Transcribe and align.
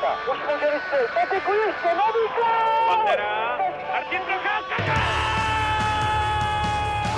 Procházka. 0.00 0.32
Už 0.32 0.38
může 0.38 0.70
vystřelit. 0.74 1.10
Patiku 1.14 1.52
ještě, 1.52 1.88
nový 1.88 2.24
gol! 2.36 2.86
Pantera, 2.88 3.58
Martin 3.92 4.20
Procházka, 4.20 4.94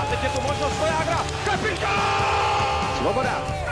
A 0.00 0.06
teď 0.10 0.22
je 0.22 0.28
tu 0.28 0.40
možnost 0.40 0.78
Vojágra. 0.78 1.18
Kapitán! 1.44 2.98
Svoboda. 2.98 3.67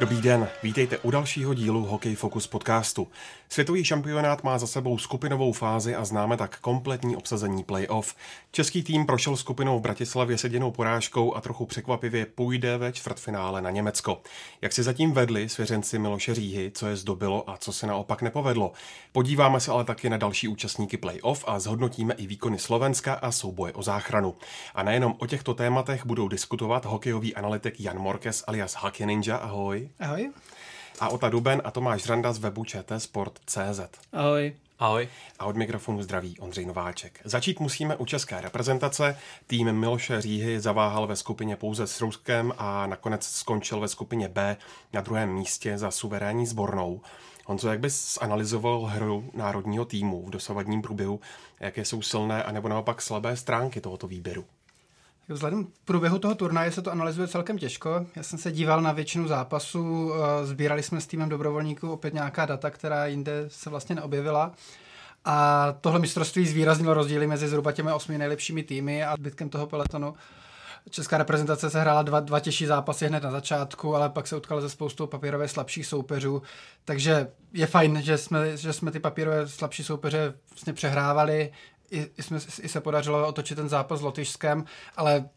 Dobrý 0.00 0.20
den, 0.20 0.48
vítejte 0.62 0.98
u 0.98 1.10
dalšího 1.10 1.54
dílu 1.54 1.84
Hokej 1.84 2.14
Focus 2.14 2.46
podcastu. 2.46 3.08
Světový 3.48 3.84
šampionát 3.84 4.44
má 4.44 4.58
za 4.58 4.66
sebou 4.66 4.98
skupinovou 4.98 5.52
fázi 5.52 5.94
a 5.94 6.04
známe 6.04 6.36
tak 6.36 6.60
kompletní 6.60 7.16
obsazení 7.16 7.64
playoff. 7.64 8.14
Český 8.50 8.82
tým 8.82 9.06
prošel 9.06 9.36
skupinou 9.36 9.78
v 9.78 9.82
Bratislavě 9.82 10.38
s 10.38 10.44
jedinou 10.44 10.70
porážkou 10.70 11.34
a 11.34 11.40
trochu 11.40 11.66
překvapivě 11.66 12.26
půjde 12.26 12.78
ve 12.78 12.92
čtvrtfinále 12.92 13.62
na 13.62 13.70
Německo. 13.70 14.22
Jak 14.62 14.72
si 14.72 14.82
zatím 14.82 15.12
vedli 15.12 15.48
svěřenci 15.48 15.98
Miloše 15.98 16.34
Říhy, 16.34 16.70
co 16.74 16.86
je 16.86 16.96
zdobilo 16.96 17.50
a 17.50 17.56
co 17.56 17.72
se 17.72 17.86
naopak 17.86 18.22
nepovedlo. 18.22 18.72
Podíváme 19.12 19.60
se 19.60 19.70
ale 19.70 19.84
taky 19.84 20.10
na 20.10 20.16
další 20.16 20.48
účastníky 20.48 20.96
playoff 20.96 21.44
a 21.46 21.58
zhodnotíme 21.58 22.14
i 22.14 22.26
výkony 22.26 22.58
Slovenska 22.58 23.14
a 23.14 23.32
souboje 23.32 23.72
o 23.72 23.82
záchranu. 23.82 24.34
A 24.74 24.82
nejenom 24.82 25.14
o 25.18 25.26
těchto 25.26 25.54
tématech 25.54 26.06
budou 26.06 26.28
diskutovat 26.28 26.84
hokejový 26.84 27.34
analytik 27.34 27.80
Jan 27.80 27.98
Morkes 27.98 28.44
alias 28.46 28.74
Hockey 28.74 29.06
Ninja, 29.06 29.36
ahoj. 29.36 29.89
Ahoj. 29.98 30.30
A 31.00 31.08
Ota 31.08 31.28
Duben 31.28 31.62
a 31.64 31.70
Tomáš 31.70 32.02
Řanda 32.02 32.32
z 32.32 32.38
webu 32.38 32.64
Sport.cz. 32.98 33.80
Ahoj. 34.12 34.56
Ahoj. 34.78 35.08
A 35.38 35.46
od 35.46 35.56
mikrofonu 35.56 36.02
zdraví 36.02 36.38
Ondřej 36.38 36.66
Nováček. 36.66 37.20
Začít 37.24 37.60
musíme 37.60 37.96
u 37.96 38.04
české 38.04 38.40
reprezentace. 38.40 39.18
Tým 39.46 39.72
Miloše 39.72 40.20
Říhy 40.20 40.60
zaváhal 40.60 41.06
ve 41.06 41.16
skupině 41.16 41.56
pouze 41.56 41.86
s 41.86 42.00
Ruskem 42.00 42.52
a 42.58 42.86
nakonec 42.86 43.26
skončil 43.26 43.80
ve 43.80 43.88
skupině 43.88 44.28
B 44.28 44.56
na 44.92 45.00
druhém 45.00 45.32
místě 45.32 45.78
za 45.78 45.90
suverénní 45.90 46.46
sbornou. 46.46 47.00
Honzo, 47.46 47.68
jak 47.68 47.80
bys 47.80 48.18
analyzoval 48.20 48.84
hru 48.84 49.30
národního 49.34 49.84
týmu 49.84 50.26
v 50.26 50.30
dosavadním 50.30 50.82
průběhu? 50.82 51.20
Jaké 51.60 51.84
jsou 51.84 52.02
silné 52.02 52.42
a 52.42 52.52
nebo 52.52 52.68
naopak 52.68 53.02
slabé 53.02 53.36
stránky 53.36 53.80
tohoto 53.80 54.06
výběru? 54.06 54.44
Vzhledem 55.34 55.64
k 55.64 55.68
průběhu 55.84 56.18
toho 56.18 56.34
turnaje 56.34 56.72
se 56.72 56.82
to 56.82 56.92
analyzuje 56.92 57.28
celkem 57.28 57.58
těžko. 57.58 58.06
Já 58.16 58.22
jsem 58.22 58.38
se 58.38 58.52
díval 58.52 58.82
na 58.82 58.92
většinu 58.92 59.28
zápasů, 59.28 60.12
eh, 60.14 60.46
sbírali 60.46 60.82
jsme 60.82 61.00
s 61.00 61.06
týmem 61.06 61.28
dobrovolníků 61.28 61.92
opět 61.92 62.14
nějaká 62.14 62.46
data, 62.46 62.70
která 62.70 63.06
jinde 63.06 63.44
se 63.48 63.70
vlastně 63.70 63.94
neobjevila. 63.94 64.52
A 65.24 65.66
tohle 65.80 65.98
mistrovství 65.98 66.46
zvýraznilo 66.46 66.94
rozdíly 66.94 67.26
mezi 67.26 67.48
zhruba 67.48 67.72
těmi 67.72 67.92
osmi 67.92 68.18
nejlepšími 68.18 68.62
týmy 68.62 69.04
a 69.04 69.14
zbytkem 69.16 69.48
toho 69.48 69.66
peletonu. 69.66 70.14
Česká 70.90 71.18
reprezentace 71.18 71.70
se 71.70 71.80
hrála 71.80 72.02
dva, 72.02 72.20
dva 72.20 72.40
těžší 72.40 72.66
zápasy 72.66 73.06
hned 73.06 73.22
na 73.22 73.30
začátku, 73.30 73.96
ale 73.96 74.08
pak 74.08 74.26
se 74.26 74.36
utkala 74.36 74.60
se 74.60 74.68
spoustou 74.68 75.06
papírové 75.06 75.48
slabších 75.48 75.86
soupeřů. 75.86 76.42
Takže 76.84 77.30
je 77.52 77.66
fajn, 77.66 78.02
že 78.02 78.18
jsme, 78.18 78.56
že 78.56 78.72
jsme 78.72 78.90
ty 78.90 79.00
papírové 79.00 79.48
slabší 79.48 79.84
soupeře 79.84 80.34
vlastně 80.50 80.72
přehrávali. 80.72 81.52
I, 81.90 82.22
jsme, 82.22 82.38
I 82.62 82.68
se 82.68 82.80
podařilo 82.80 83.28
otočit 83.28 83.54
ten 83.54 83.68
zápas 83.68 83.98
s 83.98 84.02
Lotyšskem, 84.02 84.64
ale 84.96 85.28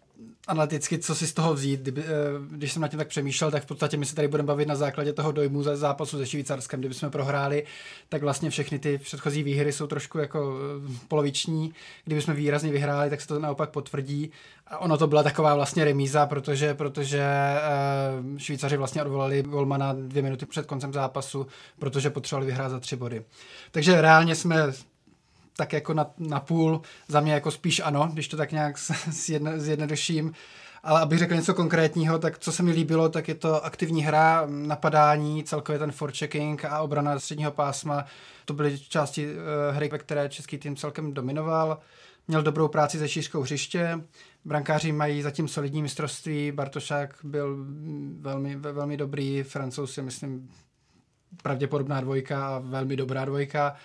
analyticky, 0.48 1.00
co 1.00 1.16
si 1.16 1.28
z 1.28 1.34
toho 1.34 1.54
vzít. 1.54 1.80
Kdyby, 1.80 2.04
eh, 2.04 2.08
když 2.52 2.74
jsem 2.74 2.82
na 2.82 2.88
tím 2.88 2.98
tak 2.98 3.08
přemýšlel, 3.08 3.52
tak 3.52 3.64
v 3.64 3.66
podstatě 3.66 3.98
my 3.98 4.06
se 4.06 4.16
tady 4.16 4.28
budeme 4.28 4.48
bavit 4.48 4.68
na 4.68 4.76
základě 4.76 5.14
toho 5.14 5.32
dojmu 5.32 5.64
ze 5.64 5.78
zápasu 5.78 6.18
se 6.18 6.26
Švýcarskem. 6.26 6.80
Kdyby 6.80 6.96
jsme 6.96 7.10
prohráli, 7.10 7.64
tak 8.10 8.22
vlastně 8.22 8.50
všechny 8.50 8.80
ty 8.80 8.98
předchozí 8.98 9.44
výhry 9.44 9.72
jsou 9.74 9.88
trošku 9.88 10.18
jako 10.20 10.58
eh, 10.88 10.98
poloviční. 11.08 11.74
Kdyby 12.06 12.22
jsme 12.22 12.34
výrazně 12.34 12.72
vyhráli, 12.72 13.10
tak 13.10 13.22
se 13.22 13.28
to 13.28 13.40
naopak 13.40 13.70
potvrdí. 13.70 14.32
A 14.68 14.78
ono 14.78 14.98
to 14.98 15.08
byla 15.08 15.24
taková 15.24 15.56
vlastně 15.56 15.86
remíza, 15.86 16.26
protože, 16.26 16.74
protože 16.74 17.22
eh, 17.22 18.40
Švýcaři 18.40 18.78
vlastně 18.78 19.02
odvolali 19.02 19.42
Volmana 19.42 19.94
dvě 19.94 20.24
minuty 20.24 20.46
před 20.46 20.66
koncem 20.66 20.94
zápasu, 20.94 21.48
protože 21.80 22.10
potřebovali 22.10 22.46
vyhrát 22.46 22.72
za 22.72 22.80
tři 22.80 22.96
body. 22.96 23.24
Takže 23.72 24.02
reálně 24.02 24.36
jsme 24.36 24.74
tak 25.56 25.74
jako 25.74 25.94
na, 25.94 26.12
na 26.18 26.40
půl, 26.40 26.82
za 27.08 27.20
mě 27.20 27.34
jako 27.34 27.52
spíš 27.52 27.80
ano, 27.80 28.10
když 28.14 28.28
to 28.28 28.38
tak 28.38 28.52
nějak 28.52 28.76
zjedno, 29.08 29.52
zjednoduším. 29.56 30.34
Ale 30.84 31.02
abych 31.02 31.20
řekl 31.20 31.36
něco 31.36 31.54
konkrétního, 31.54 32.20
tak 32.20 32.40
co 32.40 32.52
se 32.52 32.64
mi 32.64 32.72
líbilo, 32.72 33.10
tak 33.10 33.28
je 33.28 33.36
to 33.36 33.66
aktivní 33.66 34.04
hra, 34.04 34.46
napadání, 34.50 35.44
celkově 35.44 35.80
ten 35.80 35.92
forechecking 35.92 36.66
a 36.66 36.82
obrana 36.82 37.20
středního 37.20 37.52
pásma. 37.52 38.06
To 38.46 38.54
byly 38.54 38.80
části 38.80 39.28
uh, 39.28 39.76
hry, 39.76 39.90
ve 39.90 39.98
které 39.98 40.30
český 40.30 40.58
tým 40.58 40.76
celkem 40.76 41.14
dominoval. 41.14 41.80
Měl 42.28 42.44
dobrou 42.44 42.68
práci 42.68 42.98
ze 42.98 43.10
šířkou 43.10 43.42
hřiště. 43.42 44.02
Brankáři 44.46 44.92
mají 44.92 45.22
zatím 45.22 45.48
solidní 45.48 45.82
mistrovství. 45.82 46.52
Bartošák 46.52 47.16
byl 47.24 47.58
velmi, 48.20 48.56
velmi 48.56 48.98
dobrý. 48.98 49.44
Francouz 49.44 49.98
je, 49.98 50.04
myslím, 50.04 50.50
pravděpodobná 51.44 52.02
dvojka 52.02 52.48
a 52.48 52.60
velmi 52.60 52.96
dobrá 52.96 53.26
dvojka 53.26 53.76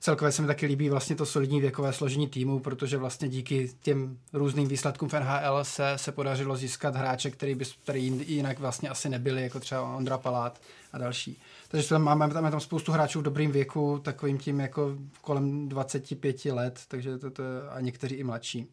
celkově 0.00 0.32
se 0.32 0.42
mi 0.42 0.48
taky 0.48 0.66
líbí 0.66 0.90
vlastně 0.90 1.16
to 1.16 1.26
solidní 1.26 1.60
věkové 1.60 1.92
složení 1.92 2.28
týmu, 2.28 2.60
protože 2.60 2.96
vlastně 2.96 3.28
díky 3.28 3.70
těm 3.80 4.18
různým 4.32 4.68
výsledkům 4.68 5.08
v 5.08 5.12
NHL 5.12 5.64
se, 5.64 5.92
se 5.96 6.12
podařilo 6.12 6.56
získat 6.56 6.96
hráče, 6.96 7.30
který, 7.30 7.54
by, 7.54 7.64
který 7.82 8.06
jinak 8.26 8.58
vlastně 8.58 8.88
asi 8.88 9.08
nebyli, 9.08 9.42
jako 9.42 9.60
třeba 9.60 9.96
Ondra 9.96 10.18
Palát 10.18 10.60
a 10.92 10.98
další. 10.98 11.40
Takže 11.68 11.88
tam 11.88 12.02
máme 12.02 12.28
tam, 12.34 12.50
tam 12.50 12.60
spoustu 12.60 12.92
hráčů 12.92 13.20
v 13.20 13.22
dobrým 13.22 13.52
věku, 13.52 14.00
takovým 14.04 14.38
tím 14.38 14.60
jako 14.60 14.96
kolem 15.20 15.68
25 15.68 16.44
let, 16.44 16.80
takže 16.88 17.18
to, 17.18 17.30
to 17.30 17.42
je, 17.42 17.48
a 17.70 17.80
někteří 17.80 18.14
i 18.14 18.24
mladší. 18.24 18.66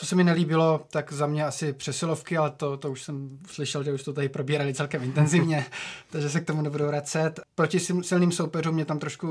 Co 0.00 0.06
se 0.06 0.16
mi 0.16 0.24
nelíbilo, 0.24 0.86
tak 0.90 1.12
za 1.12 1.26
mě 1.26 1.44
asi 1.44 1.72
přesilovky, 1.72 2.36
ale 2.36 2.50
to, 2.50 2.76
to 2.76 2.90
už 2.90 3.02
jsem 3.02 3.38
slyšel, 3.46 3.84
že 3.84 3.92
už 3.92 4.02
to 4.02 4.12
tady 4.12 4.28
probírali 4.28 4.74
celkem 4.74 5.02
intenzivně, 5.02 5.66
takže 6.10 6.30
se 6.30 6.40
k 6.40 6.46
tomu 6.46 6.62
nebudu 6.62 6.86
vracet. 6.86 7.40
Proti 7.54 7.80
silným 7.80 8.32
soupeřům 8.32 8.74
mě 8.74 8.84
tam 8.84 8.98
trošku 8.98 9.28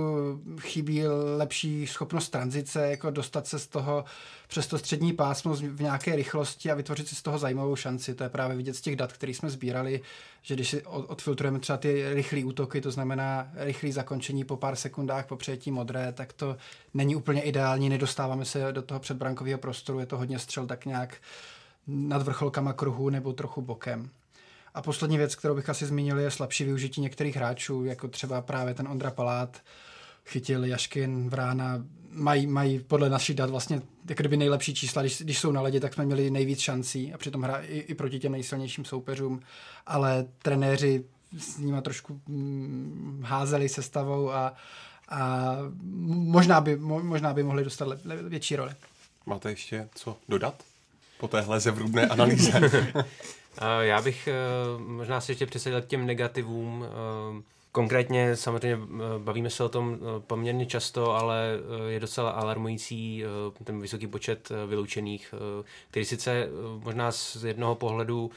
chybí 0.59 1.03
lepší 1.37 1.87
schopnost 1.87 2.29
tranzice, 2.29 2.87
jako 2.87 3.11
dostat 3.11 3.47
se 3.47 3.59
z 3.59 3.67
toho 3.67 4.05
přes 4.47 4.67
to 4.67 4.77
střední 4.77 5.13
pásmo 5.13 5.53
v 5.53 5.81
nějaké 5.81 6.15
rychlosti 6.15 6.71
a 6.71 6.75
vytvořit 6.75 7.07
si 7.07 7.15
z 7.15 7.21
toho 7.21 7.37
zajímavou 7.37 7.75
šanci. 7.75 8.15
To 8.15 8.23
je 8.23 8.29
právě 8.29 8.57
vidět 8.57 8.75
z 8.75 8.81
těch 8.81 8.95
dat, 8.95 9.13
které 9.13 9.33
jsme 9.33 9.49
sbírali, 9.49 10.01
že 10.41 10.55
když 10.55 10.69
si 10.69 10.83
odfiltrujeme 10.85 11.59
třeba 11.59 11.77
ty 11.77 12.13
rychlé 12.13 12.43
útoky, 12.43 12.81
to 12.81 12.91
znamená 12.91 13.51
rychlé 13.55 13.91
zakončení 13.91 14.43
po 14.43 14.57
pár 14.57 14.75
sekundách 14.75 15.25
po 15.25 15.35
přejetí 15.35 15.71
modré, 15.71 16.11
tak 16.11 16.33
to 16.33 16.57
není 16.93 17.15
úplně 17.15 17.41
ideální, 17.41 17.89
nedostáváme 17.89 18.45
se 18.45 18.71
do 18.71 18.81
toho 18.81 18.99
předbrankového 18.99 19.57
prostoru, 19.57 19.99
je 19.99 20.05
to 20.05 20.17
hodně 20.17 20.39
střel 20.39 20.67
tak 20.67 20.85
nějak 20.85 21.17
nad 21.87 22.21
vrcholkama 22.21 22.73
kruhu 22.73 23.09
nebo 23.09 23.33
trochu 23.33 23.61
bokem. 23.61 24.09
A 24.73 24.81
poslední 24.81 25.17
věc, 25.17 25.35
kterou 25.35 25.55
bych 25.55 25.69
asi 25.69 25.85
zmínil, 25.85 26.19
je 26.19 26.31
slabší 26.31 26.63
využití 26.63 27.01
některých 27.01 27.35
hráčů, 27.35 27.85
jako 27.85 28.07
třeba 28.07 28.41
právě 28.41 28.73
ten 28.73 28.87
Ondra 28.87 29.11
Palát, 29.11 29.61
chytil 30.25 30.65
Jaškin, 30.65 31.29
Vrána, 31.29 31.83
mají, 32.11 32.47
mají 32.47 32.79
podle 32.79 33.09
našich 33.09 33.35
dat 33.35 33.49
vlastně 33.49 33.81
jako 34.09 34.21
kdyby 34.21 34.37
nejlepší 34.37 34.73
čísla, 34.73 35.01
když, 35.01 35.21
když 35.21 35.39
jsou 35.39 35.51
na 35.51 35.61
ledě, 35.61 35.79
tak 35.79 35.93
jsme 35.93 36.05
měli 36.05 36.31
nejvíc 36.31 36.59
šancí 36.59 37.13
a 37.13 37.17
přitom 37.17 37.41
hra 37.41 37.57
i, 37.57 37.77
i 37.77 37.95
proti 37.95 38.19
těm 38.19 38.31
nejsilnějším 38.31 38.85
soupeřům, 38.85 39.39
ale 39.85 40.25
trenéři 40.41 41.03
s 41.37 41.57
nimi 41.57 41.81
trošku 41.81 42.21
mm, 42.27 43.23
házeli 43.25 43.69
sestavou 43.69 44.31
a, 44.31 44.53
a 45.09 45.55
možná, 46.05 46.61
by, 46.61 46.75
možná 46.75 47.33
by 47.33 47.43
mohli 47.43 47.63
dostat 47.63 47.87
le, 47.87 47.99
le, 48.05 48.15
větší 48.15 48.55
roli. 48.55 48.71
Máte 49.25 49.49
ještě 49.49 49.89
co 49.95 50.17
dodat 50.29 50.63
po 51.19 51.27
téhle 51.27 51.59
zevrubné 51.59 52.07
analýze? 52.07 52.61
Já 53.81 54.01
bych 54.01 54.27
eh, 54.27 54.33
možná 54.77 55.21
se 55.21 55.31
ještě 55.31 55.45
přesadil 55.45 55.81
k 55.81 55.87
těm 55.87 56.05
negativům. 56.05 56.85
Eh, 56.85 57.59
Konkrétně 57.71 58.35
samozřejmě 58.35 58.85
eh, 58.85 59.19
bavíme 59.19 59.49
se 59.49 59.63
o 59.63 59.69
tom 59.69 59.97
poměrně 60.27 60.65
často, 60.65 61.11
ale 61.11 61.59
je 61.87 61.99
docela 61.99 62.31
alarmující 62.31 63.23
ten 63.63 63.81
vysoký 63.81 64.07
počet 64.07 64.49
vyloučených, 64.67 65.33
který 65.89 66.05
sice 66.05 66.47
možná 66.83 67.11
z 67.11 67.43
jednoho 67.43 67.75
pohledu 67.75 68.31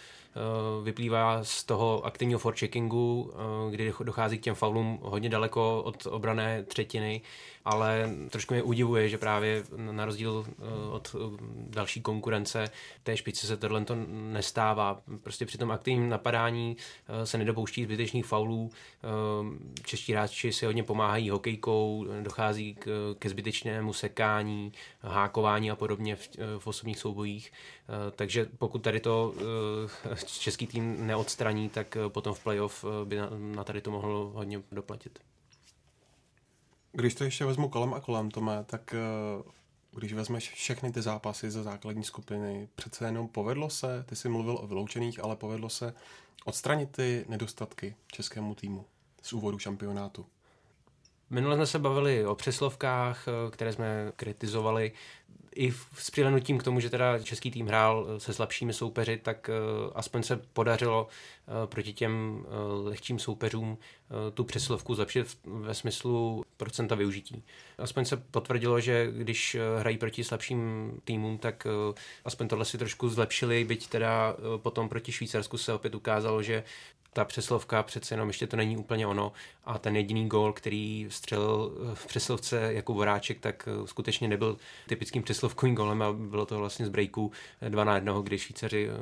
vyplývá 0.82 1.44
z 1.44 1.64
toho 1.64 2.06
aktivního 2.06 2.38
forecheckingu, 2.38 3.32
kdy 3.70 3.93
dochází 4.02 4.38
k 4.38 4.43
těm 4.43 4.55
faulům 4.55 4.99
hodně 5.02 5.29
daleko 5.29 5.82
od 5.82 6.06
obrané 6.06 6.62
třetiny, 6.62 7.20
ale 7.64 8.11
trošku 8.31 8.55
mě 8.55 8.62
udivuje, 8.62 9.09
že 9.09 9.19
právě 9.19 9.64
na 9.76 10.05
rozdíl 10.05 10.47
od 10.91 11.17
další 11.55 12.00
konkurence 12.00 12.70
té 13.03 13.17
špice 13.17 13.47
se 13.47 13.56
tohle 13.56 13.85
to 13.85 13.97
nestává. 14.09 15.03
Prostě 15.23 15.47
při 15.47 15.59
tom 15.59 15.70
aktivním 15.70 16.09
napadání 16.09 16.76
se 17.25 17.38
nedopouští 17.38 17.85
zbytečných 17.85 18.26
faulů, 18.26 18.70
čeští 19.85 20.12
hráči 20.12 20.53
si 20.53 20.67
hodně 20.67 20.82
pomáhají 20.82 21.31
hokejkou, 21.31 22.06
dochází 22.23 22.75
k, 22.75 23.14
ke 23.19 23.29
zbytečnému 23.29 23.93
sekání, 23.93 24.73
hákování 25.00 25.70
a 25.70 25.76
podobně 25.76 26.17
v, 26.17 26.29
v 26.58 26.67
osobních 26.67 26.99
soubojích. 26.99 27.53
Takže 28.17 28.49
pokud 28.58 28.82
tady 28.82 29.00
to 29.00 29.35
český 30.26 30.67
tým 30.67 31.06
neodstraní, 31.06 31.69
tak 31.69 31.97
potom 32.08 32.35
v 32.35 32.43
playoff 32.43 32.85
by 33.05 33.17
na, 33.17 33.29
na 33.31 33.65
tady 33.65 33.81
to 33.81 33.91
mohlo 33.91 34.31
hodně 34.35 34.62
doplatit. 34.73 35.19
Když 36.93 37.15
to 37.15 37.25
ještě 37.25 37.44
vezmu 37.44 37.69
kolem 37.69 37.94
a 37.94 38.00
kolem, 38.00 38.31
Tome, 38.31 38.65
tak 38.65 38.94
když 39.94 40.12
vezmeš 40.12 40.50
všechny 40.50 40.93
ty 40.93 41.03
zápasy 41.03 41.50
ze 41.50 41.62
základní 41.62 42.05
skupiny, 42.05 42.69
přece 42.75 43.05
jenom 43.05 43.29
povedlo 43.29 43.71
se, 43.71 44.05
ty 44.09 44.17
jsi 44.17 44.29
mluvil 44.29 44.59
o 44.61 44.67
vyloučených, 44.67 45.25
ale 45.25 45.37
povedlo 45.37 45.69
se 45.69 45.94
odstranit 46.44 46.91
ty 46.91 47.25
nedostatky 47.29 47.97
českému 48.12 48.55
týmu 48.55 48.85
z 49.23 49.33
úvodu 49.33 49.59
šampionátu. 49.59 50.27
Minule 51.32 51.56
jsme 51.56 51.67
se 51.67 51.79
bavili 51.79 52.26
o 52.26 52.34
přeslovkách, 52.34 53.26
které 53.50 53.73
jsme 53.73 54.12
kritizovali 54.17 54.93
i 55.56 55.73
s 55.99 56.11
přilenutím 56.11 56.58
k 56.58 56.62
tomu, 56.62 56.81
že 56.81 56.90
teda 56.90 57.19
český 57.19 57.50
tým 57.50 57.67
hrál 57.67 58.06
eh, 58.08 58.20
se 58.20 58.32
slabšími 58.32 58.73
soupeři, 58.73 59.17
tak 59.17 59.50
eh, 59.50 59.90
aspoň 59.94 60.23
se 60.23 60.37
podařilo 60.37 61.08
eh, 61.08 61.67
proti 61.67 61.93
těm 61.93 62.46
lehčím 62.84 63.19
soupeřům 63.19 63.79
tu 64.34 64.44
přeslovku 64.44 64.94
zlepšit 64.94 65.38
ve 65.44 65.75
smyslu 65.75 66.44
procenta 66.56 66.94
využití. 66.94 67.43
Aspoň 67.79 68.05
se 68.05 68.17
potvrdilo, 68.17 68.81
že 68.81 69.12
když 69.12 69.56
hrají 69.79 69.99
proti 69.99 70.25
slabším 70.25 70.93
týmům, 71.05 71.38
tak 71.38 71.67
aspoň 72.25 72.49
tohle 72.49 72.64
si 72.64 72.79
trošku 72.79 73.08
zlepšili, 73.08 73.64
byť 73.64 73.88
teda 73.88 74.37
potom 74.56 74.88
proti 74.88 75.12
Švýcarsku 75.12 75.58
se 75.58 75.73
opět 75.73 75.94
ukázalo, 75.94 76.43
že 76.43 76.64
ta 77.12 77.25
přeslovka 77.25 77.82
přece 77.82 78.14
jenom 78.14 78.29
ještě 78.29 78.47
to 78.47 78.56
není 78.56 78.76
úplně 78.76 79.06
ono 79.06 79.32
a 79.64 79.79
ten 79.79 79.97
jediný 79.97 80.29
gól, 80.29 80.53
který 80.53 81.06
střelil 81.09 81.73
v 81.94 82.06
přeslovce 82.06 82.73
jako 82.73 82.94
Voráček, 82.94 83.41
tak 83.41 83.69
eh, 83.69 83.87
skutečně 83.87 84.29
nebyl 84.29 84.56
typickým 84.88 85.23
přeslovkovým 85.23 85.75
gólem 85.75 86.03
a 86.03 86.12
bylo 86.12 86.47
to 86.47 86.59
vlastně 86.59 86.87
z 86.87 86.88
breaku 86.88 87.32
2 87.69 87.85
na 87.85 87.94
1, 87.94 88.20
kdy 88.23 88.38
Švýcaři 88.38 88.88
eh, 88.88 88.94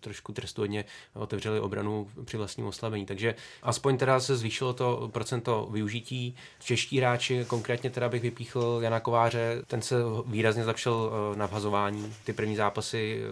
trošku 0.00 0.32
trestuhodně 0.32 0.84
otevřeli 1.14 1.60
obranu 1.60 2.10
při 2.24 2.36
vlastním 2.36 2.66
oslabení. 2.66 3.06
Takže 3.06 3.34
aspoň 3.62 3.96
teda 3.96 4.20
se 4.20 4.36
zvýšilo 4.36 4.72
to 4.72 5.10
procento 5.12 5.68
využití. 5.70 6.36
Čeští 6.60 6.98
hráči, 6.98 7.44
konkrétně 7.48 7.90
teda 7.90 8.08
bych 8.08 8.22
vypíchl 8.22 8.78
Jana 8.82 9.00
Kováře, 9.00 9.62
ten 9.66 9.82
se 9.82 9.96
výrazně 10.26 10.64
zlepšil 10.64 11.12
eh, 11.12 11.36
na 11.36 11.46
vhazování. 11.46 12.14
Ty 12.24 12.32
první 12.32 12.56
zápasy 12.56 13.22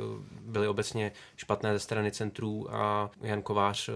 byly 0.40 0.68
obecně 0.68 1.12
špatné 1.36 1.72
ze 1.72 1.78
strany 1.78 2.12
centrů 2.12 2.74
a 2.74 3.10
Jan 3.22 3.42
Kovář 3.42 3.90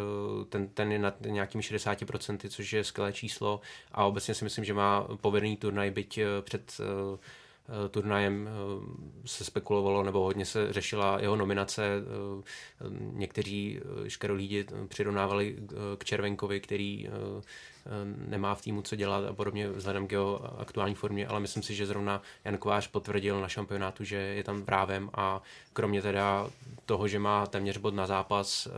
ten, 0.49 0.69
ten 0.69 0.93
je 0.93 0.99
na 0.99 1.15
nějakými 1.27 1.63
60%, 1.63 2.49
což 2.49 2.73
je 2.73 2.85
skvělé 2.85 3.13
číslo 3.13 3.61
a 3.93 4.05
obecně 4.05 4.35
si 4.35 4.45
myslím, 4.45 4.65
že 4.65 4.75
má 4.75 5.09
povedený 5.21 5.57
turnaj, 5.57 5.91
byť 5.91 6.19
eh, 6.19 6.27
před 6.43 6.81
eh, 6.81 7.19
eh, 7.69 7.89
turnajem 7.89 8.49
se 9.25 9.45
spekulovalo 9.45 10.03
nebo 10.03 10.25
hodně 10.25 10.45
se 10.45 10.73
řešila 10.73 11.19
jeho 11.21 11.37
nominace. 11.37 11.89
Někteří 12.99 13.81
škarolídi 14.09 14.67
přirovnávali 14.89 15.57
k 15.99 16.05
Červenkovi, 16.05 16.61
který 16.61 17.09
nemá 18.29 18.55
v 18.55 18.63
týmu 18.63 18.83
co 18.83 18.97
dělat 18.97 19.25
a 19.25 19.33
podobně 19.33 19.69
vzhledem 19.69 20.07
k 20.07 20.13
jeho 20.13 20.61
aktuální 20.61 20.95
formě, 20.95 21.27
ale 21.27 21.41
myslím 21.41 21.63
si, 21.63 21.75
že 21.75 21.87
zrovna 21.87 22.23
Jan 22.45 22.59
Kovář 22.59 22.87
potvrdil 22.89 23.41
na 23.41 23.49
šampionátu, 23.49 24.05
že 24.05 24.17
je 24.17 24.45
tam 24.45 24.63
právem 24.63 25.11
a 25.15 25.43
kromě 25.73 26.03
teda 26.03 26.51
toho, 26.87 27.09
že 27.09 27.19
má 27.19 27.47
téměř 27.47 27.77
bod 27.77 27.95
na 27.95 28.07
zápas 28.07 28.67
eh, 28.67 28.71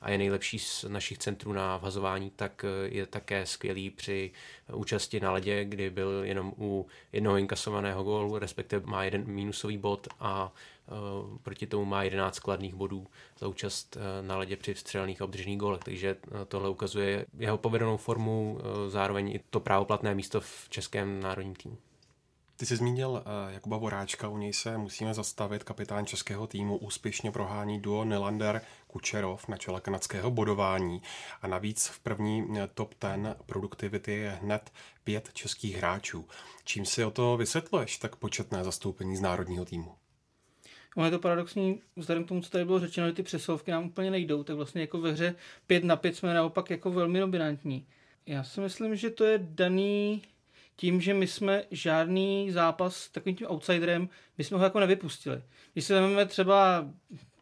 a 0.00 0.10
je 0.10 0.18
nejlepší 0.18 0.58
z 0.58 0.84
našich 0.88 1.18
centrů 1.18 1.52
na 1.52 1.76
vhazování, 1.76 2.30
tak 2.36 2.64
eh, 2.64 2.88
je 2.88 3.06
také 3.06 3.46
skvělý 3.46 3.90
při 3.90 4.30
účasti 4.72 5.20
na 5.20 5.32
ledě, 5.32 5.64
kdy 5.64 5.90
byl 5.90 6.20
jenom 6.24 6.52
u 6.58 6.86
jednoho 7.12 7.36
inkasovaného 7.36 8.04
gólu, 8.04 8.38
respektive 8.38 8.86
má 8.86 9.04
jeden 9.04 9.26
mínusový 9.26 9.78
bod 9.78 10.08
a 10.20 10.52
Eh, 10.52 10.73
proti 11.42 11.66
tomu 11.66 11.84
má 11.84 12.02
11 12.02 12.34
skladných 12.34 12.74
bodů 12.74 13.06
za 13.38 13.48
účast 13.48 13.96
eh, 13.96 14.22
na 14.22 14.38
ledě 14.38 14.56
při 14.56 14.74
vstřelených 14.74 15.20
a 15.20 15.24
obdržených 15.24 15.58
gólech, 15.58 15.84
takže 15.84 16.16
eh, 16.26 16.44
tohle 16.44 16.68
ukazuje 16.68 17.26
jeho 17.38 17.58
povedenou 17.58 17.96
formu, 17.96 18.58
zároveň 18.88 19.28
i 19.28 19.40
to 19.50 19.60
právoplatné 19.60 20.14
místo 20.14 20.40
v 20.40 20.66
českém 20.68 21.20
národním 21.20 21.54
týmu. 21.54 21.78
Ty 22.56 22.66
jsi 22.66 22.76
zmínil 22.76 23.24
Jakuba 23.48 23.76
Voráčka, 23.76 24.28
u 24.28 24.38
něj 24.38 24.52
se 24.52 24.78
musíme 24.78 25.14
zastavit. 25.14 25.64
Kapitán 25.64 26.06
českého 26.06 26.46
týmu 26.46 26.76
úspěšně 26.76 27.30
prohání 27.30 27.80
duo 27.80 28.04
Nylander 28.04 28.62
Kučerov 28.86 29.48
na 29.48 29.56
čele 29.56 29.80
kanadského 29.80 30.30
bodování 30.30 31.02
a 31.42 31.46
navíc 31.46 31.86
v 31.86 31.98
první 31.98 32.48
top 32.74 32.94
ten 32.94 33.36
produktivity 33.46 34.12
je 34.12 34.38
hned 34.42 34.72
pět 35.04 35.30
českých 35.32 35.76
hráčů. 35.76 36.28
Čím 36.64 36.84
si 36.84 37.04
o 37.04 37.10
to 37.10 37.36
vysvětluješ 37.36 37.98
tak 37.98 38.16
početné 38.16 38.64
zastoupení 38.64 39.16
z 39.16 39.20
národního 39.20 39.64
týmu? 39.64 39.94
Ono 40.96 41.06
je 41.06 41.10
to 41.10 41.18
paradoxní, 41.18 41.80
vzhledem 41.96 42.24
k 42.24 42.28
tomu, 42.28 42.40
co 42.40 42.50
tady 42.50 42.64
bylo 42.64 42.80
řečeno, 42.80 43.06
že 43.06 43.12
ty 43.12 43.22
přesovky 43.22 43.70
nám 43.70 43.84
úplně 43.84 44.10
nejdou, 44.10 44.42
tak 44.42 44.56
vlastně 44.56 44.80
jako 44.80 45.00
ve 45.00 45.12
hře 45.12 45.34
5 45.66 45.84
na 45.84 45.96
5 45.96 46.16
jsme 46.16 46.34
naopak 46.34 46.70
jako 46.70 46.90
velmi 46.90 47.20
dominantní. 47.20 47.86
Já 48.26 48.44
si 48.44 48.60
myslím, 48.60 48.96
že 48.96 49.10
to 49.10 49.24
je 49.24 49.38
daný 49.42 50.22
tím, 50.76 51.00
že 51.00 51.14
my 51.14 51.26
jsme 51.26 51.64
žádný 51.70 52.50
zápas 52.50 53.08
takovým 53.08 53.36
tím 53.36 53.46
outsiderem, 53.50 54.08
my 54.38 54.44
jsme 54.44 54.56
ho 54.58 54.64
jako 54.64 54.80
nevypustili. 54.80 55.42
Když 55.72 55.84
se 55.84 55.94
vezmeme 55.94 56.26
třeba, 56.26 56.88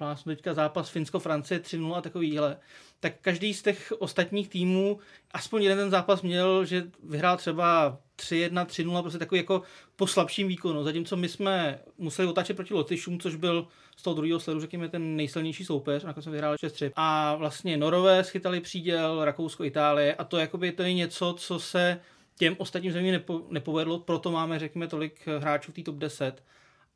má 0.00 0.14
teďka 0.14 0.55
zápas 0.55 0.90
Finsko-Francie 0.90 1.60
3-0 1.60 1.94
a 1.94 2.00
takovýhle, 2.00 2.56
tak 3.00 3.12
každý 3.20 3.55
z 3.55 3.62
těch 3.62 3.93
ostatních 3.98 4.48
týmů 4.48 4.98
aspoň 5.31 5.62
jeden 5.62 5.78
ten 5.78 5.90
zápas 5.90 6.22
měl, 6.22 6.64
že 6.64 6.90
vyhrál 7.02 7.37
třeba 7.37 7.98
3-1, 8.22 8.66
3-0, 8.66 9.02
prostě 9.02 9.19
takový 9.19 9.38
jako 9.38 9.62
po 9.96 10.06
slabším 10.06 10.48
výkonu. 10.48 10.84
Zatímco 10.84 11.16
my 11.16 11.28
jsme 11.28 11.78
museli 11.98 12.28
otáčet 12.28 12.56
proti 12.56 12.74
Lotyšům, 12.74 13.20
což 13.20 13.34
byl 13.34 13.69
z 13.96 14.02
toho 14.02 14.14
druhého 14.14 14.40
sledu, 14.40 14.60
řekněme, 14.60 14.88
ten 14.88 15.16
nejsilnější 15.16 15.64
soupeř, 15.64 16.04
nakonec 16.04 16.24
jsme 16.24 16.32
vyhráli 16.32 16.56
6-3. 16.56 16.90
A 16.96 17.34
vlastně 17.34 17.76
Norové 17.76 18.24
schytali 18.24 18.60
příděl, 18.60 19.24
Rakousko, 19.24 19.64
Itálie 19.64 20.14
a 20.14 20.24
to 20.24 20.38
jakoby 20.38 20.72
to 20.72 20.82
je 20.82 20.92
něco, 20.92 21.34
co 21.38 21.58
se 21.58 22.00
těm 22.38 22.56
ostatním 22.58 22.92
zemím 22.92 23.12
nepo, 23.12 23.46
nepovedlo, 23.50 23.98
proto 23.98 24.30
máme, 24.30 24.58
řekněme, 24.58 24.88
tolik 24.88 25.28
hráčů 25.38 25.72
v 25.72 25.74
té 25.74 25.82
top 25.82 25.96
10. 25.96 26.44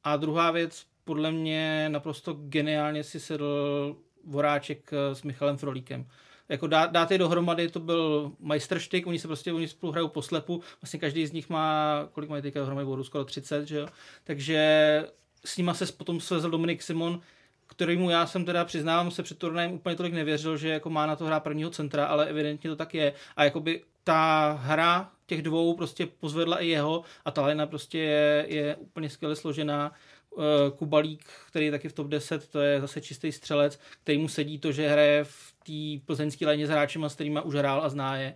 A 0.05 0.17
druhá 0.17 0.51
věc, 0.51 0.87
podle 1.05 1.33
mě 1.33 1.89
naprosto 1.89 2.33
geniálně 2.33 3.05
si 3.05 3.21
sedl 3.21 3.97
Voráček 4.25 4.91
s 5.13 5.23
Michalem 5.23 5.57
Frolíkem 5.57 6.07
jako 6.49 6.67
dá, 6.67 6.87
dát 6.87 7.11
je 7.11 7.19
dohromady, 7.19 7.69
to 7.69 7.81
byl 7.81 8.33
majstrštyk, 8.41 9.07
oni 9.07 9.19
se 9.19 9.29
prostě, 9.29 9.53
oni 9.53 9.69
spolu 9.69 9.93
hrajou 9.93 10.09
poslepu, 10.09 10.63
vlastně 10.83 11.01
každý 11.01 11.27
z 11.27 11.33
nich 11.33 11.51
má, 11.51 12.09
kolik 12.13 12.31
mají 12.31 12.43
teďka 12.43 12.61
dohromady 12.61 12.87
bodu, 12.87 13.05
skoro 13.05 13.25
30, 13.25 13.69
že 13.69 13.79
jo, 13.79 13.87
takže 14.25 15.05
s 15.45 15.57
nima 15.57 15.75
se 15.75 15.87
potom 15.87 16.21
svezl 16.21 16.51
Dominik 16.51 16.83
Simon, 16.83 17.21
kterýmu 17.67 18.11
já 18.11 18.27
jsem 18.27 18.45
teda 18.45 18.65
přiznávám 18.65 19.11
se 19.11 19.23
před 19.23 19.39
turnajem 19.39 19.73
úplně 19.73 19.97
tolik 19.97 20.13
nevěřil, 20.13 20.57
že 20.57 20.69
jako 20.69 20.91
má 20.91 21.07
na 21.07 21.17
to 21.17 21.25
hrát 21.25 21.41
prvního 21.41 21.71
centra, 21.71 22.07
ale 22.07 22.27
evidentně 22.27 22.71
to 22.71 22.77
tak 22.77 22.95
je. 22.95 23.13
A 23.37 23.45
jakoby 23.45 23.83
ta 24.05 24.53
hra 24.63 25.11
těch 25.27 25.43
dvou 25.43 25.77
prostě 25.77 26.07
pozvedla 26.07 26.59
i 26.59 26.67
jeho 26.67 27.03
a 27.25 27.31
ta 27.31 27.67
prostě 27.67 27.99
je, 27.99 28.47
je 28.49 28.77
úplně 28.77 29.11
skvěle 29.11 29.37
složená. 29.37 29.93
Eh, 30.39 30.71
Kubalík, 30.71 31.25
který 31.49 31.65
je 31.65 31.71
taky 31.71 31.89
v 31.89 31.93
top 31.93 32.07
10, 32.07 32.49
to 32.49 32.61
je 32.61 32.81
zase 32.81 33.01
čistý 33.01 33.33
střelec, 33.33 33.81
který 34.03 34.19
mu 34.19 34.29
sedí 34.29 34.59
to, 34.59 34.73
že 34.73 34.89
hraje 34.89 35.25
v 35.25 35.55
té 35.67 36.07
plzeňské 36.07 36.47
léně 36.47 36.67
s 36.67 36.71
hráčema, 36.71 37.09
s 37.09 37.15
kterými 37.15 37.41
už 37.45 37.55
hrál 37.55 37.83
a 37.83 37.89
zná 37.89 38.17
je. 38.17 38.35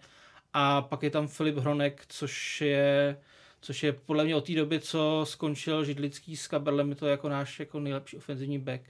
A 0.53 0.83
pak 0.83 1.03
je 1.03 1.11
tam 1.11 1.29
Filip 1.29 1.57
Hronek, 1.57 2.05
což 2.09 2.61
je 2.61 3.17
což 3.63 3.83
je 3.83 3.93
podle 3.93 4.25
mě 4.25 4.37
od 4.37 4.47
té 4.47 4.55
doby, 4.55 4.81
co 4.81 5.25
skončil 5.25 5.85
Židlický 5.85 6.37
s 6.37 6.49
Kaberlem, 6.49 6.89
je 6.89 6.95
to 6.95 7.07
jako 7.07 7.29
náš 7.29 7.61
jako 7.61 7.81
nejlepší 7.81 8.17
ofenzivní 8.17 8.59
back. 8.59 8.83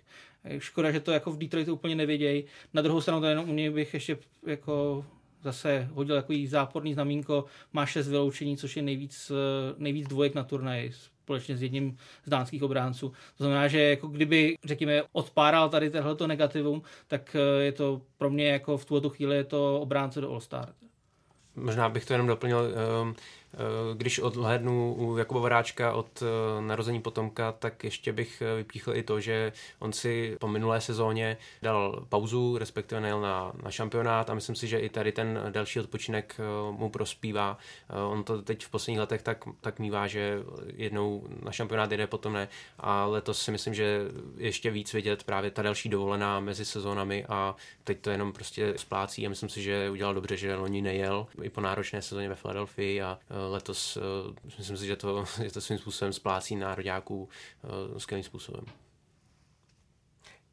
Škoda, 0.58 0.92
že 0.92 1.00
to 1.00 1.12
jako 1.12 1.30
v 1.30 1.38
Detroitu 1.38 1.72
úplně 1.74 1.94
nevědějí. 1.94 2.44
Na 2.74 2.82
druhou 2.82 3.00
stranu 3.00 3.20
to 3.20 3.26
jenom 3.26 3.50
u 3.50 3.52
něj 3.52 3.70
bych 3.70 3.94
ještě 3.94 4.18
jako 4.46 5.04
zase 5.42 5.88
hodil 5.92 6.16
takový 6.16 6.46
záporný 6.46 6.94
znamínko, 6.94 7.44
má 7.72 7.86
šest 7.86 8.08
vyloučení, 8.08 8.56
což 8.56 8.76
je 8.76 8.82
nejvíc, 8.82 9.32
nejvíc 9.78 10.08
dvojek 10.08 10.34
na 10.34 10.44
turnaji 10.44 10.92
společně 11.30 11.56
s 11.56 11.62
jedním 11.62 11.96
z 12.26 12.30
dánských 12.30 12.62
obránců. 12.62 13.08
To 13.08 13.44
znamená, 13.44 13.68
že 13.68 13.82
jako 13.82 14.08
kdyby, 14.08 14.56
řekněme, 14.64 15.02
odpáral 15.12 15.68
tady 15.68 15.90
tohleto 15.90 16.26
negativum, 16.26 16.82
tak 17.06 17.36
eh, 17.36 17.62
je 17.62 17.72
to 17.72 18.00
pro 18.18 18.30
mě 18.30 18.48
jako 18.48 18.76
v 18.76 18.84
tuto 18.84 19.10
chvíli 19.10 19.36
je 19.36 19.44
to 19.44 19.80
obránce 19.80 20.20
do 20.20 20.30
All-Star. 20.32 20.72
Možná 21.56 21.88
bych 21.88 22.04
to 22.04 22.14
jenom 22.14 22.26
doplnil. 22.26 22.72
Um 23.02 23.14
když 23.94 24.18
odhlednu 24.18 24.94
u 24.94 25.16
Jakuba 25.16 25.40
Voráčka 25.40 25.92
od 25.92 26.22
eh, 26.22 26.60
narození 26.62 27.00
potomka, 27.00 27.52
tak 27.52 27.84
ještě 27.84 28.12
bych 28.12 28.42
eh, 28.42 28.56
vypíchl 28.56 28.94
i 28.94 29.02
to, 29.02 29.20
že 29.20 29.52
on 29.78 29.92
si 29.92 30.36
po 30.40 30.48
minulé 30.48 30.80
sezóně 30.80 31.36
dal 31.62 32.04
pauzu, 32.08 32.58
respektive 32.58 33.00
nejel 33.00 33.20
na, 33.20 33.52
na 33.62 33.70
šampionát 33.70 34.30
a 34.30 34.34
myslím 34.34 34.56
si, 34.56 34.66
že 34.66 34.78
i 34.78 34.88
tady 34.88 35.12
ten 35.12 35.42
další 35.50 35.80
odpočinek 35.80 36.40
mu 36.70 36.90
prospívá. 36.90 37.58
On 38.10 38.24
to 38.24 38.42
teď 38.42 38.64
v 38.64 38.70
posledních 38.70 39.00
letech 39.00 39.22
tak, 39.22 39.44
tak 39.60 39.78
mývá, 39.78 40.06
že 40.06 40.42
jednou 40.76 41.26
na 41.42 41.52
šampionát 41.52 41.90
jede, 41.90 42.06
potom 42.06 42.32
ne. 42.32 42.48
A 42.78 43.06
letos 43.06 43.42
si 43.42 43.50
myslím, 43.50 43.74
že 43.74 44.00
ještě 44.36 44.70
víc 44.70 44.92
vidět 44.92 45.24
právě 45.24 45.50
ta 45.50 45.62
další 45.62 45.88
dovolená 45.88 46.40
mezi 46.40 46.64
sezónami 46.64 47.24
a 47.28 47.54
teď 47.84 48.00
to 48.00 48.10
jenom 48.10 48.32
prostě 48.32 48.74
splácí 48.76 49.26
a 49.26 49.28
myslím 49.28 49.48
si, 49.48 49.62
že 49.62 49.90
udělal 49.90 50.14
dobře, 50.14 50.36
že 50.36 50.54
loni 50.54 50.82
nejel 50.82 51.26
i 51.42 51.50
po 51.50 51.60
náročné 51.60 52.02
sezóně 52.02 52.28
ve 52.28 52.34
Philadelphii 52.34 53.02
a 53.02 53.18
letos 53.48 53.96
eh, 53.96 54.50
myslím 54.58 54.76
si, 54.76 54.86
že 54.86 54.96
to, 54.96 55.24
že 55.42 55.50
to 55.50 55.60
svým 55.60 55.78
způsobem 55.78 56.12
splácí 56.12 56.56
nároďáků 56.56 57.28
eh, 57.96 58.00
skvělým 58.00 58.24
způsobem. 58.24 58.64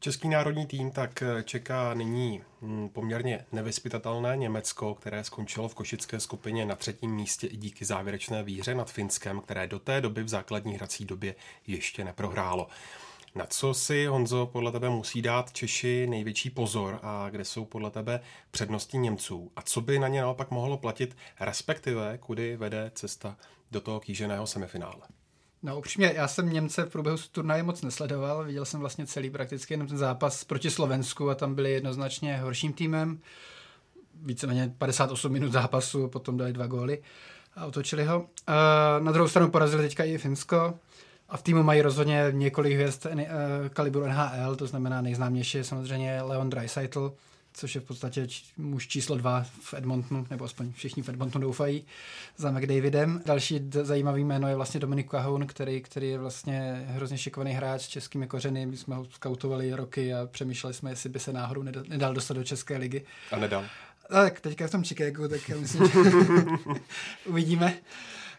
Český 0.00 0.28
národní 0.28 0.66
tým 0.66 0.90
tak 0.90 1.22
čeká 1.44 1.94
nyní 1.94 2.42
hm, 2.62 2.88
poměrně 2.88 3.46
nevyspytatelné 3.52 4.36
Německo, 4.36 4.94
které 4.94 5.24
skončilo 5.24 5.68
v 5.68 5.74
košické 5.74 6.20
skupině 6.20 6.66
na 6.66 6.74
třetím 6.74 7.14
místě 7.14 7.46
i 7.46 7.56
díky 7.56 7.84
závěrečné 7.84 8.42
výhře 8.42 8.74
nad 8.74 8.90
Finskem, 8.90 9.40
které 9.40 9.66
do 9.66 9.78
té 9.78 10.00
doby 10.00 10.22
v 10.22 10.28
základní 10.28 10.74
hrací 10.74 11.04
době 11.04 11.34
ještě 11.66 12.04
neprohrálo. 12.04 12.68
Na 13.38 13.46
co 13.46 13.74
si, 13.74 14.06
Honzo, 14.06 14.46
podle 14.46 14.72
tebe 14.72 14.90
musí 14.90 15.22
dát 15.22 15.52
Češi 15.52 16.06
největší 16.06 16.50
pozor 16.50 16.98
a 17.02 17.30
kde 17.30 17.44
jsou 17.44 17.64
podle 17.64 17.90
tebe 17.90 18.20
přednosti 18.50 18.98
Němců? 18.98 19.52
A 19.56 19.62
co 19.62 19.80
by 19.80 19.98
na 19.98 20.08
ně 20.08 20.20
naopak 20.20 20.50
mohlo 20.50 20.76
platit, 20.76 21.16
respektive 21.40 22.18
kudy 22.18 22.56
vede 22.56 22.90
cesta 22.94 23.36
do 23.70 23.80
toho 23.80 24.00
kýženého 24.00 24.46
semifinále? 24.46 25.00
No 25.62 25.78
upřímně, 25.78 26.12
já 26.16 26.28
jsem 26.28 26.52
Němce 26.52 26.84
v 26.84 26.90
průběhu 26.92 27.18
turnaje 27.32 27.62
moc 27.62 27.82
nesledoval, 27.82 28.44
viděl 28.44 28.64
jsem 28.64 28.80
vlastně 28.80 29.06
celý 29.06 29.30
prakticky 29.30 29.74
jenom 29.74 29.86
ten 29.86 29.98
zápas 29.98 30.44
proti 30.44 30.70
Slovensku 30.70 31.30
a 31.30 31.34
tam 31.34 31.54
byli 31.54 31.72
jednoznačně 31.72 32.36
horším 32.36 32.72
týmem, 32.72 33.20
víceméně 34.14 34.74
58 34.78 35.32
minut 35.32 35.52
zápasu, 35.52 36.08
potom 36.08 36.36
dali 36.36 36.52
dva 36.52 36.66
góly 36.66 37.02
a 37.56 37.66
otočili 37.66 38.04
ho. 38.04 38.26
A 38.46 38.98
na 38.98 39.12
druhou 39.12 39.28
stranu 39.28 39.50
porazili 39.50 39.82
teďka 39.82 40.04
i 40.04 40.18
Finsko, 40.18 40.78
a 41.28 41.36
v 41.36 41.42
týmu 41.42 41.62
mají 41.62 41.82
rozhodně 41.82 42.24
několik 42.30 42.72
hvězd 42.74 43.06
uh, 43.06 43.20
kalibru 43.72 44.06
NHL, 44.06 44.56
to 44.56 44.66
znamená 44.66 45.00
nejznámější 45.00 45.58
je 45.58 45.64
samozřejmě 45.64 46.22
Leon 46.22 46.50
Dreisaitl, 46.50 47.14
což 47.52 47.74
je 47.74 47.80
v 47.80 47.84
podstatě 47.84 48.26
muž 48.56 48.88
číslo 48.88 49.16
dva 49.16 49.46
v 49.60 49.74
Edmontonu, 49.74 50.26
nebo 50.30 50.44
aspoň 50.44 50.72
všichni 50.72 51.02
v 51.02 51.08
Edmontonu 51.08 51.42
doufají, 51.42 51.84
za 52.36 52.50
McDavidem. 52.50 53.22
Další 53.26 53.60
d- 53.60 53.84
zajímavý 53.84 54.24
jméno 54.24 54.48
je 54.48 54.56
vlastně 54.56 54.80
Dominik 54.80 55.10
Cahoun, 55.10 55.46
který, 55.46 55.80
který 55.80 56.08
je 56.10 56.18
vlastně 56.18 56.84
hrozně 56.88 57.18
šikovný 57.18 57.52
hráč 57.52 57.82
s 57.82 57.88
českými 57.88 58.26
kořeny. 58.26 58.66
My 58.66 58.76
jsme 58.76 58.96
ho 58.96 59.04
skautovali 59.10 59.74
roky 59.74 60.14
a 60.14 60.26
přemýšleli 60.26 60.74
jsme, 60.74 60.90
jestli 60.90 61.08
by 61.08 61.20
se 61.20 61.32
náhodou 61.32 61.62
nedal, 61.88 62.14
dostat 62.14 62.34
do 62.34 62.44
České 62.44 62.76
ligy. 62.76 63.04
A 63.32 63.36
nedal. 63.36 63.64
Tak, 64.10 64.40
teďka 64.40 64.66
v 64.66 64.70
tom 64.70 64.84
Chicagu, 64.84 65.28
tak 65.28 65.48
já 65.48 65.56
myslím, 65.56 65.88
že 65.88 65.92
uvidíme. 67.26 67.74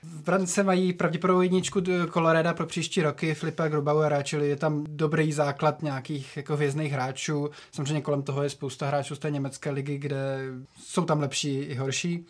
V 0.03 0.21
brance 0.23 0.63
mají 0.63 0.93
pravděpodobnou 0.93 1.41
jedničku 1.41 1.81
Colorado 2.13 2.53
pro 2.53 2.65
příští 2.65 3.01
roky 3.01 3.33
Filipa 3.33 3.67
Grubauera, 3.67 4.23
čili 4.23 4.49
je 4.49 4.55
tam 4.55 4.83
dobrý 4.87 5.33
základ 5.33 5.83
nějakých 5.83 6.37
jako 6.37 6.55
hvězdných 6.55 6.91
hráčů. 6.91 7.49
Samozřejmě 7.71 8.01
kolem 8.01 8.23
toho 8.23 8.43
je 8.43 8.49
spousta 8.49 8.87
hráčů 8.87 9.15
z 9.15 9.19
té 9.19 9.31
německé 9.31 9.71
ligy, 9.71 9.97
kde 9.97 10.39
jsou 10.83 11.05
tam 11.05 11.19
lepší 11.19 11.57
i 11.57 11.75
horší. 11.75 12.25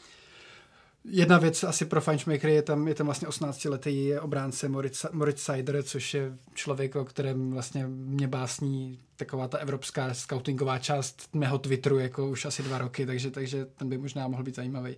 Jedna 1.05 1.37
věc 1.37 1.63
asi 1.63 1.85
pro 1.85 2.01
Feinschmecker 2.01 2.49
je 2.49 2.61
tam, 2.61 2.87
je 2.87 2.95
tam 2.95 3.05
vlastně 3.05 3.27
18-letý 3.27 4.19
obránce 4.19 4.69
Moritz, 4.69 5.05
Moritz 5.11 5.43
Seider, 5.43 5.83
což 5.83 6.13
je 6.13 6.37
člověk, 6.53 6.95
o 6.95 7.05
kterém 7.05 7.51
vlastně 7.51 7.87
mě 7.87 8.27
básní 8.27 8.99
taková 9.15 9.47
ta 9.47 9.57
evropská 9.57 10.13
scoutingová 10.13 10.79
část 10.79 11.29
mého 11.33 11.57
Twitteru 11.57 11.99
jako 11.99 12.27
už 12.27 12.45
asi 12.45 12.63
dva 12.63 12.77
roky, 12.77 13.05
takže, 13.05 13.31
takže 13.31 13.65
ten 13.65 13.89
by 13.89 13.97
možná 13.97 14.27
mohl 14.27 14.43
být 14.43 14.55
zajímavý. 14.55 14.95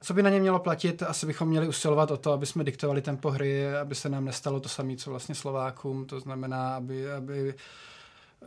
Co 0.00 0.14
by 0.14 0.22
na 0.22 0.30
ně 0.30 0.40
mělo 0.40 0.58
platit? 0.58 1.02
Asi 1.02 1.26
bychom 1.26 1.48
měli 1.48 1.68
usilovat 1.68 2.10
o 2.10 2.16
to, 2.16 2.32
aby 2.32 2.46
jsme 2.46 2.64
diktovali 2.64 3.02
tempo 3.02 3.30
hry, 3.30 3.76
aby 3.76 3.94
se 3.94 4.08
nám 4.08 4.24
nestalo 4.24 4.60
to 4.60 4.68
samé, 4.68 4.96
co 4.96 5.10
vlastně 5.10 5.34
Slovákům, 5.34 6.06
to 6.06 6.20
znamená, 6.20 6.76
aby, 6.76 7.12
aby 7.12 7.54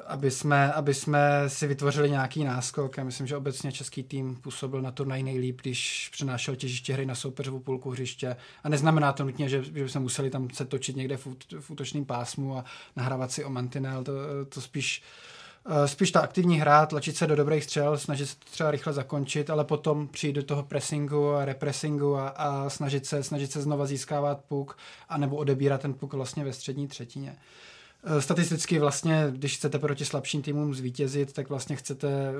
aby 0.07 0.31
jsme, 0.31 0.73
aby 0.73 0.93
jsme 0.93 1.43
si 1.47 1.67
vytvořili 1.67 2.09
nějaký 2.09 2.43
náskok. 2.43 2.97
Já 2.97 3.03
myslím, 3.03 3.27
že 3.27 3.37
obecně 3.37 3.71
český 3.71 4.03
tým 4.03 4.35
působil 4.35 4.81
na 4.81 4.91
turnaj 4.91 5.23
nejlíp, 5.23 5.61
když 5.61 6.09
přenášel 6.11 6.55
těžiště 6.55 6.93
hry 6.93 7.05
na 7.05 7.15
soupeřovou 7.15 7.59
půlku 7.59 7.89
hřiště. 7.89 8.35
A 8.63 8.69
neznamená 8.69 9.13
to 9.13 9.23
nutně, 9.23 9.49
že, 9.49 9.63
že 9.63 9.89
jsme 9.89 10.01
museli 10.01 10.29
tam 10.29 10.49
se 10.49 10.65
točit 10.65 10.95
někde 10.95 11.17
v, 11.17 11.27
v 11.59 11.69
útočném 11.69 12.05
pásmu 12.05 12.57
a 12.57 12.65
nahrávat 12.95 13.31
si 13.31 13.45
o 13.45 13.49
mantinel. 13.49 14.03
To, 14.03 14.11
to 14.49 14.61
spíš 14.61 15.03
spíš 15.85 16.11
ta 16.11 16.19
aktivní 16.19 16.59
hra, 16.59 16.85
tlačit 16.85 17.17
se 17.17 17.27
do 17.27 17.35
dobrých 17.35 17.63
střel, 17.63 17.97
snažit 17.97 18.25
se 18.25 18.35
to 18.35 18.45
třeba 18.51 18.71
rychle 18.71 18.93
zakončit, 18.93 19.49
ale 19.49 19.63
potom 19.63 20.07
přijít 20.07 20.33
do 20.33 20.43
toho 20.43 20.63
pressingu 20.63 21.33
a 21.33 21.45
repressingu 21.45 22.15
a, 22.15 22.27
a 22.27 22.69
snažit, 22.69 23.05
se, 23.05 23.23
snažit 23.23 23.51
se 23.51 23.61
znova 23.61 23.85
získávat 23.85 24.41
puk 24.47 24.77
a 25.09 25.17
nebo 25.17 25.35
odebírat 25.35 25.81
ten 25.81 25.93
puk 25.93 26.13
vlastně 26.13 26.43
ve 26.43 26.53
střední 26.53 26.87
třetině. 26.87 27.35
Eh, 28.03 28.21
statisticky 28.21 28.79
vlastně, 28.79 29.27
když 29.31 29.57
chcete 29.57 29.79
proti 29.79 30.05
slabším 30.05 30.41
týmům 30.41 30.73
zvítězit, 30.73 31.33
tak 31.33 31.49
vlastně 31.49 31.75
chcete 31.75 32.33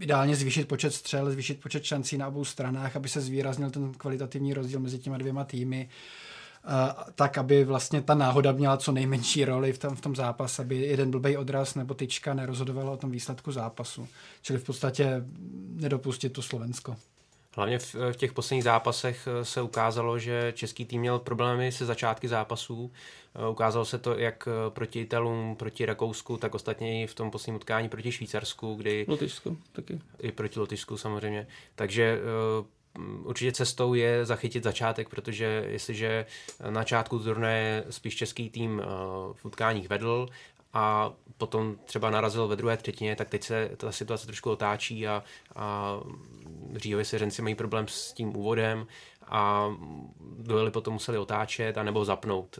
ideálně 0.00 0.36
zvýšit 0.36 0.68
počet 0.68 0.94
střel, 0.94 1.30
zvýšit 1.30 1.60
počet 1.60 1.84
šancí 1.84 2.18
na 2.18 2.28
obou 2.28 2.44
stranách, 2.44 2.96
aby 2.96 3.08
se 3.08 3.20
zvýraznil 3.20 3.70
ten 3.70 3.92
kvalitativní 3.92 4.54
rozdíl 4.54 4.80
mezi 4.80 4.98
těma 4.98 5.18
dvěma 5.18 5.44
týmy, 5.44 5.88
eh, 5.88 6.21
tak, 7.14 7.38
aby 7.38 7.64
vlastně 7.64 8.02
ta 8.02 8.14
náhoda 8.14 8.52
měla 8.52 8.76
co 8.76 8.92
nejmenší 8.92 9.44
roli 9.44 9.72
v 9.72 9.78
tom, 9.78 9.96
v 9.96 10.00
tom 10.00 10.16
zápase, 10.16 10.62
aby 10.62 10.76
jeden 10.76 11.10
blbej 11.10 11.38
odraz 11.38 11.74
nebo 11.74 11.94
tyčka 11.94 12.34
nerozhodovala 12.34 12.90
o 12.90 12.96
tom 12.96 13.10
výsledku 13.10 13.52
zápasu. 13.52 14.08
Čili 14.42 14.58
v 14.58 14.64
podstatě 14.64 15.24
nedopustit 15.74 16.32
to 16.32 16.42
Slovensko. 16.42 16.96
Hlavně 17.56 17.78
v, 17.78 17.94
v 17.94 18.16
těch 18.16 18.32
posledních 18.32 18.64
zápasech 18.64 19.28
eh, 19.28 19.44
se 19.44 19.62
ukázalo, 19.62 20.18
že 20.18 20.52
český 20.56 20.84
tým 20.84 21.00
měl 21.00 21.18
problémy 21.18 21.72
se 21.72 21.86
začátky 21.86 22.28
zápasů. 22.28 22.92
Eh, 23.34 23.48
ukázalo 23.48 23.84
se 23.84 23.98
to 23.98 24.18
jak 24.18 24.48
eh, 24.48 24.70
proti 24.70 25.00
Italům, 25.00 25.56
proti 25.56 25.86
Rakousku, 25.86 26.36
tak 26.36 26.54
ostatně 26.54 27.02
i 27.02 27.06
v 27.06 27.14
tom 27.14 27.30
posledním 27.30 27.56
utkání 27.56 27.88
proti 27.88 28.12
Švýcarsku, 28.12 28.74
kdy... 28.74 29.04
Lotyšsku 29.08 29.58
taky. 29.72 30.00
I 30.18 30.32
proti 30.32 30.60
Lotyšsku 30.60 30.96
samozřejmě. 30.96 31.46
Takže 31.74 32.20
určitě 33.22 33.52
cestou 33.52 33.94
je 33.94 34.24
zachytit 34.24 34.64
začátek, 34.64 35.08
protože 35.08 35.64
jestliže 35.68 36.26
na 36.70 36.80
začátku 36.80 37.18
turnaje 37.18 37.84
spíš 37.90 38.16
český 38.16 38.50
tým 38.50 38.82
v 39.32 39.44
utkáních 39.44 39.88
vedl 39.88 40.28
a 40.72 41.12
potom 41.38 41.76
třeba 41.84 42.10
narazil 42.10 42.48
ve 42.48 42.56
druhé 42.56 42.76
třetině, 42.76 43.16
tak 43.16 43.28
teď 43.28 43.42
se 43.42 43.70
ta 43.76 43.92
situace 43.92 44.26
trošku 44.26 44.50
otáčí 44.50 45.08
a, 45.08 45.22
a 45.56 45.96
Říjovi 46.76 47.04
seřenci 47.04 47.42
mají 47.42 47.54
problém 47.54 47.88
s 47.88 48.12
tím 48.12 48.36
úvodem 48.36 48.86
a 49.26 49.70
dojeli 50.38 50.70
potom 50.70 50.92
museli 50.92 51.18
otáčet 51.18 51.78
a 51.78 51.82
nebo 51.82 52.04
zapnout. 52.04 52.58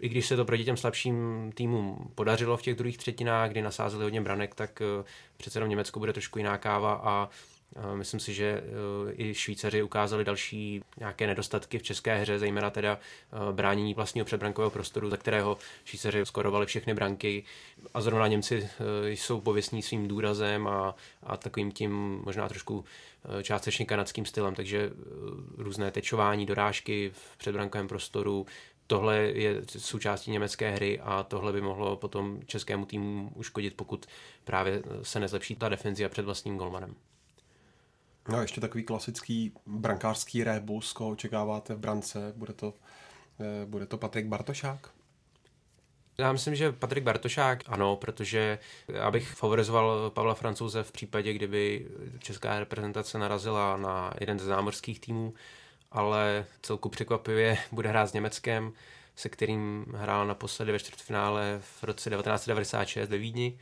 I 0.00 0.08
když 0.08 0.26
se 0.26 0.36
to 0.36 0.44
proti 0.44 0.64
těm 0.64 0.76
slabším 0.76 1.50
týmům 1.54 2.12
podařilo 2.14 2.56
v 2.56 2.62
těch 2.62 2.74
druhých 2.74 2.98
třetinách, 2.98 3.50
kdy 3.50 3.62
nasázeli 3.62 4.04
hodně 4.04 4.20
branek, 4.20 4.54
tak 4.54 4.82
přece 5.36 5.58
jenom 5.58 5.70
Německo 5.70 5.98
bude 5.98 6.12
trošku 6.12 6.38
jiná 6.38 6.58
káva 6.58 7.00
a 7.04 7.28
Myslím 7.94 8.20
si, 8.20 8.34
že 8.34 8.44
eh, 8.46 9.12
i 9.12 9.34
Švýcaři 9.34 9.82
ukázali 9.82 10.24
další 10.24 10.82
nějaké 10.98 11.26
nedostatky 11.26 11.78
v 11.78 11.82
české 11.82 12.16
hře, 12.16 12.38
zejména 12.38 12.70
teda 12.70 12.98
eh, 12.98 13.52
bránění 13.52 13.94
vlastního 13.94 14.24
předbrankového 14.24 14.70
prostoru, 14.70 15.10
za 15.10 15.16
kterého 15.16 15.58
Švýcaři 15.84 16.26
skorovali 16.26 16.66
všechny 16.66 16.94
branky. 16.94 17.44
A 17.94 18.00
zrovna 18.00 18.26
Němci 18.26 18.68
eh, 18.68 19.10
jsou 19.10 19.40
pověstní 19.40 19.82
svým 19.82 20.08
důrazem 20.08 20.68
a, 20.68 20.94
a 21.22 21.36
takovým 21.36 21.72
tím 21.72 22.20
možná 22.24 22.48
trošku 22.48 22.84
částečně 23.42 23.86
kanadským 23.86 24.26
stylem, 24.26 24.54
takže 24.54 24.90
různé 25.56 25.90
tečování, 25.90 26.46
dorážky 26.46 27.10
v 27.14 27.36
předbrankovém 27.38 27.88
prostoru, 27.88 28.46
tohle 28.86 29.16
je 29.16 29.62
součástí 29.66 30.30
německé 30.30 30.70
hry 30.70 31.00
a 31.00 31.22
tohle 31.22 31.52
by 31.52 31.60
mohlo 31.60 31.96
potom 31.96 32.40
českému 32.46 32.86
týmu 32.86 33.32
uškodit, 33.34 33.74
pokud 33.74 34.06
právě 34.44 34.82
se 35.02 35.20
nezlepší 35.20 35.56
ta 35.56 35.68
defenzia 35.68 36.08
před 36.08 36.24
vlastním 36.24 36.56
golmanem. 36.56 36.94
No 38.28 38.42
ještě 38.42 38.60
takový 38.60 38.84
klasický 38.84 39.52
brankářský 39.66 40.44
rébus, 40.44 40.92
koho 40.92 41.10
očekáváte 41.10 41.74
v 41.74 41.78
brance, 41.78 42.32
bude 42.36 42.52
to, 42.52 42.74
eh, 43.40 43.66
bude 43.66 43.86
to 43.86 43.98
Patrik 43.98 44.26
Bartošák? 44.26 44.90
Já 46.18 46.32
myslím, 46.32 46.54
že 46.54 46.72
Patrik 46.72 47.04
Bartošák 47.04 47.62
ano, 47.66 47.96
protože 47.96 48.58
já 48.88 49.10
bych 49.10 49.32
favorizoval 49.32 50.10
Pavla 50.10 50.34
Francouze 50.34 50.82
v 50.82 50.92
případě, 50.92 51.32
kdyby 51.32 51.86
česká 52.18 52.58
reprezentace 52.58 53.18
narazila 53.18 53.76
na 53.76 54.14
jeden 54.20 54.38
ze 54.38 54.46
zámořských 54.46 55.00
týmů, 55.00 55.34
ale 55.92 56.44
celku 56.62 56.88
překvapivě 56.88 57.58
bude 57.72 57.88
hrát 57.88 58.06
s 58.06 58.12
Německem, 58.12 58.72
se 59.16 59.28
kterým 59.28 59.86
hrál 59.96 60.26
naposledy 60.26 60.72
ve 60.72 60.78
čtvrtfinále 60.78 61.60
v 61.60 61.84
roce 61.84 62.10
1996 62.10 63.08
ve 63.08 63.18
Vídni 63.18 63.58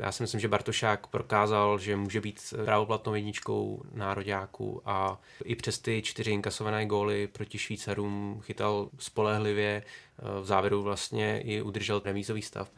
já 0.00 0.12
si 0.12 0.22
myslím, 0.22 0.40
že 0.40 0.48
Bartošák 0.48 1.06
prokázal, 1.06 1.78
že 1.78 1.96
může 1.96 2.20
být 2.20 2.54
právoplatnou 2.64 3.14
jedničkou 3.14 3.82
nároďáku 3.94 4.82
a 4.84 5.20
i 5.44 5.56
přes 5.56 5.78
ty 5.78 6.02
čtyři 6.02 6.30
inkasované 6.30 6.86
góly 6.86 7.26
proti 7.26 7.58
Švýcarům 7.58 8.40
chytal 8.42 8.88
spolehlivě, 8.98 9.82
eh, 9.82 10.40
v 10.40 10.46
závěru 10.46 10.82
vlastně 10.82 11.40
i 11.40 11.62
udržel 11.62 12.02
remízový 12.04 12.42
stav. 12.42 12.72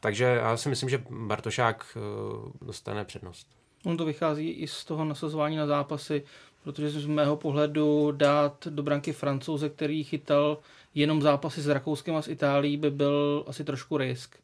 Takže 0.00 0.24
já 0.24 0.56
si 0.56 0.68
myslím, 0.68 0.88
že 0.88 1.04
Bartošák 1.10 1.96
eh, 1.96 2.00
dostane 2.64 3.04
přednost. 3.04 3.48
On 3.84 3.96
to 3.96 4.04
vychází 4.04 4.50
i 4.50 4.66
z 4.66 4.84
toho 4.84 5.04
nasazování 5.04 5.56
na 5.56 5.66
zápasy, 5.66 6.22
protože 6.64 6.90
z 6.90 7.06
mého 7.06 7.36
pohledu 7.36 8.12
dát 8.12 8.66
do 8.70 8.82
branky 8.82 9.12
francouze, 9.12 9.68
který 9.68 10.04
chytal 10.04 10.58
jenom 10.94 11.22
zápasy 11.22 11.60
s 11.60 11.68
Rakouskem 11.68 12.16
a 12.16 12.22
s 12.22 12.28
Itálií, 12.28 12.76
by 12.76 12.90
byl 12.90 13.44
asi 13.46 13.64
trošku 13.64 13.96
risk. 13.96 14.36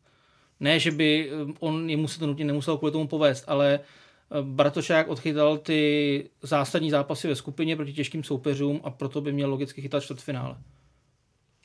Ne, 0.60 0.80
že 0.80 0.90
by 0.90 1.30
eh, 1.30 1.52
on 1.60 1.90
jemu 1.90 2.08
se 2.08 2.18
to 2.18 2.26
nutně 2.26 2.44
nemusel 2.44 2.78
kvůli 2.78 2.92
tomu 2.92 3.08
povést, 3.08 3.44
ale 3.46 3.80
eh, 3.80 4.42
Bartošák 4.42 5.08
odchytal 5.08 5.58
ty 5.58 6.30
zásadní 6.42 6.90
zápasy 6.90 7.28
ve 7.28 7.36
skupině 7.36 7.76
proti 7.76 7.92
těžkým 7.92 8.24
soupeřům 8.24 8.80
a 8.84 8.90
proto 8.90 9.20
by 9.20 9.32
měl 9.32 9.50
logicky 9.50 9.82
chytat 9.82 10.02
čtvrtfinále. 10.02 10.56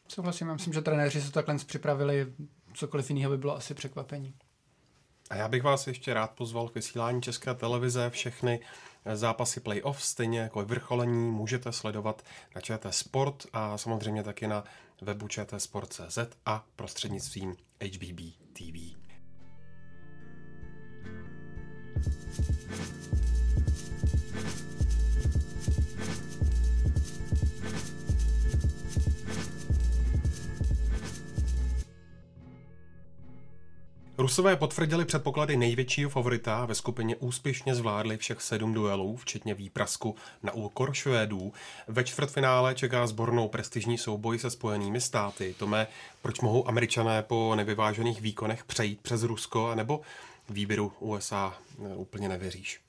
Souhlasím, 0.08 0.48
já 0.48 0.54
myslím, 0.54 0.74
že 0.74 0.82
trenéři 0.82 1.22
se 1.22 1.32
takhle 1.32 1.56
připravili 1.56 2.28
cokoliv 2.74 3.10
jiného 3.10 3.32
by 3.32 3.38
bylo 3.38 3.56
asi 3.56 3.74
překvapení. 3.74 4.34
A 5.30 5.36
já 5.36 5.48
bych 5.48 5.64
vás 5.64 5.88
ještě 5.88 6.14
rád 6.14 6.32
pozval 6.32 6.70
k 6.70 6.76
vysílání 6.76 7.22
České 7.22 7.54
televize. 7.54 8.10
Všechny 8.10 8.60
zápasy 9.14 9.60
playoff, 9.60 10.04
stejně 10.04 10.40
jako 10.40 10.66
vrcholení, 10.66 11.32
můžete 11.32 11.72
sledovat 11.72 12.22
na 12.56 12.62
ČT 12.62 12.94
Sport 12.94 13.46
a 13.54 13.78
samozřejmě 13.78 14.24
taky 14.24 14.48
na 14.48 14.64
webu 15.02 15.28
čtsport.cz 15.28 16.20
a 16.46 16.66
prostřednictvím 16.76 17.56
HBB 17.82 18.34
TV. 18.54 18.96
Rusové 34.20 34.56
potvrdili 34.56 35.06
předpoklady 35.06 35.58
největšího 35.58 36.10
favorita 36.10 36.66
ve 36.66 36.76
skupině 36.76 37.16
úspěšně 37.16 37.76
zvládli 37.76 38.18
všech 38.18 38.42
sedm 38.42 38.74
duelů, 38.74 39.18
včetně 39.18 39.54
výprasku 39.54 40.16
na 40.44 40.54
úkor 40.54 40.94
Švédů. 40.94 41.54
Ve 41.88 42.04
čtvrtfinále 42.04 42.76
čeká 42.76 43.08
sbornou 43.08 43.48
prestižní 43.48 43.98
souboj 43.98 44.40
se 44.40 44.50
spojenými 44.50 45.02
státy. 45.02 45.56
Tome, 45.60 45.88
proč 46.22 46.40
mohou 46.40 46.68
američané 46.68 47.24
po 47.24 47.56
nevyvážených 47.56 48.22
výkonech 48.22 48.64
přejít 48.64 49.02
přes 49.02 49.24
Rusko, 49.24 49.76
nebo 49.76 50.02
výběru 50.50 50.92
USA 51.00 51.58
úplně 51.96 52.30
nevěříš? 52.30 52.89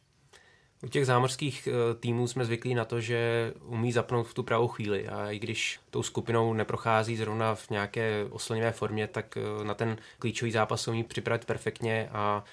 U 0.83 0.89
těch 0.89 1.07
zámořských 1.07 1.67
eh, 1.69 1.95
týmů 1.95 2.29
jsme 2.29 2.45
zvyklí 2.45 2.75
na 2.75 2.85
to, 2.85 3.01
že 3.01 3.53
umí 3.65 3.93
zapnout 3.93 4.27
v 4.27 4.35
tu 4.35 4.43
pravou 4.43 4.69
chvíli. 4.69 5.09
A 5.09 5.31
i 5.31 5.39
když 5.39 5.81
tou 5.91 6.03
skupinou 6.03 6.53
neprochází 6.53 7.17
zrovna 7.17 7.55
v 7.55 7.71
nějaké 7.71 8.27
oslnivé 8.31 8.73
formě, 8.73 9.07
tak 9.07 9.37
eh, 9.37 9.65
na 9.65 9.75
ten 9.75 9.99
klíčový 10.19 10.51
zápas 10.51 10.89
umí 10.89 11.05
připravit 11.05 11.45
perfektně 11.45 12.09
a 12.13 12.45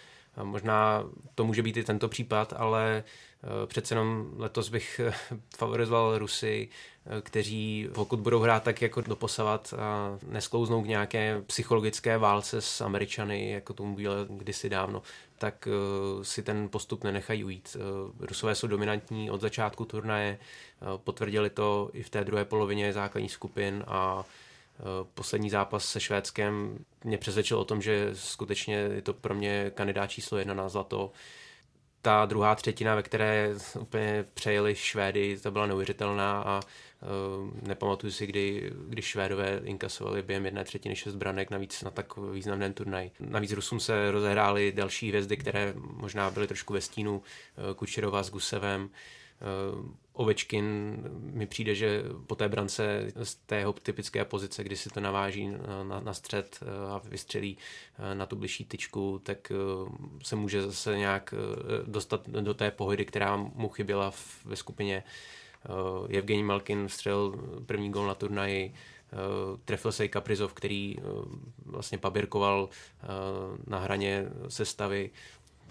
možná 0.44 1.04
to 1.36 1.46
může 1.46 1.64
být 1.64 1.78
i 1.78 1.84
tento 1.84 2.10
případ, 2.10 2.54
ale 2.58 3.04
eh, 3.44 3.68
přece 3.68 3.96
jenom 3.96 4.32
letos 4.36 4.70
bych 4.70 5.02
favorizoval 5.58 6.18
Rusy, 6.18 6.70
kteří 7.22 7.90
pokud 7.94 8.20
budou 8.20 8.40
hrát 8.40 8.64
tak 8.64 8.82
jako 8.82 9.02
doposavat 9.02 9.74
a 9.78 10.18
nesklouznou 10.28 10.84
k 10.84 10.88
nějaké 10.88 11.42
psychologické 11.42 12.18
válce 12.18 12.62
s 12.62 12.82
Američany, 12.82 13.52
jako 13.52 13.74
tomu 13.74 13.96
bylo 13.96 14.14
kdysi 14.30 14.70
dávno, 14.70 15.02
tak 15.38 15.68
uh, 15.68 16.24
si 16.24 16.44
ten 16.44 16.70
postup 16.70 17.04
nenechají 17.04 17.44
ujít. 17.44 17.78
Uh, 17.80 18.26
Rusové 18.26 18.56
jsou 18.56 18.68
dominantní 18.68 19.32
od 19.32 19.42
začátku 19.42 19.86
turnaje, 19.86 20.38
uh, 20.82 20.98
potvrdili 20.98 21.50
to 21.50 21.90
i 21.94 22.04
v 22.04 22.10
té 22.10 22.24
druhé 22.24 22.46
polovině 22.46 22.94
základních 22.94 23.32
skupin 23.32 23.84
a 23.88 24.24
poslední 25.14 25.50
zápas 25.50 25.86
se 25.86 26.00
Švédskem 26.00 26.78
mě 27.04 27.18
přesvědčil 27.18 27.60
o 27.60 27.66
tom, 27.66 27.82
že 27.82 28.10
skutečně 28.14 28.76
je 28.76 29.02
to 29.02 29.14
pro 29.14 29.34
mě 29.34 29.72
kandidát 29.76 30.08
číslo 30.08 30.38
jedna 30.38 30.54
na 30.54 30.70
zlato 30.70 31.12
ta 32.02 32.26
druhá 32.26 32.56
třetina, 32.56 32.96
ve 32.96 33.04
které 33.04 33.56
úplně 33.80 34.26
přejeli 34.34 34.76
Švédy, 34.76 35.40
to 35.40 35.52
byla 35.52 35.66
neuvěřitelná 35.66 36.42
a 36.42 36.60
nepamatuju 37.62 38.12
si, 38.12 38.28
kdy, 38.28 38.72
kdy 38.90 39.02
Švédové 39.02 39.62
inkasovali 39.64 40.22
během 40.24 40.46
jedné 40.46 40.64
třetiny 40.64 40.96
šest 40.96 41.16
branek, 41.16 41.50
navíc 41.50 41.84
na 41.84 41.92
tak 41.92 42.18
významném 42.18 42.74
turnaji. 42.74 43.12
Navíc 43.20 43.52
Rusům 43.52 43.80
se 43.80 44.12
rozehrály 44.12 44.72
další 44.72 45.10
hvězdy, 45.10 45.38
které 45.38 45.74
možná 45.76 46.32
byly 46.32 46.48
trošku 46.48 46.74
ve 46.74 46.82
stínu, 46.82 47.16
uh, 47.18 47.74
Kučerova 47.74 48.24
s 48.24 48.30
Gusevem, 48.32 48.84
uh, 48.84 49.86
Ovečkin 50.18 50.98
mi 51.20 51.46
přijde, 51.46 51.76
že 51.76 52.04
po 52.28 52.36
té 52.36 52.50
brance 52.50 53.12
z 53.24 53.36
té 53.36 53.66
typické 53.84 54.26
pozice, 54.26 54.64
kdy 54.64 54.76
si 54.76 54.90
to 54.90 55.00
naváží 55.00 55.48
na, 55.84 56.00
na 56.00 56.14
střed 56.14 56.60
eh, 56.62 56.66
a 56.92 57.02
vystřelí 57.04 57.58
eh, 58.00 58.16
na 58.16 58.26
tu 58.26 58.36
bližší 58.36 58.66
tyčku, 58.66 59.22
tak 59.24 59.52
eh, 59.52 59.56
se 60.24 60.36
může 60.36 60.62
zase 60.62 60.98
nějak 60.98 61.34
dostat 61.86 62.30
do 62.30 62.54
té 62.54 62.72
pohody, 62.72 63.06
která 63.06 63.36
mu 63.38 63.70
chyběla 63.70 64.12
v, 64.12 64.46
ve 64.46 64.56
skupině. 64.56 65.04
Evgení 66.10 66.44
Malkin 66.44 66.90
střelil 66.90 67.32
první 67.66 67.92
gol 67.92 68.08
na 68.08 68.16
turnaji, 68.16 68.74
trefil 69.66 69.92
se 69.92 70.06
i 70.06 70.10
Kaprizov, 70.10 70.54
který 70.54 70.96
vlastně 71.66 71.98
paběrkoval 71.98 72.70
na 73.68 73.80
hraně 73.80 74.26
sestavy. 74.48 75.10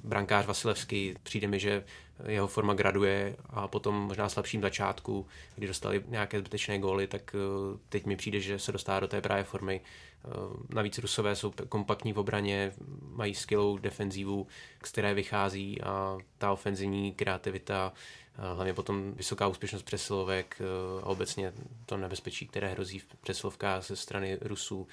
Brankář 0.04 0.46
Vasilevský, 0.46 1.14
přijde 1.22 1.48
mi, 1.48 1.58
že 1.58 1.84
jeho 2.24 2.46
forma 2.46 2.74
graduje 2.74 3.36
a 3.50 3.68
potom 3.68 3.94
možná 3.94 4.28
slabším 4.28 4.62
začátku, 4.62 5.26
kdy 5.56 5.66
dostali 5.66 6.04
nějaké 6.06 6.38
zbytečné 6.38 6.78
góly, 6.78 7.06
tak 7.06 7.34
eh, 7.34 7.78
teď 7.88 8.06
mi 8.06 8.16
přijde, 8.16 8.40
že 8.40 8.58
se 8.58 8.72
dostává 8.72 9.00
do 9.00 9.08
té 9.08 9.20
právě 9.20 9.44
formy. 9.44 9.80
Eh, 9.80 10.28
navíc 10.74 10.98
Rusové 10.98 11.36
jsou 11.36 11.52
kompaktní 11.68 12.12
v 12.12 12.18
obraně, 12.18 12.72
mají 13.00 13.34
skvělou 13.34 13.78
defenzívu, 13.78 14.46
z 14.84 14.92
které 14.92 15.14
vychází 15.14 15.82
a 15.82 16.18
ta 16.38 16.52
ofenzivní 16.52 17.12
kreativita, 17.12 17.92
eh, 18.38 18.54
hlavně 18.54 18.74
potom 18.74 19.12
vysoká 19.12 19.46
úspěšnost 19.46 19.82
přesilovek 19.82 20.62
a 21.02 21.06
obecně 21.06 21.52
to 21.86 21.96
nebezpečí, 21.96 22.46
které 22.46 22.68
hrozí 22.68 22.98
v 22.98 23.06
přesilovkách 23.20 23.86
ze 23.86 23.96
strany 23.96 24.38
Rusů. 24.40 24.88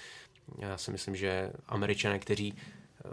Já 0.57 0.77
si 0.77 0.91
myslím, 0.91 1.15
že 1.15 1.51
američané, 1.67 2.19
kteří 2.19 2.55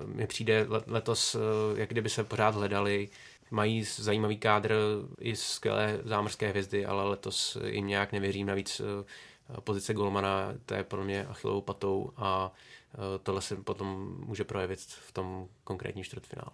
mi 0.04 0.26
přijde 0.26 0.66
letos, 0.86 1.36
jak 1.76 1.88
kdyby 1.88 2.08
se 2.08 2.24
pořád 2.24 2.54
hledali, 2.54 3.08
mají 3.50 3.84
zajímavý 3.84 4.38
kádr 4.38 4.74
i 5.20 5.36
skvělé 5.36 6.00
zámořské 6.04 6.48
hvězdy, 6.48 6.86
ale 6.86 7.08
letos 7.08 7.56
jim 7.66 7.86
nějak 7.86 8.12
nevěřím. 8.12 8.46
Navíc 8.46 8.80
eh, 8.80 9.60
pozice 9.60 9.94
golmana, 9.94 10.54
to 10.66 10.74
je 10.74 10.84
pro 10.84 11.04
mě 11.04 11.26
achilovou 11.26 11.60
patou 11.60 12.12
a 12.16 12.52
eh, 12.94 12.98
tohle 13.22 13.42
se 13.42 13.56
potom 13.56 14.16
může 14.26 14.44
projevit 14.44 14.80
v 14.80 15.12
tom 15.12 15.48
konkrétním 15.64 16.04
čtvrtfinále. 16.04 16.50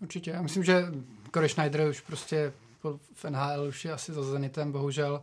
Určitě. 0.00 0.30
Já 0.30 0.42
myslím, 0.42 0.64
že 0.64 0.86
Corey 1.34 1.48
Schneider 1.48 1.88
už 1.88 2.00
prostě 2.00 2.52
v 3.14 3.24
NHL 3.24 3.66
už 3.68 3.84
je 3.84 3.92
asi 3.92 4.12
za 4.12 4.22
Zenitem, 4.22 4.72
bohužel. 4.72 5.22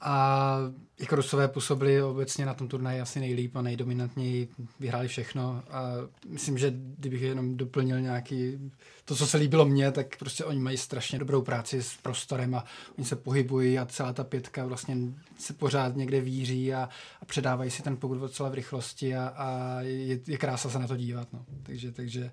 A 0.00 0.56
jako 1.00 1.16
Rusové 1.16 1.48
působili 1.48 2.02
obecně 2.02 2.46
na 2.46 2.54
tom 2.54 2.68
turnaji 2.68 3.00
asi 3.00 3.20
nejlíp 3.20 3.56
a 3.56 3.62
nejdominantněji, 3.62 4.48
vyhráli 4.80 5.08
všechno 5.08 5.62
a 5.70 5.82
myslím, 6.28 6.58
že 6.58 6.72
kdybych 6.98 7.22
jenom 7.22 7.56
doplnil 7.56 8.00
nějaký, 8.00 8.70
to, 9.04 9.16
co 9.16 9.26
se 9.26 9.36
líbilo 9.36 9.64
mně, 9.66 9.92
tak 9.92 10.16
prostě 10.16 10.44
oni 10.44 10.60
mají 10.60 10.76
strašně 10.76 11.18
dobrou 11.18 11.42
práci 11.42 11.82
s 11.82 11.96
prostorem 11.96 12.54
a 12.54 12.64
oni 12.98 13.06
se 13.06 13.16
pohybují 13.16 13.78
a 13.78 13.86
celá 13.86 14.12
ta 14.12 14.24
pětka 14.24 14.66
vlastně 14.66 14.96
se 15.38 15.52
pořád 15.52 15.96
někde 15.96 16.20
víří 16.20 16.74
a, 16.74 16.88
a 17.22 17.24
předávají 17.24 17.70
si 17.70 17.82
ten 17.82 17.96
pokud 17.96 18.18
docela 18.18 18.48
v 18.48 18.54
rychlosti 18.54 19.16
a, 19.16 19.28
a 19.28 19.80
je, 19.80 20.20
je 20.26 20.38
krása 20.38 20.70
se 20.70 20.78
na 20.78 20.86
to 20.86 20.96
dívat. 20.96 21.28
No. 21.32 21.44
Takže, 21.62 21.92
takže 21.92 22.30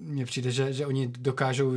mně 0.00 0.24
přijde, 0.24 0.50
že, 0.50 0.72
že 0.72 0.86
oni 0.86 1.08
dokážou, 1.08 1.72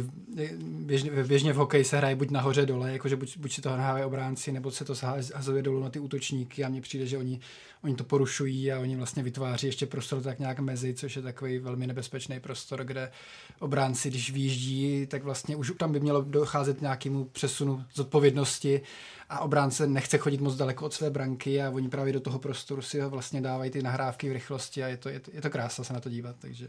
běžně, 0.61 1.11
běžně 1.23 1.53
v 1.53 1.55
hokeji 1.55 1.83
se 1.83 1.97
hraje 1.97 2.15
buď 2.15 2.29
nahoře 2.31 2.65
dole, 2.65 2.91
jakože 2.91 3.15
buď, 3.15 3.37
buď 3.37 3.53
si 3.53 3.61
to 3.61 3.69
hrávají 3.69 4.05
obránci, 4.05 4.51
nebo 4.51 4.71
se 4.71 4.85
to 4.85 4.93
hazuje 5.35 5.61
dolů 5.61 5.83
na 5.83 5.89
ty 5.89 5.99
útočníky 5.99 6.63
a 6.63 6.69
mně 6.69 6.81
přijde, 6.81 7.05
že 7.05 7.17
oni, 7.17 7.39
oni 7.83 7.95
to 7.95 8.03
porušují 8.03 8.71
a 8.71 8.79
oni 8.79 8.95
vlastně 8.95 9.23
vytváří 9.23 9.67
ještě 9.67 9.85
prostor 9.85 10.21
tak 10.21 10.39
nějak 10.39 10.59
mezi, 10.59 10.93
což 10.93 11.15
je 11.15 11.21
takový 11.21 11.59
velmi 11.59 11.87
nebezpečný 11.87 12.39
prostor, 12.39 12.83
kde 12.83 13.11
obránci, 13.59 14.09
když 14.09 14.31
výjíždí, 14.31 15.07
tak 15.07 15.23
vlastně 15.23 15.55
už 15.55 15.73
tam 15.77 15.91
by 15.91 15.99
mělo 15.99 16.21
docházet 16.21 16.81
nějakému 16.81 17.25
přesunu 17.25 17.83
zodpovědnosti 17.93 18.81
a 19.29 19.39
obránce 19.39 19.87
nechce 19.87 20.17
chodit 20.17 20.41
moc 20.41 20.55
daleko 20.55 20.85
od 20.85 20.93
své 20.93 21.09
branky 21.09 21.61
a 21.61 21.69
oni 21.69 21.89
právě 21.89 22.13
do 22.13 22.19
toho 22.19 22.39
prostoru 22.39 22.81
si 22.81 22.99
ho 22.99 23.09
vlastně 23.09 23.41
dávají 23.41 23.71
ty 23.71 23.83
nahrávky 23.83 24.29
v 24.29 24.33
rychlosti 24.33 24.83
a 24.83 24.87
je 24.87 24.97
to, 24.97 25.09
je 25.09 25.19
to, 25.19 25.31
je 25.33 25.41
to 25.41 25.49
krása 25.49 25.83
se 25.83 25.93
na 25.93 25.99
to 25.99 26.09
dívat, 26.09 26.35
takže 26.39 26.67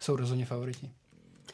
jsou 0.00 0.16
rozhodně 0.16 0.46
favoriti. 0.46 0.90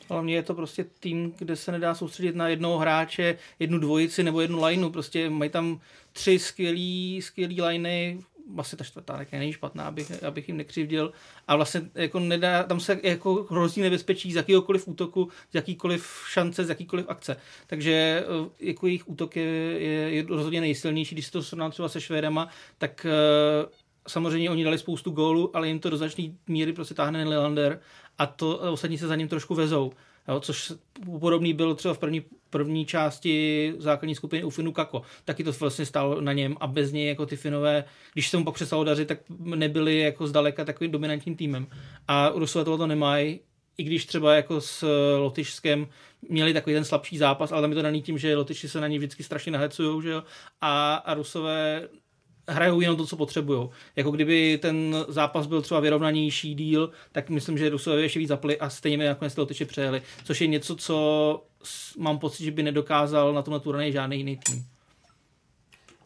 Hlavně 0.09 0.35
je 0.35 0.43
to 0.43 0.55
prostě 0.55 0.85
tým, 1.01 1.35
kde 1.39 1.57
se 1.57 1.73
nedá 1.73 1.95
soustředit 1.95 2.37
na 2.37 2.49
jednoho 2.49 2.79
hráče, 2.79 3.39
jednu 3.59 3.79
dvojici 3.79 4.23
nebo 4.23 4.41
jednu 4.41 4.65
lineu. 4.65 4.91
Prostě 4.91 5.31
mají 5.31 5.51
tam 5.51 5.81
tři 6.13 6.39
skvělý, 6.39 7.23
skvělý 7.23 7.63
liney, 7.63 8.21
asi 8.57 8.77
ta 8.77 8.85
čtvrtá 8.85 9.17
tak 9.17 9.33
není 9.33 9.53
špatná, 9.53 9.85
abych, 9.85 10.25
abych 10.25 10.49
jim 10.49 10.57
nekřivdil. 10.57 11.13
A 11.49 11.57
vlastně 11.57 11.81
jako 11.95 12.21
nedá, 12.21 12.63
tam 12.63 12.81
se 12.81 13.01
jako 13.03 13.47
hrozí 13.51 13.81
nebezpečí 13.81 14.33
z 14.33 14.37
jakýkoliv 14.37 14.89
útoku, 14.89 15.29
z 15.51 15.55
jakýkoliv 15.55 16.11
šance, 16.29 16.65
z 16.65 16.69
jakýkoliv 16.69 17.07
akce. 17.09 17.37
Takže 17.67 17.93
eh, 17.93 18.51
jako 18.61 18.87
jejich 18.87 19.09
útok 19.09 19.37
je, 19.37 19.45
je, 19.45 20.11
je 20.11 20.25
rozhodně 20.29 20.61
nejsilnější, 20.61 21.15
když 21.15 21.27
se 21.27 21.33
to 21.33 21.43
srovná 21.43 21.71
třeba 21.71 21.89
se 21.89 22.01
Švédama, 22.01 22.49
tak 22.79 23.07
uh, 23.07 23.71
samozřejmě 24.09 24.51
oni 24.51 24.65
dali 24.65 24.79
spoustu 24.79 25.11
gólů, 25.11 25.57
ale 25.57 25.69
jim 25.69 25.81
to 25.81 25.91
do 25.91 25.97
značné 25.97 26.25
míry 26.47 26.73
prostě 26.73 26.95
táhne 26.95 27.25
Lilander 27.25 27.81
a 28.19 28.27
to 28.27 28.59
ostatní 28.59 28.99
se 28.99 29.07
za 29.07 29.17
ním 29.17 29.29
trošku 29.29 29.55
vezou. 29.55 29.93
Jo, 30.29 30.41
což 30.41 30.73
podobný 31.21 31.55
byl 31.55 31.75
třeba 31.75 31.95
v 31.95 31.99
první, 31.99 32.23
první 32.51 32.87
části 32.87 33.75
základní 33.79 34.15
skupiny 34.15 34.45
u 34.45 34.51
Finu 34.51 34.73
Kako. 34.73 35.03
Taky 35.25 35.45
to 35.45 35.53
vlastně 35.53 35.87
stálo 35.87 36.21
na 36.21 36.33
něm 36.33 36.57
a 36.61 36.67
bez 36.67 36.93
něj 36.93 37.09
jako 37.09 37.27
ty 37.27 37.37
Finové, 37.37 37.85
když 38.13 38.29
se 38.29 38.37
mu 38.37 38.45
pak 38.45 38.55
přestalo 38.55 38.85
dařit, 38.85 39.09
tak 39.09 39.19
nebyli 39.39 39.99
jako 39.99 40.27
zdaleka 40.27 40.65
takovým 40.65 40.93
dominantním 40.93 41.37
týmem. 41.37 41.67
A 42.09 42.33
Rusové 42.35 42.65
tohle 42.65 42.87
nemají, 42.87 43.41
i 43.79 43.85
když 43.85 44.07
třeba 44.07 44.35
jako 44.35 44.61
s 44.61 44.87
Lotyšskem 45.19 45.89
měli 46.29 46.53
takový 46.53 46.75
ten 46.75 46.85
slabší 46.85 47.19
zápas, 47.19 47.53
ale 47.53 47.63
tam 47.63 47.71
je 47.71 47.77
to 47.77 47.83
daný 47.83 48.03
tím, 48.03 48.19
že 48.19 48.37
Lotyši 48.37 48.69
se 48.69 48.81
na 48.81 48.89
ní 48.89 48.99
vždycky 48.99 49.23
strašně 49.23 49.53
nahecují, 49.53 50.03
že 50.03 50.11
jo? 50.11 50.23
A, 50.61 50.95
a 50.95 51.15
Rusové 51.15 51.89
hrajou 52.49 52.81
jenom 52.81 52.97
to, 52.97 53.07
co 53.07 53.17
potřebují. 53.17 53.69
Jako 53.97 54.11
kdyby 54.11 54.59
ten 54.63 54.97
zápas 55.09 55.47
byl 55.47 55.63
třeba 55.63 55.81
vyrovnanější 55.81 56.55
díl, 56.55 56.91
tak 57.13 57.31
myslím, 57.31 57.59
že 57.59 57.69
Rusové 57.69 58.03
ještě 58.03 58.19
víc 58.19 58.29
zapli 58.29 58.59
a 58.59 58.71
stejně 58.71 58.99
mi 58.99 59.05
nakonec 59.05 59.35
to 59.35 59.47
tyče 59.47 59.65
přejeli, 59.65 60.03
což 60.25 60.41
je 60.41 60.47
něco, 60.47 60.77
co 60.77 61.45
mám 61.99 62.19
pocit, 62.19 62.45
že 62.45 62.51
by 62.51 62.63
nedokázal 62.63 63.33
na 63.33 63.43
tomhle 63.43 63.61
turnaji 63.61 63.93
žádný 63.93 64.17
jiný 64.17 64.37
tým. 64.37 64.65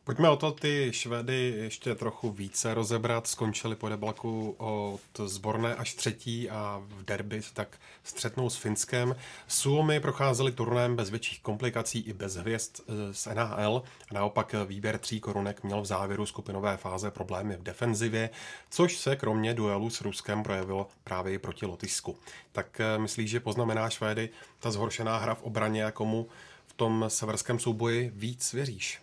Pojďme 0.05 0.31
o 0.31 0.37
to 0.37 0.53
ty 0.53 0.88
Švédy 0.93 1.55
ještě 1.57 1.95
trochu 1.95 2.31
více 2.31 2.75
rozebrat. 2.75 3.27
Skončili 3.27 3.77
po 3.77 3.88
deblaku 3.88 4.55
od 4.59 5.29
zborné 5.29 5.75
až 5.75 5.95
třetí 5.95 6.51
a 6.51 6.83
v 6.88 7.05
derby 7.05 7.41
tak 7.55 7.79
střetnou 8.05 8.51
s 8.51 8.57
Finskem. 8.57 9.17
Suomi 9.49 10.01
procházeli 10.01 10.53
turnajem 10.53 10.97
bez 10.97 11.11
větších 11.11 11.41
komplikací 11.41 12.01
i 12.01 12.12
bez 12.12 12.35
hvězd 12.35 12.81
eh, 12.81 13.15
z 13.15 13.27
NHL. 13.27 13.83
A 14.11 14.15
naopak 14.15 14.55
výběr 14.67 14.99
tří 14.99 15.21
korunek 15.21 15.62
měl 15.62 15.83
v 15.83 15.87
závěru 15.87 16.27
skupinové 16.27 16.77
fáze 16.77 17.11
problémy 17.11 17.57
v 17.57 17.62
defenzivě, 17.62 18.31
což 18.71 18.97
se 18.97 19.17
kromě 19.17 19.55
duelu 19.55 19.91
s 19.91 20.01
Ruskem 20.01 20.43
projevilo 20.43 20.88
právě 21.05 21.35
i 21.35 21.38
proti 21.38 21.67
Lotyšsku. 21.67 22.17
Tak 22.53 22.81
eh, 22.81 22.99
myslíš, 22.99 23.31
že 23.31 23.41
poznamená 23.41 23.91
Švédy 23.91 24.29
ta 24.61 24.71
zhoršená 24.71 25.19
hra 25.19 25.35
v 25.35 25.43
obraně 25.43 25.85
a 25.85 25.91
komu 25.91 26.29
v 26.67 26.73
tom 26.73 27.05
severském 27.09 27.59
souboji 27.59 28.12
víc 28.15 28.53
věříš? 28.53 29.01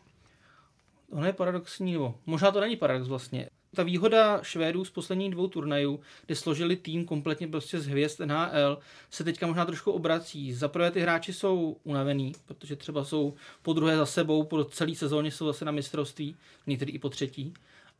Ono 1.11 1.25
je 1.25 1.33
paradoxní, 1.33 1.93
nebo 1.93 2.15
možná 2.25 2.51
to 2.51 2.59
není 2.59 2.75
paradox 2.75 3.07
vlastně. 3.07 3.49
Ta 3.75 3.83
výhoda 3.83 4.39
Švédů 4.43 4.85
z 4.85 4.91
posledních 4.91 5.31
dvou 5.31 5.47
turnajů, 5.47 5.99
kde 6.25 6.35
složili 6.35 6.75
tým 6.75 7.05
kompletně 7.05 7.47
prostě 7.47 7.79
z 7.79 7.87
hvězd 7.87 8.19
NHL, 8.25 8.79
se 9.09 9.23
teďka 9.23 9.47
možná 9.47 9.65
trošku 9.65 9.91
obrací. 9.91 10.53
Za 10.53 10.67
prvé 10.67 10.91
ty 10.91 10.99
hráči 10.99 11.33
jsou 11.33 11.77
unavený, 11.83 12.33
protože 12.45 12.75
třeba 12.75 13.03
jsou 13.03 13.33
po 13.61 13.73
druhé 13.73 13.97
za 13.97 14.05
sebou, 14.05 14.43
po 14.43 14.63
celé 14.63 14.95
sezóně 14.95 15.31
jsou 15.31 15.45
zase 15.45 15.65
na 15.65 15.71
mistrovství, 15.71 16.35
některý 16.67 16.91
i 16.91 16.99
po 16.99 17.09
třetí. 17.09 17.53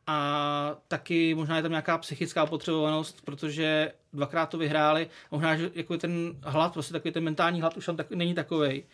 A 0.06 0.76
taky 0.88 1.34
možná 1.34 1.56
je 1.56 1.62
tam 1.62 1.70
nějaká 1.70 1.98
psychická 1.98 2.46
potřebovanost, 2.46 3.24
protože 3.24 3.92
dvakrát 4.12 4.46
to 4.46 4.58
vyhráli. 4.58 5.08
Možná, 5.30 5.56
že 5.56 5.70
jako 5.74 5.98
ten 5.98 6.36
hlad, 6.42 6.72
prostě 6.72 6.92
takový 6.92 7.12
ten 7.12 7.24
mentální 7.24 7.60
hlad 7.60 7.76
už 7.76 7.86
tam 7.86 7.96
tak, 7.96 8.10
není 8.10 8.34
takovej. 8.34 8.84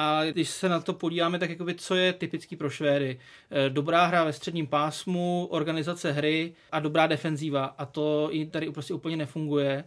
A 0.00 0.24
když 0.24 0.50
se 0.50 0.68
na 0.68 0.80
to 0.80 0.92
podíváme, 0.92 1.38
tak 1.38 1.50
jakoby, 1.50 1.74
co 1.74 1.94
je 1.94 2.12
typický 2.12 2.56
pro 2.56 2.70
Švédy? 2.70 3.20
Eh, 3.50 3.70
dobrá 3.70 4.06
hra 4.06 4.24
ve 4.24 4.32
středním 4.32 4.66
pásmu, 4.66 5.48
organizace 5.50 6.12
hry 6.12 6.54
a 6.72 6.80
dobrá 6.80 7.06
defenzíva. 7.06 7.64
A 7.64 7.86
to 7.86 8.28
i 8.32 8.46
tady 8.46 8.70
prostě 8.70 8.94
úplně 8.94 9.16
nefunguje. 9.16 9.84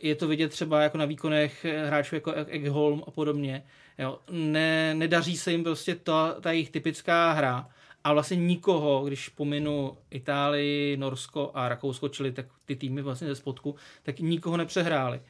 Je 0.00 0.14
to 0.14 0.28
vidět 0.28 0.48
třeba 0.48 0.82
jako 0.82 0.98
na 0.98 1.04
výkonech 1.04 1.66
hráčů 1.86 2.14
jako 2.14 2.32
Eggholm 2.32 3.02
a 3.06 3.10
podobně. 3.10 3.64
Jo. 3.98 4.18
Ne, 4.30 4.94
nedaří 4.94 5.36
se 5.36 5.52
jim 5.52 5.64
prostě 5.64 5.94
ta, 5.94 6.36
ta 6.40 6.52
jejich 6.52 6.70
typická 6.70 7.32
hra. 7.32 7.68
A 8.04 8.12
vlastně 8.12 8.36
nikoho, 8.36 9.04
když 9.04 9.28
pominu 9.28 9.96
Itálii, 10.10 10.96
Norsko 10.96 11.50
a 11.54 11.68
Rakousko, 11.68 12.08
čili 12.08 12.32
tak 12.32 12.46
ty 12.64 12.76
týmy 12.76 13.02
vlastně 13.02 13.28
ze 13.28 13.34
spodku, 13.34 13.76
tak 14.02 14.20
nikoho 14.20 14.56
nepřehráli 14.56 15.20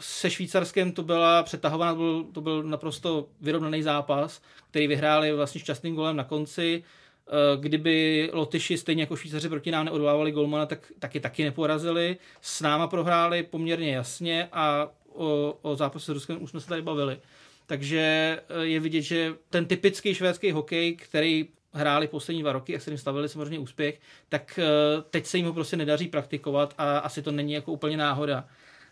se 0.00 0.30
Švýcarskem 0.30 0.92
to 0.92 1.02
byla 1.02 1.42
přetahovaná, 1.42 1.92
to 1.92 1.98
byl, 1.98 2.24
to 2.32 2.40
byl 2.40 2.62
naprosto 2.62 3.28
vyrovnaný 3.40 3.82
zápas, 3.82 4.42
který 4.70 4.86
vyhráli 4.86 5.32
vlastně 5.32 5.60
šťastným 5.60 5.94
golem 5.94 6.16
na 6.16 6.24
konci. 6.24 6.84
Eh, 7.28 7.56
kdyby 7.60 8.30
Lotyši 8.32 8.78
stejně 8.78 9.02
jako 9.02 9.16
Švýcaři 9.16 9.48
proti 9.48 9.70
nám 9.70 9.84
neodvávali 9.84 10.32
golmana, 10.32 10.66
tak 10.66 10.92
taky 10.98 11.20
taky 11.20 11.44
neporazili. 11.44 12.16
S 12.40 12.60
náma 12.60 12.86
prohráli 12.86 13.42
poměrně 13.42 13.94
jasně 13.94 14.48
a 14.52 14.88
o, 15.14 15.58
o 15.62 15.76
zápase 15.76 16.04
s 16.06 16.08
Ruskem 16.14 16.42
už 16.42 16.50
jsme 16.50 16.60
se 16.60 16.68
tady 16.68 16.82
bavili. 16.82 17.18
Takže 17.66 18.00
eh, 18.48 18.64
je 18.64 18.80
vidět, 18.80 19.02
že 19.02 19.34
ten 19.50 19.66
typický 19.66 20.14
švédský 20.14 20.52
hokej, 20.52 20.96
který 20.96 21.48
hráli 21.72 22.08
poslední 22.08 22.42
dva 22.42 22.52
roky 22.52 22.76
a 22.76 22.80
se 22.80 22.90
jim 22.90 22.98
stavili 22.98 23.28
samozřejmě 23.28 23.58
úspěch, 23.58 24.00
tak 24.28 24.58
eh, 24.62 25.02
teď 25.10 25.26
se 25.26 25.36
jim 25.36 25.46
ho 25.46 25.52
prostě 25.52 25.76
nedaří 25.76 26.08
praktikovat 26.08 26.74
a 26.78 26.98
asi 26.98 27.22
to 27.22 27.30
není 27.30 27.52
jako 27.52 27.72
úplně 27.72 27.96
náhoda. 27.96 28.44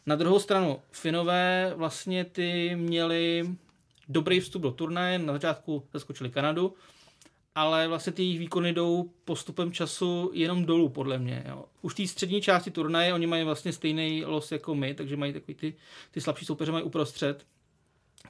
Na 0.07 0.16
druhou 0.16 0.38
stranu, 0.38 0.81
Finové 0.90 1.73
vlastně 1.77 2.25
ty 2.25 2.77
měli 2.77 3.51
dobrý 4.09 4.40
vstup 4.40 4.62
do 4.62 4.71
turnaje, 4.71 5.19
na 5.19 5.33
začátku 5.33 5.83
zaskočili 5.92 6.31
Kanadu, 6.31 6.75
ale 7.55 7.88
vlastně 7.88 8.12
ty 8.12 8.23
jejich 8.23 8.38
výkony 8.38 8.73
jdou 8.73 9.11
postupem 9.25 9.73
času 9.73 10.31
jenom 10.35 10.64
dolů, 10.64 10.88
podle 10.88 11.19
mě. 11.19 11.45
Jo. 11.49 11.64
Už 11.83 11.95
té 11.95 12.07
střední 12.07 12.42
části 12.42 12.71
turnaje, 12.71 13.14
oni 13.14 13.27
mají 13.27 13.45
vlastně 13.45 13.73
stejný 13.73 14.25
los 14.25 14.53
jako 14.53 14.75
my, 14.75 14.95
takže 14.95 15.16
mají 15.16 15.33
takový 15.33 15.55
ty, 15.55 15.75
ty 16.11 16.21
slabší 16.21 16.47
soupeře 16.47 16.73
mají 16.73 16.85
uprostřed. 16.85 17.47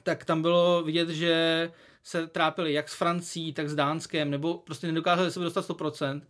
Tak 0.02 0.24
tam 0.24 0.42
bylo 0.42 0.82
vidět, 0.82 1.08
že 1.08 1.70
se 2.02 2.26
trápili 2.26 2.72
jak 2.72 2.88
s 2.88 2.94
Francií, 2.94 3.52
tak 3.52 3.68
s 3.68 3.74
Dánskem, 3.74 4.30
nebo 4.30 4.54
prostě 4.54 4.86
nedokázali 4.86 5.30
se 5.30 5.40
dostat 5.40 5.68
100% 5.68 6.20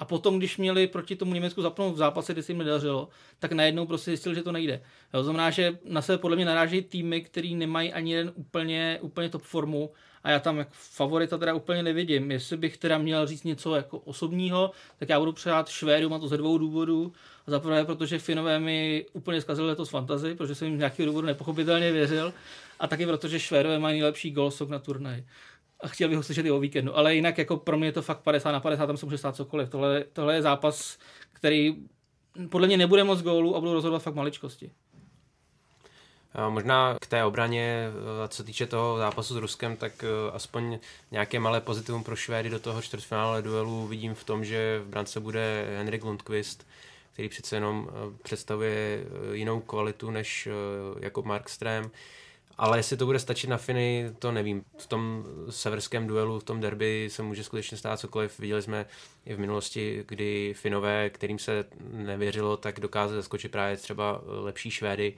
a 0.00 0.04
potom, 0.04 0.38
když 0.38 0.56
měli 0.56 0.86
proti 0.86 1.16
tomu 1.16 1.34
Německu 1.34 1.62
zapnout 1.62 1.94
v 1.94 1.98
zápase, 1.98 2.32
kdy 2.32 2.42
se 2.42 2.52
jim 2.52 2.58
nedařilo, 2.58 3.08
tak 3.38 3.52
najednou 3.52 3.86
prostě 3.86 4.10
zjistili, 4.10 4.34
že 4.34 4.42
to 4.42 4.52
nejde. 4.52 4.82
To 5.12 5.24
znamená, 5.24 5.50
že 5.50 5.78
na 5.84 6.02
sebe 6.02 6.18
podle 6.18 6.36
mě 6.36 6.44
narážejí 6.44 6.82
týmy, 6.82 7.20
který 7.20 7.54
nemají 7.54 7.92
ani 7.92 8.12
jeden 8.12 8.32
úplně, 8.34 8.98
úplně 9.00 9.28
top 9.28 9.42
formu 9.42 9.90
a 10.24 10.30
já 10.30 10.40
tam 10.40 10.58
jako 10.58 10.70
favorita 10.74 11.38
teda 11.38 11.54
úplně 11.54 11.82
nevidím. 11.82 12.30
Jestli 12.30 12.56
bych 12.56 12.76
teda 12.76 12.98
měl 12.98 13.26
říct 13.26 13.44
něco 13.44 13.74
jako 13.74 13.98
osobního, 13.98 14.70
tak 14.98 15.08
já 15.08 15.18
budu 15.18 15.32
přát 15.32 15.68
Švédům 15.68 16.12
a 16.14 16.18
to 16.18 16.28
ze 16.28 16.36
dvou 16.36 16.58
důvodů. 16.58 17.12
Za 17.46 17.60
prvé, 17.60 17.84
protože 17.84 18.18
Finové 18.18 18.58
mi 18.58 19.06
úplně 19.12 19.40
zkazili 19.40 19.68
letos 19.68 19.90
fantazy, 19.90 20.34
protože 20.34 20.54
jsem 20.54 20.68
jim 20.68 20.76
z 20.76 20.78
nějakého 20.78 21.06
důvodu 21.06 21.26
nepochopitelně 21.26 21.92
věřil. 21.92 22.34
A 22.80 22.86
taky 22.86 23.06
protože 23.06 23.40
Švédové 23.40 23.78
mají 23.78 24.00
nejlepší 24.00 24.30
golsok 24.30 24.68
na 24.68 24.78
turnaji 24.78 25.24
a 25.82 25.88
chtěl 25.88 26.08
bych 26.08 26.16
ho 26.16 26.22
slyšet 26.22 26.46
i 26.46 26.50
o 26.50 26.60
víkendu. 26.60 26.96
Ale 26.96 27.14
jinak 27.14 27.38
jako 27.38 27.56
pro 27.56 27.78
mě 27.78 27.88
je 27.88 27.92
to 27.92 28.02
fakt 28.02 28.20
50 28.20 28.52
na 28.52 28.60
50, 28.60 28.86
tam 28.86 28.96
se 28.96 29.06
může 29.06 29.18
stát 29.18 29.36
cokoliv. 29.36 29.68
Tohle, 29.68 30.04
tohle 30.12 30.34
je 30.34 30.42
zápas, 30.42 30.98
který 31.32 31.76
podle 32.48 32.66
mě 32.66 32.76
nebude 32.76 33.04
moc 33.04 33.22
gólů 33.22 33.56
a 33.56 33.60
budou 33.60 33.72
rozhodovat 33.72 34.02
fakt 34.02 34.14
maličkosti. 34.14 34.70
Možná 36.48 36.96
k 37.00 37.06
té 37.06 37.24
obraně, 37.24 37.88
co 38.28 38.44
týče 38.44 38.66
toho 38.66 38.98
zápasu 38.98 39.34
s 39.34 39.36
Ruskem, 39.36 39.76
tak 39.76 40.04
e, 40.04 40.06
aspoň 40.32 40.78
nějaké 41.10 41.40
malé 41.40 41.60
pozitivum 41.60 42.04
pro 42.04 42.16
Švédy 42.16 42.50
do 42.50 42.58
toho 42.58 42.82
čtvrtfinále 42.82 43.42
duelu 43.42 43.86
vidím 43.86 44.14
v 44.14 44.24
tom, 44.24 44.44
že 44.44 44.80
v 44.84 44.88
brance 44.88 45.20
bude 45.20 45.66
Henrik 45.76 46.04
Lundqvist, 46.04 46.66
který 47.12 47.28
přece 47.28 47.56
jenom 47.56 47.88
e, 47.90 48.22
představuje 48.22 49.04
jinou 49.32 49.60
kvalitu 49.60 50.10
než 50.10 50.48
jako 51.00 51.22
Markström. 51.22 51.90
Ale 52.60 52.78
jestli 52.78 52.96
to 52.96 53.06
bude 53.06 53.18
stačit 53.18 53.46
na 53.46 53.56
Finy, 53.56 54.10
to 54.18 54.32
nevím. 54.32 54.64
V 54.78 54.86
tom 54.86 55.24
severském 55.50 56.06
duelu, 56.06 56.38
v 56.38 56.44
tom 56.44 56.60
derby 56.60 57.08
se 57.10 57.22
může 57.22 57.44
skutečně 57.44 57.76
stát 57.76 58.00
cokoliv. 58.00 58.38
Viděli 58.38 58.62
jsme 58.62 58.86
i 59.26 59.34
v 59.34 59.38
minulosti, 59.38 60.04
kdy 60.08 60.54
Finové, 60.56 61.10
kterým 61.10 61.38
se 61.38 61.64
nevěřilo, 61.92 62.56
tak 62.56 62.80
dokázali 62.80 63.16
zaskočit 63.16 63.52
právě 63.52 63.76
třeba 63.76 64.22
lepší 64.26 64.70
Švédy. 64.70 65.16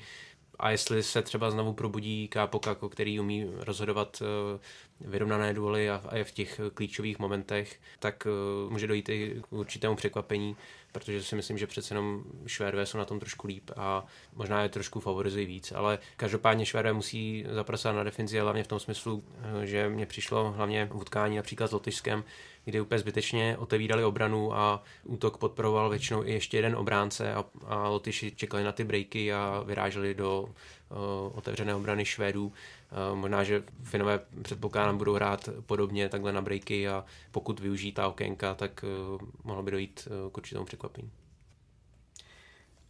A 0.58 0.70
jestli 0.70 1.02
se 1.02 1.22
třeba 1.22 1.50
znovu 1.50 1.72
probudí 1.72 2.28
Kápokako, 2.28 2.88
který 2.88 3.20
umí 3.20 3.50
rozhodovat 3.56 4.22
eh, 4.22 4.58
vyrovnané 5.00 5.54
duely 5.54 5.90
a 5.90 6.16
je 6.16 6.24
v 6.24 6.32
těch 6.32 6.60
klíčových 6.74 7.18
momentech, 7.18 7.80
tak 7.98 8.26
eh, 8.26 8.70
může 8.70 8.86
dojít 8.86 9.08
i 9.08 9.42
k 9.50 9.52
určitému 9.52 9.96
překvapení 9.96 10.56
protože 10.92 11.22
si 11.22 11.36
myslím, 11.36 11.58
že 11.58 11.66
přece 11.66 11.94
jenom 11.94 12.24
Švédové 12.46 12.86
jsou 12.86 12.98
na 12.98 13.04
tom 13.04 13.20
trošku 13.20 13.46
líp 13.46 13.70
a 13.76 14.06
možná 14.34 14.62
je 14.62 14.68
trošku 14.68 15.00
favorizují 15.00 15.46
víc, 15.46 15.72
ale 15.72 15.98
každopádně 16.16 16.66
Švédové 16.66 16.92
musí 16.92 17.44
zapracovat 17.50 17.92
na 17.92 18.02
defenzi, 18.02 18.38
hlavně 18.38 18.64
v 18.64 18.68
tom 18.68 18.80
smyslu, 18.80 19.24
eh, 19.62 19.66
že 19.66 19.88
mě 19.88 20.06
přišlo 20.06 20.52
hlavně 20.52 20.86
v 20.86 20.96
utkání 20.96 21.36
například 21.36 21.68
s 21.68 21.72
Lotyšskem, 21.72 22.24
kdy 22.64 22.80
úplně 22.80 22.98
zbytečně 22.98 23.56
otevírali 23.58 24.04
obranu 24.04 24.56
a 24.56 24.82
útok 25.04 25.38
podporoval 25.38 25.90
většinou 25.90 26.24
i 26.24 26.32
ještě 26.32 26.58
jeden 26.58 26.76
obránce 26.76 27.34
a, 27.34 27.44
a 27.64 27.88
Lotyši 27.88 28.30
čekali 28.30 28.64
na 28.64 28.72
ty 28.72 28.84
breaky 28.84 29.32
a 29.32 29.62
vyráželi 29.66 30.14
do 30.14 30.48
otevřené 31.32 31.74
obrany 31.74 32.04
Švédů. 32.04 32.46
Uh, 32.46 33.18
možná, 33.18 33.44
že 33.44 33.62
Finové 33.82 34.20
předpokládám 34.42 34.98
budou 34.98 35.14
hrát 35.14 35.48
podobně 35.66 36.08
takhle 36.08 36.32
na 36.32 36.42
breaky 36.42 36.88
a 36.88 37.04
pokud 37.30 37.60
využijí 37.60 37.92
ta 37.92 38.08
okénka, 38.08 38.54
tak 38.54 38.84
uh, 39.14 39.28
mohlo 39.44 39.62
by 39.62 39.70
dojít 39.70 40.08
k 40.32 40.36
určitému 40.36 40.64
překvapení. 40.64 41.10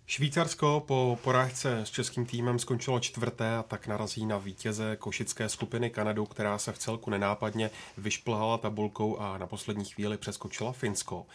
Švýcarsko 0.07 0.85
po 0.87 1.19
porážce 1.25 1.79
s 1.79 1.91
českým 1.91 2.27
týmem 2.27 2.59
skončilo 2.59 3.01
čtvrté 3.01 3.57
a 3.57 3.62
tak 3.62 3.87
narazí 3.87 4.27
na 4.27 4.38
vítěze 4.38 4.97
košické 4.97 5.49
skupiny 5.49 5.91
Kanadu, 5.91 6.27
která 6.27 6.59
se 6.59 6.73
v 6.73 6.79
celku 6.79 7.11
nenápadně 7.11 7.71
vyšplhala 7.97 8.59
tabulkou 8.59 9.19
a 9.19 9.38
na 9.38 9.47
poslední 9.47 9.85
chvíli 9.85 10.19
přeskočila 10.19 10.73
Finsko. 10.73 11.27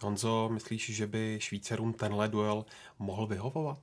Honzo, 0.00 0.48
myslíš, 0.52 0.90
že 0.96 1.06
by 1.06 1.36
Švýcarům 1.40 1.92
tenhle 1.92 2.28
duel 2.28 2.64
mohl 2.98 3.26
vyhovovat? 3.26 3.78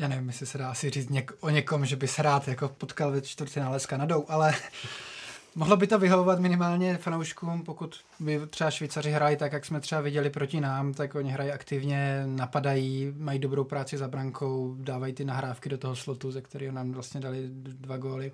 Já 0.00 0.08
nevím, 0.08 0.28
jestli 0.28 0.46
se 0.46 0.58
dá 0.58 0.70
asi 0.70 0.90
říct 0.90 1.10
něk- 1.10 1.34
o 1.40 1.50
někom, 1.50 1.86
že 1.86 1.96
by 1.96 2.08
se 2.08 2.22
rád 2.22 2.48
jako 2.48 2.68
potkal 2.68 3.10
ve 3.10 3.20
čtvrtfinále 3.20 3.80
s 3.80 3.86
Kanadou, 3.86 4.24
ale 4.28 4.54
Mohlo 5.54 5.76
by 5.76 5.86
to 5.86 5.98
vyhovovat 5.98 6.40
minimálně 6.40 6.96
fanouškům, 6.96 7.62
pokud 7.62 8.00
by 8.20 8.40
třeba 8.50 8.70
Švýcaři 8.70 9.10
hrají 9.10 9.36
tak, 9.36 9.52
jak 9.52 9.64
jsme 9.64 9.80
třeba 9.80 10.00
viděli 10.00 10.30
proti 10.30 10.60
nám, 10.60 10.94
tak 10.94 11.14
oni 11.14 11.30
hrají 11.30 11.50
aktivně, 11.50 12.22
napadají, 12.26 13.12
mají 13.16 13.38
dobrou 13.38 13.64
práci 13.64 13.98
za 13.98 14.08
brankou, 14.08 14.76
dávají 14.78 15.12
ty 15.12 15.24
nahrávky 15.24 15.68
do 15.68 15.78
toho 15.78 15.96
slotu, 15.96 16.30
ze 16.30 16.40
kterého 16.40 16.72
nám 16.72 16.92
vlastně 16.92 17.20
dali 17.20 17.42
dva 17.52 17.96
góly. 17.96 18.32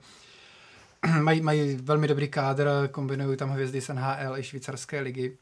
mají, 1.21 1.41
mají 1.41 1.75
velmi 1.75 2.09
dobrý 2.09 2.29
kádr, 2.29 2.69
kombinují 2.91 3.37
tam 3.37 3.51
hvězdy 3.51 3.81
z 3.81 3.89
NHL 3.89 4.39
i 4.39 4.43
švýcarské 4.43 5.01
ligy. 5.01 5.37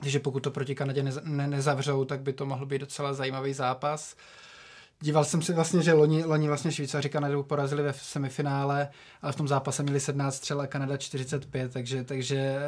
Takže 0.00 0.18
pokud 0.18 0.40
to 0.40 0.50
proti 0.50 0.74
Kanadě 0.74 1.02
ne, 1.02 1.12
ne, 1.24 1.46
nezavřou, 1.46 2.04
tak 2.04 2.20
by 2.20 2.32
to 2.32 2.46
mohl 2.46 2.66
být 2.66 2.80
docela 2.80 3.14
zajímavý 3.14 3.52
zápas. 3.52 4.16
Díval 5.02 5.24
jsem 5.24 5.42
si 5.42 5.52
vlastně, 5.52 5.82
že 5.82 5.92
loni, 5.92 6.24
loni 6.24 6.48
vlastně 6.48 6.72
Švýcaři 6.72 7.08
Kanadu 7.08 7.42
porazili 7.42 7.82
ve 7.82 7.92
semifinále, 7.92 8.88
ale 9.22 9.32
v 9.32 9.36
tom 9.36 9.48
zápase 9.48 9.82
měli 9.82 10.00
17 10.00 10.34
střel 10.34 10.60
a 10.60 10.66
Kanada 10.66 10.96
45, 10.96 11.72
takže, 11.72 12.04
takže 12.04 12.36
eh, 12.36 12.60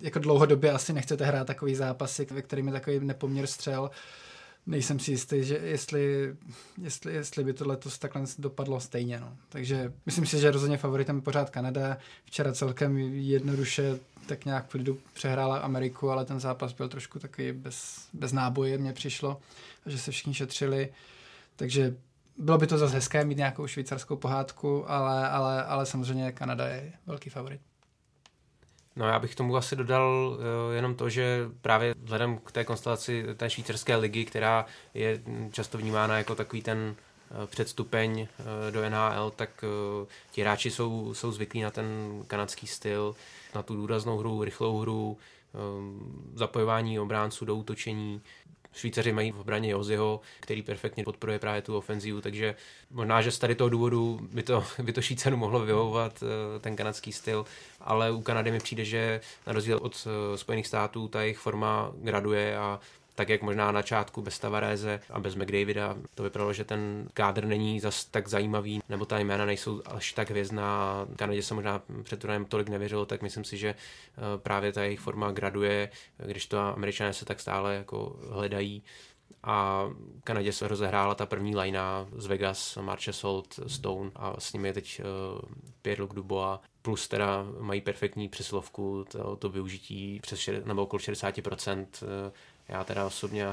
jako 0.00 0.18
dlouhodobě 0.18 0.72
asi 0.72 0.92
nechcete 0.92 1.24
hrát 1.24 1.46
takový 1.46 1.74
zápasy, 1.74 2.26
ve 2.30 2.42
kterým 2.42 2.66
je 2.66 2.72
takový 2.72 3.00
nepoměr 3.00 3.46
střel. 3.46 3.90
Nejsem 4.66 4.98
si 4.98 5.10
jistý, 5.10 5.44
že 5.44 5.60
jestli, 5.62 6.34
jestli, 6.82 7.14
jestli 7.14 7.44
by 7.44 7.52
to 7.52 7.68
letos 7.68 7.98
takhle 7.98 8.22
dopadlo 8.38 8.80
stejně. 8.80 9.20
No. 9.20 9.36
Takže 9.48 9.92
myslím 10.06 10.26
si, 10.26 10.38
že 10.38 10.50
rozhodně 10.50 10.76
favoritem 10.76 11.16
je 11.16 11.22
pořád 11.22 11.50
Kanada. 11.50 11.98
Včera 12.24 12.52
celkem 12.52 12.98
jednoduše 12.98 13.98
tak 14.26 14.44
nějak 14.44 14.68
v 14.68 14.74
lidu 14.74 14.98
přehrála 15.12 15.58
Ameriku, 15.58 16.10
ale 16.10 16.24
ten 16.24 16.40
zápas 16.40 16.72
byl 16.72 16.88
trošku 16.88 17.18
takový 17.18 17.52
bez, 17.52 18.08
bez 18.12 18.32
náboje, 18.32 18.78
mně 18.78 18.92
přišlo, 18.92 19.40
že 19.86 19.98
se 19.98 20.10
všichni 20.10 20.34
šetřili. 20.34 20.88
Takže 21.62 21.96
bylo 22.36 22.58
by 22.58 22.66
to 22.66 22.78
zase 22.78 22.94
hezké 22.94 23.24
mít 23.24 23.38
nějakou 23.38 23.66
švýcarskou 23.66 24.16
pohádku, 24.16 24.90
ale, 24.90 25.28
ale, 25.28 25.64
ale 25.64 25.86
samozřejmě 25.86 26.32
Kanada 26.32 26.66
je 26.66 26.92
velký 27.06 27.30
favorit. 27.30 27.60
No 28.96 29.06
já 29.06 29.18
bych 29.18 29.34
tomu 29.34 29.56
asi 29.56 29.76
dodal 29.76 30.36
uh, 30.38 30.74
jenom 30.74 30.94
to, 30.94 31.08
že 31.08 31.48
právě 31.60 31.94
vzhledem 32.02 32.38
k 32.38 32.52
té 32.52 32.64
konstelaci 32.64 33.24
té 33.36 33.50
švýcarské 33.50 33.96
ligy, 33.96 34.24
která 34.24 34.66
je 34.94 35.22
často 35.52 35.78
vnímána 35.78 36.18
jako 36.18 36.34
takový 36.34 36.62
ten 36.62 36.78
uh, 36.88 37.46
předstupeň 37.46 38.20
uh, 38.20 38.26
do 38.70 38.90
NHL, 38.90 39.30
tak 39.36 39.64
ti 40.30 40.40
hráči 40.40 40.70
jsou, 40.70 41.14
jsou 41.14 41.32
zvyklí 41.32 41.62
na 41.62 41.70
ten 41.70 41.86
kanadský 42.26 42.66
styl, 42.66 43.14
na 43.54 43.62
tu 43.62 43.76
důraznou 43.76 44.18
hru, 44.18 44.44
rychlou 44.44 44.78
hru, 44.78 45.18
zapojování 46.34 47.00
obránců 47.00 47.44
do 47.44 47.54
útočení, 47.54 48.20
Švýcaři 48.74 49.12
mají 49.12 49.32
v 49.32 49.40
obraně 49.40 49.70
Joziho, 49.70 50.20
který 50.40 50.62
perfektně 50.62 51.04
podporuje 51.04 51.38
právě 51.38 51.62
tu 51.62 51.76
ofenzivu, 51.76 52.20
takže 52.20 52.54
možná, 52.90 53.22
že 53.22 53.30
z 53.30 53.38
tady 53.38 53.54
toho 53.54 53.70
důvodu 53.70 54.20
by 54.32 54.42
to, 54.42 54.64
by 54.82 54.92
to 54.92 55.02
Švýcarů 55.02 55.36
mohlo 55.36 55.60
vyhovovat 55.60 56.22
eh, 56.22 56.60
ten 56.60 56.76
kanadský 56.76 57.12
styl, 57.12 57.44
ale 57.80 58.10
u 58.10 58.22
Kanady 58.22 58.50
mi 58.50 58.58
přijde, 58.58 58.84
že 58.84 59.20
na 59.46 59.52
rozdíl 59.52 59.78
od 59.82 60.06
eh, 60.06 60.38
Spojených 60.38 60.66
států 60.66 61.08
ta 61.08 61.22
jejich 61.22 61.38
forma 61.38 61.92
graduje 61.94 62.56
a 62.58 62.80
tak 63.14 63.28
jak 63.28 63.42
možná 63.42 63.72
na 63.72 63.78
začátku 63.78 64.22
bez 64.22 64.38
Tavaréze 64.38 65.00
a 65.10 65.20
bez 65.20 65.34
McDavida 65.34 65.96
to 66.14 66.22
vypadalo, 66.22 66.52
že 66.52 66.64
ten 66.64 67.08
kádr 67.14 67.44
není 67.44 67.80
zas 67.80 68.04
tak 68.04 68.28
zajímavý, 68.28 68.80
nebo 68.88 69.04
ta 69.04 69.18
jména 69.18 69.44
nejsou 69.46 69.82
až 69.86 70.12
tak 70.12 70.30
hvězdná. 70.30 71.06
Kanadě 71.16 71.42
se 71.42 71.54
možná 71.54 71.82
před 72.02 72.20
turnajem 72.20 72.44
tolik 72.44 72.68
nevěřilo, 72.68 73.06
tak 73.06 73.22
myslím 73.22 73.44
si, 73.44 73.58
že 73.58 73.68
eh, 73.68 74.38
právě 74.38 74.72
ta 74.72 74.82
jejich 74.82 75.00
forma 75.00 75.32
graduje, 75.32 75.90
když 76.26 76.46
to 76.46 76.58
američané 76.58 77.12
se 77.12 77.24
tak 77.24 77.40
stále 77.40 77.74
jako 77.74 78.16
hledají 78.30 78.82
a 79.44 79.88
Kanadě 80.24 80.52
se 80.52 80.68
rozehrála 80.68 81.14
ta 81.14 81.26
první 81.26 81.56
linea 81.56 82.06
z 82.16 82.26
Vegas, 82.26 82.78
Marche 82.80 83.12
Salt, 83.12 83.60
Stone 83.66 84.10
a 84.14 84.40
s 84.40 84.52
nimi 84.52 84.68
je 84.68 84.72
teď 84.72 85.00
uh, 85.00 85.40
Pierre-Luc 85.82 86.14
Dubois, 86.14 86.58
plus 86.82 87.08
teda 87.08 87.46
mají 87.60 87.80
perfektní 87.80 88.28
přeslovku, 88.28 89.04
to, 89.08 89.36
to 89.36 89.48
využití 89.48 90.20
přes 90.22 90.38
šed, 90.40 90.66
nebo 90.66 90.82
okolo 90.82 91.00
60%, 91.00 91.86
já 92.72 92.84
teda 92.84 93.06
osobně 93.06 93.46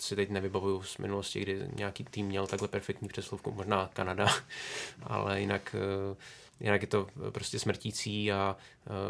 si 0.00 0.16
teď 0.16 0.30
nevybavuju 0.30 0.82
z 0.82 0.98
minulosti, 0.98 1.40
kdy 1.40 1.68
nějaký 1.76 2.04
tým 2.04 2.26
měl 2.26 2.46
takhle 2.46 2.68
perfektní 2.68 3.08
přeslovku, 3.08 3.52
možná 3.52 3.90
Kanada, 3.92 4.28
ale 5.02 5.40
jinak 5.40 5.76
eh, 5.78 6.16
jinak 6.60 6.80
je 6.80 6.88
to 6.88 7.06
prostě 7.30 7.58
smrtící 7.58 8.32
a 8.32 8.56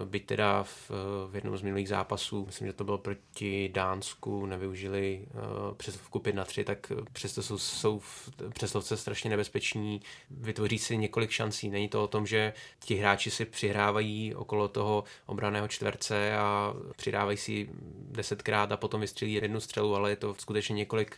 byť 0.05 0.27
teda 0.27 0.63
v, 0.63 0.91
v 1.31 1.35
jednom 1.35 1.57
z 1.57 1.63
minulých 1.63 1.89
zápasů, 1.89 2.47
myslím, 2.47 2.67
že 2.67 2.73
to 2.73 2.85
bylo 2.85 2.99
proti 2.99 3.71
Dánsku, 3.75 4.47
nevyužili 4.47 5.27
uh, 5.35 5.75
přeslovku 5.75 6.19
5 6.19 6.35
na 6.35 6.45
3, 6.45 6.65
tak 6.65 6.93
přesto 7.13 7.43
jsou, 7.43 7.59
jsou 7.59 7.99
v 7.99 8.31
přeslovce 8.55 8.97
strašně 8.97 9.31
nebezpeční, 9.31 10.01
vytvoří 10.31 10.79
si 10.79 10.97
několik 10.97 11.31
šancí. 11.31 11.71
Není 11.71 11.89
to 11.89 12.05
o 12.05 12.09
tom, 12.09 12.27
že 12.27 12.53
ti 12.85 12.95
hráči 12.95 13.31
si 13.31 13.45
přihrávají 13.45 14.35
okolo 14.35 14.69
toho 14.69 15.05
obraného 15.27 15.69
čtverce 15.69 16.37
a 16.37 16.75
přidávají 16.97 17.39
si 17.39 17.69
desetkrát 18.11 18.73
a 18.73 18.77
potom 18.77 19.01
vystřelí 19.01 19.33
jednu 19.33 19.61
střelu, 19.61 19.95
ale 19.95 20.11
je 20.11 20.17
to 20.17 20.35
skutečně 20.39 20.75
několik 20.75 21.17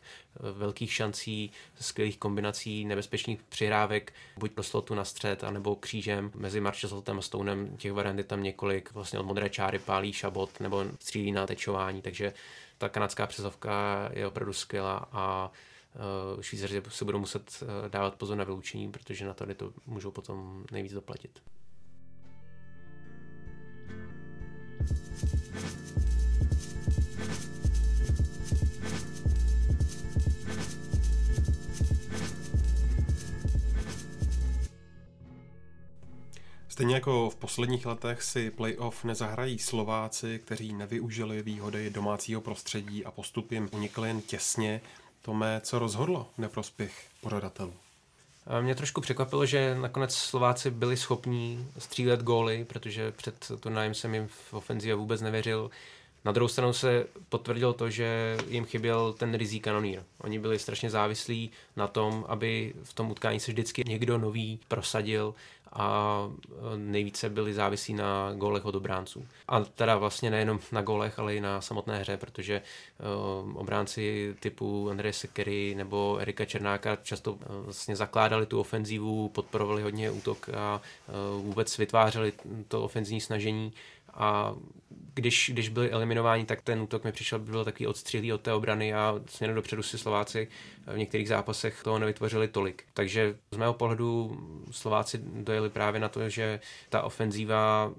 velkých 0.53 0.93
šancí, 0.93 1.51
skvělých 1.81 2.19
kombinací, 2.19 2.85
nebezpečných 2.85 3.43
přihrávek, 3.43 4.13
buď 4.37 4.53
pro 4.53 4.63
slotu 4.63 4.95
na 4.95 5.05
střed, 5.05 5.45
anebo 5.45 5.77
křížem 5.77 6.31
mezi 6.35 6.61
Marcheseltem 6.61 7.19
a 7.19 7.23
Stonem. 7.23 7.77
Těch 7.77 7.93
variant 7.93 8.19
je 8.19 8.25
tam 8.25 8.43
několik, 8.45 8.93
vlastně 8.93 9.19
od 9.19 9.27
modré 9.27 9.51
čáry 9.51 9.79
pálí 9.79 10.13
šabot 10.13 10.61
nebo 10.61 10.85
střílí 11.01 11.33
na 11.33 11.47
tečování, 11.47 12.03
takže 12.03 12.33
ta 12.79 12.89
kanadská 12.89 13.27
přezovka 13.27 14.09
je 14.13 14.27
opravdu 14.27 14.53
skvělá 14.53 15.09
a 15.13 15.51
uh, 16.35 16.41
Švýcaři 16.41 16.83
si 16.89 17.05
budou 17.05 17.19
muset 17.19 17.63
uh, 17.63 17.89
dávat 17.89 18.15
pozor 18.15 18.37
na 18.37 18.45
vyloučení, 18.45 18.93
protože 18.93 19.27
na 19.27 19.35
tady 19.35 19.55
to 19.55 19.73
můžou 19.87 20.11
potom 20.11 20.65
nejvíc 20.73 20.93
doplatit. 20.93 21.41
Stejně 36.75 36.95
jako 36.95 37.31
v 37.31 37.37
posledních 37.37 37.87
letech 37.87 38.23
si 38.23 38.51
playoff 38.51 39.05
nezahrají 39.05 39.59
Slováci, 39.59 40.41
kteří 40.45 40.73
nevyužili 40.73 41.43
výhody 41.43 41.91
domácího 41.91 42.41
prostředí 42.41 43.05
a 43.05 43.11
postup 43.11 43.53
jim 43.53 43.69
unikl 43.73 44.05
jen 44.05 44.21
těsně. 44.21 44.81
Tome, 45.23 45.61
co 45.65 45.79
rozhodlo 45.79 46.29
neprospěch 46.39 47.07
pořadatelů? 47.21 47.73
Mě 48.61 48.75
trošku 48.75 49.01
překvapilo, 49.01 49.47
že 49.47 49.77
nakonec 49.81 50.15
Slováci 50.15 50.71
byli 50.71 50.97
schopní 50.97 51.69
střílet 51.79 52.23
góly, 52.23 52.65
protože 52.65 53.13
před 53.13 53.53
turnajem 53.61 53.95
jsem 53.95 54.15
jim 54.15 54.29
v 54.29 54.55
ofenzivě 54.55 54.95
vůbec 54.95 55.21
nevěřil. 55.21 55.71
Na 56.25 56.33
druhou 56.33 56.49
stranu 56.49 56.73
se 56.73 57.07
potvrdilo 57.29 57.73
to, 57.73 57.91
že 57.91 58.37
jim 58.49 58.65
chyběl 58.65 59.13
ten 59.13 59.35
rizí 59.35 59.61
kanonýr. 59.61 60.03
Oni 60.19 60.39
byli 60.39 60.59
strašně 60.59 60.91
závislí 60.91 61.51
na 61.77 61.87
tom, 61.87 62.25
aby 62.29 62.75
v 62.83 62.93
tom 62.93 63.11
utkání 63.11 63.41
se 63.41 63.53
vždycky 63.53 63.83
někdo 63.87 64.19
nový 64.19 64.61
prosadil 64.69 65.35
a 65.75 66.19
nejvíce 66.77 67.29
byli 67.31 67.55
závislí 67.55 67.95
na 67.95 68.33
gólech 68.33 68.65
od 68.65 68.75
obránců. 68.75 69.27
A 69.49 69.61
teda 69.61 69.97
vlastně 69.97 70.31
nejenom 70.31 70.61
na 70.73 70.83
gólech, 70.83 71.19
ale 71.19 71.35
i 71.35 71.41
na 71.41 71.61
samotné 71.61 71.99
hře, 71.99 72.17
protože 72.17 72.63
uh, 73.43 73.57
obránci 73.57 74.35
typu 74.41 74.91
Andreje 74.91 75.13
Sekery 75.13 75.75
nebo 75.75 76.19
Erika 76.21 76.45
Černáka 76.45 76.97
často 76.97 77.33
uh, 77.33 77.39
vlastně 77.49 77.97
zakládali 77.97 78.47
tu 78.47 78.61
ofenzívu, 78.61 79.29
podporovali 79.29 79.83
hodně 79.83 80.11
útok 80.11 80.49
a 80.49 80.81
vůbec 81.41 81.79
vytvářeli 81.79 82.33
to 82.69 82.83
ofenzivní 82.83 83.21
snažení 83.21 83.73
a 84.15 84.55
když, 85.15 85.51
když 85.53 85.69
byli 85.69 85.91
eliminováni, 85.91 86.45
tak 86.45 86.63
ten 86.63 86.81
útok 86.81 87.05
mi 87.05 87.13
přišel, 87.13 87.39
by 87.39 87.51
byl 87.51 87.65
takový 87.65 87.87
odstřihlý 87.87 88.33
od 88.33 88.41
té 88.41 88.53
obrany 88.53 88.95
a 88.95 89.21
směrem 89.27 89.57
dopředu 89.57 89.83
si 89.83 89.99
Slováci 89.99 90.49
v 90.87 90.99
některých 90.99 91.29
zápasech 91.29 91.83
toho 91.83 91.99
nevytvořili 91.99 92.49
tolik. 92.49 92.85
Takže 92.95 93.37
z 93.51 93.57
mého 93.57 93.75
pohledu 93.75 94.39
Slováci 94.71 95.21
dojeli 95.25 95.71
právě 95.71 96.01
na 96.01 96.09
to, 96.09 96.29
že 96.29 96.61
ta 96.89 97.03
ofenzíva 97.03 97.93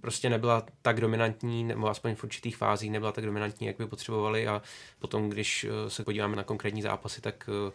prostě 0.00 0.30
nebyla 0.30 0.66
tak 0.82 1.00
dominantní, 1.00 1.64
nebo 1.64 1.88
aspoň 1.88 2.14
v 2.14 2.24
určitých 2.24 2.56
fázích 2.56 2.90
nebyla 2.90 3.12
tak 3.12 3.26
dominantní, 3.26 3.66
jak 3.66 3.76
by 3.76 3.86
potřebovali 3.86 4.48
a 4.48 4.62
potom, 4.98 5.30
když 5.30 5.64
eh, 5.64 5.90
se 5.90 6.04
podíváme 6.04 6.36
na 6.36 6.44
konkrétní 6.44 6.82
zápasy, 6.82 7.20
tak 7.20 7.48
eh, 7.68 7.72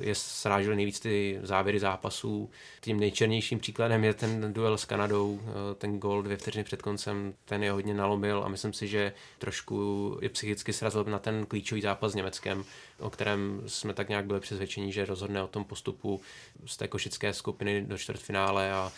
je 0.00 0.14
srážely 0.14 0.76
nejvíc 0.76 1.00
ty 1.00 1.38
závěry 1.42 1.80
zápasů. 1.80 2.50
Tím 2.80 3.00
nejčernějším 3.00 3.58
příkladem 3.58 4.04
je 4.04 4.14
ten 4.14 4.52
duel 4.52 4.78
s 4.78 4.84
Kanadou, 4.84 5.40
eh, 5.42 5.74
ten 5.74 5.98
gol 5.98 6.22
dvě 6.22 6.36
vteřiny 6.36 6.64
před 6.64 6.82
koncem, 6.82 7.34
ten 7.44 7.62
je 7.62 7.72
hodně 7.72 7.94
nalomil 7.94 8.42
a 8.44 8.48
myslím 8.48 8.72
si, 8.72 8.88
že 8.88 9.12
trošku 9.38 10.18
je 10.22 10.28
psychicky 10.28 10.72
srazil 10.72 11.04
na 11.04 11.18
ten 11.18 11.46
klíčový 11.46 11.80
zápas 11.80 12.12
s 12.12 12.14
Německem, 12.14 12.64
o 12.98 13.10
kterém 13.10 13.62
jsme 13.66 13.94
tak 13.94 14.08
nějak 14.08 14.26
byli 14.26 14.40
přesvědčeni, 14.40 14.92
že 14.92 15.04
rozhodne 15.04 15.42
o 15.42 15.48
tom 15.48 15.64
postupu 15.64 16.20
z 16.66 16.76
té 16.76 16.88
košické 16.88 17.34
skupiny 17.34 17.82
do 17.82 17.98
čtvrtfinále 17.98 18.72
a 18.72 18.92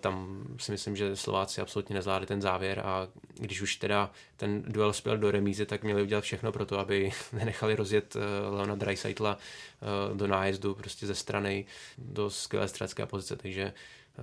tam 0.00 0.44
si 0.58 0.72
myslím, 0.72 0.96
že 0.96 1.16
Slováci 1.16 1.60
absolutně 1.60 1.94
nezvládli 1.94 2.26
ten 2.26 2.40
závěr 2.40 2.80
a 2.84 3.08
když 3.34 3.62
už 3.62 3.76
teda 3.76 4.10
ten 4.36 4.62
duel 4.62 4.92
spěl 4.92 5.18
do 5.18 5.30
remízy, 5.30 5.66
tak 5.66 5.82
měli 5.82 6.02
udělat 6.02 6.24
všechno 6.24 6.52
pro 6.52 6.66
to, 6.66 6.78
aby 6.78 7.12
nenechali 7.32 7.76
rozjet 7.76 8.16
eh, 8.16 8.48
Leona 8.48 8.74
Dreisaitla 8.74 9.38
eh, 9.38 10.16
do 10.16 10.26
nájezdu 10.26 10.74
prostě 10.74 11.06
ze 11.06 11.14
strany 11.14 11.66
do 11.98 12.30
skvělé 12.30 12.68
střelecké 12.68 13.06
pozice, 13.06 13.36
takže 13.36 13.72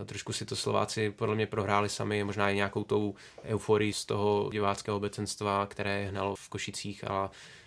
trošku 0.06 0.34
si 0.34 0.45
to 0.45 0.56
Slováci 0.56 1.12
podle 1.12 1.36
mě 1.36 1.47
prohráli 1.47 1.89
sami, 1.89 2.23
možná 2.23 2.49
i 2.49 2.56
nějakou 2.56 2.84
tou 2.84 3.15
euforii 3.43 3.93
z 3.93 4.06
toho 4.06 4.49
diváckého 4.51 4.97
obecenstva, 4.97 5.65
které 5.65 6.08
hnalo 6.10 6.36
v 6.36 6.49
Košicích 6.49 7.04
a 7.04 7.32
Eh, 7.32 7.61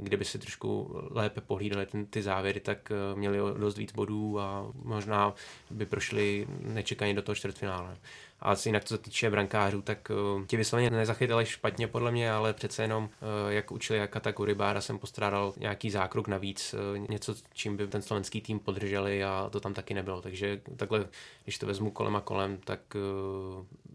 kdyby 0.00 0.24
si 0.24 0.38
trošku 0.38 0.96
lépe 1.10 1.40
pohlídali 1.40 1.86
ten, 1.86 2.06
ty 2.06 2.22
závěry, 2.22 2.60
tak 2.60 2.92
eh, 2.92 3.16
měli 3.16 3.38
dost 3.58 3.78
víc 3.78 3.92
bodů 3.92 4.40
a 4.40 4.72
možná 4.74 5.34
by 5.70 5.86
prošli 5.86 6.46
nečekaně 6.60 7.14
do 7.14 7.22
toho 7.22 7.34
čtvrtfinále. 7.34 7.96
A 8.42 8.56
jinak 8.66 8.84
co 8.84 8.96
se 8.96 9.02
týče 9.02 9.30
brankářů, 9.30 9.82
tak 9.82 10.10
uh, 10.36 10.46
ti 10.46 10.56
vysloveně 10.56 10.90
nezachytali 10.90 11.46
špatně 11.46 11.88
podle 11.88 12.10
mě, 12.10 12.32
ale 12.32 12.52
přece 12.52 12.82
jenom, 12.82 13.04
uh, 13.04 13.52
jak 13.52 13.72
učili 13.72 13.98
Jakata 13.98 14.32
Kuribára, 14.32 14.80
jsem 14.80 14.98
postrádal 14.98 15.54
nějaký 15.56 15.90
zákrok 15.90 16.28
navíc, 16.28 16.74
uh, 16.74 17.08
něco, 17.08 17.34
čím 17.52 17.76
by 17.76 17.86
ten 17.86 18.02
slovenský 18.02 18.40
tým 18.40 18.58
podrželi 18.58 19.24
a 19.24 19.48
to 19.52 19.60
tam 19.60 19.74
taky 19.74 19.94
nebylo. 19.94 20.22
Takže 20.22 20.60
takhle, 20.76 21.08
když 21.44 21.58
to 21.58 21.66
vezmu 21.66 21.90
kolem 21.90 22.16
a 22.16 22.20
kolem, 22.20 22.56
tak 22.56 22.80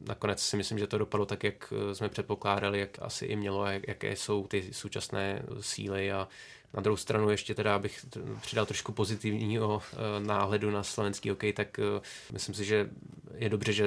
nakonec 0.08 0.41
si 0.41 0.58
myslím, 0.58 0.79
že 0.79 0.88
to 0.88 0.97
dopadlo 0.97 1.25
tak, 1.25 1.43
jak 1.43 1.73
jsme 1.93 2.10
předpokládali, 2.10 2.79
jak 2.79 2.89
asi 3.01 3.25
i 3.25 3.36
mělo, 3.36 3.65
jak, 3.65 3.88
jaké 3.88 4.15
jsou 4.15 4.47
ty 4.47 4.73
současné 4.73 5.43
síly 5.60 6.12
a 6.12 6.27
na 6.73 6.81
druhou 6.81 6.97
stranu 6.97 7.29
ještě 7.29 7.55
teda, 7.55 7.75
abych 7.75 8.05
přidal 8.41 8.65
trošku 8.65 8.91
pozitivního 8.91 9.81
náhledu 10.19 10.71
na 10.71 10.84
slovenský 10.84 11.29
hokej, 11.29 11.53
tak 11.53 11.79
myslím 12.34 12.55
si, 12.55 12.65
že 12.65 12.89
je 13.36 13.49
dobře, 13.49 13.73
že 13.73 13.86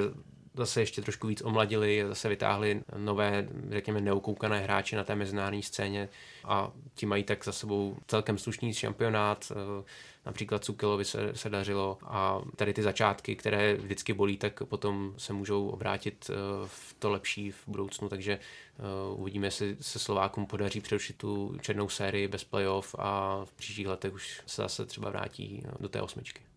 zase 0.53 0.81
ještě 0.81 1.01
trošku 1.01 1.27
víc 1.27 1.41
omladili, 1.41 2.05
zase 2.07 2.29
vytáhli 2.29 2.81
nové, 2.97 3.47
řekněme, 3.69 4.01
neokoukané 4.01 4.59
hráče 4.59 4.95
na 4.95 5.03
té 5.03 5.15
mezinárodní 5.15 5.63
scéně 5.63 6.09
a 6.43 6.71
ti 6.93 7.05
mají 7.05 7.23
tak 7.23 7.45
za 7.45 7.51
sebou 7.51 7.97
celkem 8.07 8.37
slušný 8.37 8.73
šampionát, 8.73 9.51
eh, 9.51 9.83
například 10.25 10.63
Cukelovi 10.63 11.05
se, 11.05 11.35
se 11.35 11.49
dařilo 11.49 11.97
a 12.03 12.41
tady 12.55 12.73
ty 12.73 12.81
začátky, 12.81 13.35
které 13.35 13.73
vždycky 13.75 14.13
bolí, 14.13 14.37
tak 14.37 14.63
potom 14.63 15.13
se 15.17 15.33
můžou 15.33 15.69
obrátit 15.69 16.31
eh, 16.33 16.33
v 16.65 16.95
to 16.99 17.09
lepší 17.09 17.51
v 17.51 17.63
budoucnu, 17.67 18.09
takže 18.09 18.33
eh, 18.33 18.81
uvidíme, 19.15 19.47
jestli 19.47 19.77
se 19.81 19.99
Slovákům 19.99 20.45
podaří 20.45 20.81
přerušit 20.81 21.17
tu 21.17 21.57
černou 21.61 21.89
sérii 21.89 22.27
bez 22.27 22.43
playoff 22.43 22.95
a 22.99 23.41
v 23.45 23.51
příštích 23.51 23.87
letech 23.87 24.13
už 24.13 24.41
se 24.45 24.61
zase 24.61 24.85
třeba 24.85 25.09
vrátí 25.09 25.63
do 25.79 25.89
té 25.89 26.01
osmičky. 26.01 26.48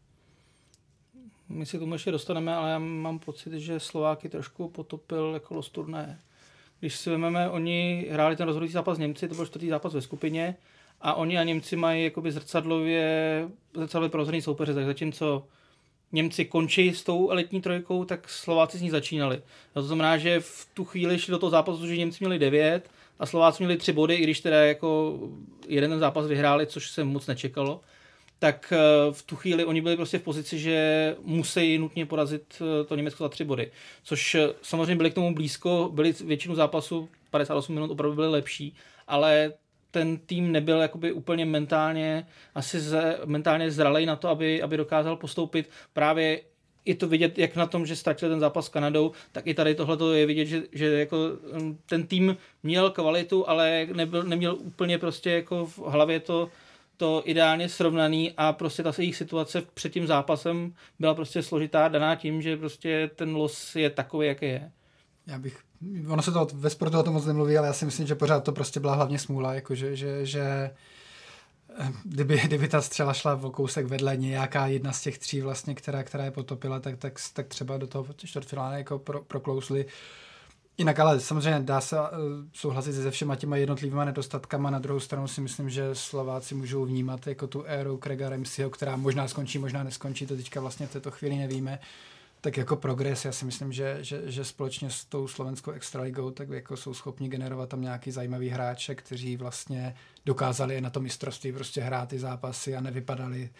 My 1.52 1.66
si 1.66 1.78
tomu 1.78 1.94
ještě 1.94 2.10
dostaneme, 2.10 2.54
ale 2.54 2.70
já 2.70 2.78
mám 2.78 3.18
pocit, 3.18 3.52
že 3.52 3.80
Slováky 3.80 4.28
trošku 4.28 4.68
potopil 4.68 5.30
jako 5.34 5.54
los 5.54 5.68
turné. 5.68 6.18
Když 6.80 6.96
si 6.96 7.10
vezmeme, 7.10 7.50
oni 7.50 8.06
hráli 8.10 8.36
ten 8.36 8.46
rozhodující 8.46 8.72
zápas 8.72 8.96
s 8.96 9.00
Němci, 9.00 9.28
to 9.28 9.34
byl 9.34 9.46
čtvrtý 9.46 9.68
zápas 9.68 9.94
ve 9.94 10.00
skupině, 10.00 10.56
a 11.00 11.14
oni 11.14 11.38
a 11.38 11.44
Němci 11.44 11.76
mají 11.76 12.04
jakoby 12.04 12.32
zrcadlově, 12.32 13.48
zrcadlově 13.74 14.10
prozorný 14.10 14.42
soupeře, 14.42 14.74
tak 14.74 14.86
zatímco 14.86 15.46
Němci 16.12 16.44
končí 16.44 16.94
s 16.94 17.02
tou 17.04 17.30
elitní 17.30 17.60
trojkou, 17.60 18.04
tak 18.04 18.28
Slováci 18.28 18.78
s 18.78 18.82
ní 18.82 18.90
začínali. 18.90 19.42
To 19.74 19.82
znamená, 19.82 20.18
že 20.18 20.40
v 20.40 20.68
tu 20.74 20.84
chvíli 20.84 21.18
šli 21.18 21.30
do 21.30 21.38
toho 21.38 21.50
zápasu, 21.50 21.86
že 21.86 21.96
Němci 21.96 22.24
měli 22.24 22.38
9 22.38 22.90
a 23.18 23.26
Slováci 23.26 23.62
měli 23.62 23.78
3 23.78 23.92
body, 23.92 24.14
i 24.14 24.22
když 24.22 24.40
teda 24.40 24.64
jako 24.64 25.18
jeden 25.68 25.90
ten 25.90 26.00
zápas 26.00 26.26
vyhráli, 26.26 26.66
což 26.66 26.90
se 26.90 27.04
moc 27.04 27.26
nečekalo 27.26 27.80
tak 28.42 28.72
eh, 28.72 29.12
v 29.12 29.22
tu 29.22 29.36
chvíli 29.36 29.64
oni 29.64 29.80
byli 29.80 29.96
prostě 29.96 30.18
v 30.18 30.22
pozici, 30.22 30.58
že 30.58 31.16
musí 31.22 31.78
nutně 31.78 32.06
porazit 32.06 32.42
eh, 32.60 32.84
to 32.84 32.96
Německo 32.96 33.24
za 33.24 33.28
tři 33.28 33.44
body. 33.44 33.70
Což 34.02 34.34
eh, 34.34 34.48
samozřejmě 34.62 34.96
byli 34.96 35.10
k 35.10 35.14
tomu 35.14 35.34
blízko, 35.34 35.90
byli 35.92 36.12
většinu 36.24 36.54
zápasu 36.54 37.08
58 37.30 37.74
minut 37.74 37.90
opravdu 37.90 38.16
byli 38.16 38.28
lepší, 38.28 38.74
ale 39.08 39.52
ten 39.90 40.18
tým 40.18 40.52
nebyl 40.52 40.80
jakoby 40.80 41.12
úplně 41.12 41.44
mentálně 41.44 42.26
asi 42.54 42.80
z, 42.80 43.18
mentálně 43.24 43.70
zralej 43.70 44.06
na 44.06 44.16
to, 44.16 44.28
aby, 44.28 44.62
aby 44.62 44.76
dokázal 44.76 45.16
postoupit. 45.16 45.70
Právě 45.92 46.40
je 46.84 46.94
to 46.94 47.08
vidět, 47.08 47.38
jak 47.38 47.56
na 47.56 47.66
tom, 47.66 47.86
že 47.86 47.96
ztratil 47.96 48.28
ten 48.28 48.40
zápas 48.40 48.66
s 48.66 48.68
Kanadou, 48.68 49.12
tak 49.32 49.46
i 49.46 49.54
tady 49.54 49.74
tohle 49.74 50.18
je 50.18 50.26
vidět, 50.26 50.46
že, 50.46 50.62
že 50.72 50.86
jako 50.86 51.16
mm, 51.52 51.78
ten 51.86 52.06
tým 52.06 52.36
měl 52.62 52.90
kvalitu, 52.90 53.48
ale 53.48 53.86
nebyl, 53.92 54.22
neměl 54.22 54.54
úplně 54.54 54.98
prostě 54.98 55.30
jako 55.30 55.66
v 55.66 55.78
hlavě 55.78 56.20
to, 56.20 56.50
to 56.96 57.22
ideálně 57.24 57.68
srovnaný 57.68 58.32
a 58.36 58.52
prostě 58.52 58.82
ta 58.82 58.92
jejich 58.98 59.16
situace 59.16 59.62
před 59.74 59.92
tím 59.92 60.06
zápasem 60.06 60.74
byla 60.98 61.14
prostě 61.14 61.42
složitá, 61.42 61.88
daná 61.88 62.16
tím, 62.16 62.42
že 62.42 62.56
prostě 62.56 63.10
ten 63.16 63.34
los 63.34 63.76
je 63.76 63.90
takový, 63.90 64.26
jaký 64.26 64.46
je. 64.46 64.70
Já 65.26 65.38
bych, 65.38 65.60
ono 66.08 66.22
se 66.22 66.32
to 66.32 66.48
ve 66.54 66.70
sportu 66.70 66.98
o 66.98 67.02
tom 67.02 67.14
moc 67.14 67.24
nemluví, 67.26 67.58
ale 67.58 67.66
já 67.66 67.72
si 67.72 67.84
myslím, 67.84 68.06
že 68.06 68.14
pořád 68.14 68.44
to 68.44 68.52
prostě 68.52 68.80
byla 68.80 68.94
hlavně 68.94 69.18
smůla, 69.18 69.54
jakože, 69.54 69.96
že, 69.96 70.26
že 70.26 70.70
eh, 71.78 71.92
kdyby, 72.04 72.40
kdyby 72.44 72.68
ta 72.68 72.82
střela 72.82 73.12
šla 73.12 73.40
o 73.42 73.50
kousek 73.50 73.86
vedle 73.86 74.16
nějaká 74.16 74.66
jedna 74.66 74.92
z 74.92 75.02
těch 75.02 75.18
tří 75.18 75.40
vlastně, 75.40 75.74
která, 75.74 76.02
která 76.02 76.24
je 76.24 76.30
potopila, 76.30 76.80
tak, 76.80 76.96
tak, 76.96 77.14
tak 77.32 77.46
třeba 77.46 77.78
do 77.78 77.86
toho 77.86 78.06
čtvrtfinále 78.24 78.78
jako 78.78 78.98
pro, 78.98 79.22
proklousli. 79.22 79.86
Jinak 80.82 80.98
ale 80.98 81.20
samozřejmě 81.20 81.60
dá 81.60 81.80
se 81.80 82.00
uh, 82.00 82.06
souhlasit 82.52 82.92
se 82.92 83.10
všema 83.10 83.36
těma 83.36 83.56
jednotlivými 83.56 84.00
nedostatkama. 84.04 84.70
Na 84.70 84.78
druhou 84.78 85.00
stranu 85.00 85.28
si 85.28 85.40
myslím, 85.40 85.70
že 85.70 85.94
Slováci 85.94 86.54
můžou 86.54 86.84
vnímat 86.84 87.26
jako 87.26 87.46
tu 87.46 87.64
éru 87.66 87.98
Craiga 88.02 88.28
Ramseyho, 88.28 88.70
která 88.70 88.96
možná 88.96 89.28
skončí, 89.28 89.58
možná 89.58 89.82
neskončí, 89.82 90.26
to 90.26 90.36
teďka 90.36 90.60
vlastně 90.60 90.86
v 90.86 90.92
této 90.92 91.10
chvíli 91.10 91.36
nevíme. 91.36 91.78
Tak 92.40 92.56
jako 92.56 92.76
progres, 92.76 93.24
já 93.24 93.32
si 93.32 93.44
myslím, 93.44 93.72
že, 93.72 93.98
že, 94.00 94.22
že 94.30 94.44
společně 94.44 94.90
s 94.90 95.04
tou 95.04 95.28
slovenskou 95.28 95.70
extraligou 95.70 96.30
tak 96.30 96.48
jako 96.48 96.76
jsou 96.76 96.94
schopni 96.94 97.28
generovat 97.28 97.68
tam 97.68 97.80
nějaký 97.80 98.10
zajímavý 98.10 98.48
hráče, 98.48 98.94
kteří 98.94 99.36
vlastně 99.36 99.94
dokázali 100.26 100.80
na 100.80 100.90
to 100.90 101.00
mistrovství 101.00 101.52
prostě 101.52 101.80
hrát 101.80 102.08
ty 102.08 102.18
zápasy 102.18 102.76
a 102.76 102.80
nevypadali 102.80 103.50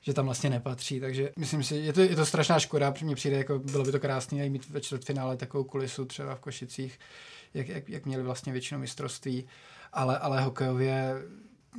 že 0.00 0.14
tam 0.14 0.24
vlastně 0.24 0.50
nepatří, 0.50 1.00
takže 1.00 1.30
myslím 1.38 1.64
si, 1.64 1.76
je 1.76 1.92
to, 1.92 2.00
je 2.00 2.16
to 2.16 2.26
strašná 2.26 2.58
škoda, 2.58 2.94
mně 3.02 3.14
přijde, 3.14 3.36
jako 3.36 3.58
bylo 3.58 3.84
by 3.84 3.92
to 3.92 4.00
krásné 4.00 4.48
mít 4.48 4.70
ve 4.70 4.80
čtvrtfinále 4.80 5.36
takovou 5.36 5.64
kulisu 5.64 6.04
třeba 6.04 6.34
v 6.34 6.40
Košicích, 6.40 6.98
jak, 7.54 7.68
jak, 7.68 7.88
jak 7.88 8.06
měli 8.06 8.22
vlastně 8.22 8.52
většinu 8.52 8.80
mistrovství, 8.80 9.46
ale, 9.92 10.18
ale 10.18 10.42
hokejově 10.42 11.22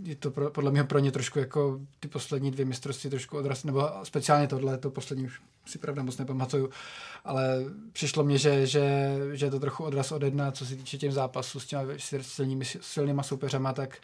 je 0.03 0.15
to 0.15 0.31
pro, 0.31 0.51
podle 0.51 0.71
mě 0.71 0.83
pro 0.83 0.99
ně 0.99 1.11
trošku 1.11 1.39
jako 1.39 1.79
ty 1.99 2.07
poslední 2.07 2.51
dvě 2.51 2.65
mistrovství 2.65 3.09
trošku 3.09 3.37
odraz, 3.37 3.63
nebo 3.63 3.89
speciálně 4.03 4.47
tohle, 4.47 4.77
to 4.77 4.89
poslední 4.89 5.25
už 5.25 5.41
si 5.65 5.77
pravda 5.77 6.03
moc 6.03 6.17
nepamatuju, 6.17 6.69
ale 7.25 7.65
přišlo 7.93 8.23
mně, 8.23 8.37
že, 8.37 8.67
že, 8.67 9.17
že 9.31 9.45
je 9.45 9.51
to 9.51 9.59
trochu 9.59 9.83
odraz 9.83 10.11
od 10.11 10.21
jedna, 10.21 10.51
co 10.51 10.65
se 10.65 10.75
týče 10.75 10.97
těm 10.97 11.11
zápasů 11.11 11.59
s 11.59 11.65
těma 11.65 11.83
silnými, 12.21 12.65
silnýma 12.65 13.23
soupeřema, 13.23 13.73
tak 13.73 13.97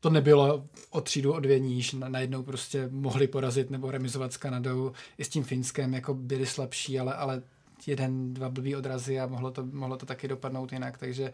to 0.00 0.10
nebylo 0.10 0.64
o 0.90 1.00
třídu, 1.00 1.32
o 1.32 1.40
dvě 1.40 1.58
níž, 1.58 1.92
najednou 1.92 2.42
prostě 2.42 2.88
mohli 2.92 3.28
porazit 3.28 3.70
nebo 3.70 3.90
remizovat 3.90 4.32
s 4.32 4.36
Kanadou, 4.36 4.92
i 5.18 5.24
s 5.24 5.28
tím 5.28 5.44
Finskem, 5.44 5.94
jako 5.94 6.14
byli 6.14 6.46
slabší, 6.46 6.98
ale, 6.98 7.14
ale 7.14 7.42
jeden, 7.86 8.34
dva 8.34 8.48
blbý 8.48 8.76
odrazy 8.76 9.20
a 9.20 9.26
mohlo 9.26 9.50
to, 9.50 9.66
mohlo 9.66 9.96
to 9.96 10.06
taky 10.06 10.28
dopadnout 10.28 10.72
jinak, 10.72 10.98
takže, 10.98 11.32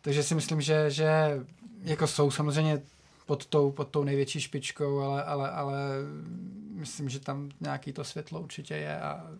takže 0.00 0.22
si 0.22 0.34
myslím, 0.34 0.60
že, 0.60 0.90
že 0.90 1.40
jako 1.82 2.06
jsou 2.06 2.30
samozřejmě 2.30 2.82
pod 3.26 3.46
tou, 3.46 3.70
pod 3.70 3.88
tou 3.88 4.04
největší 4.04 4.40
špičkou, 4.40 4.98
ale, 4.98 5.24
ale, 5.24 5.50
ale 5.50 5.76
myslím, 6.72 7.08
že 7.08 7.20
tam 7.20 7.50
nějaký 7.60 7.92
to 7.92 8.04
světlo 8.04 8.40
určitě 8.40 8.74
je 8.74 9.00
a 9.00 9.30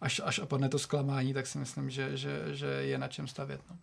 až, 0.00 0.20
až 0.24 0.38
opadne 0.38 0.68
to 0.68 0.78
zklamání, 0.78 1.34
tak 1.34 1.46
si 1.46 1.58
myslím, 1.58 1.90
že, 1.90 2.16
že, 2.16 2.42
že 2.50 2.66
je 2.66 2.98
na 2.98 3.08
čem 3.08 3.26
stavět. 3.26 3.60
No. 3.70 3.76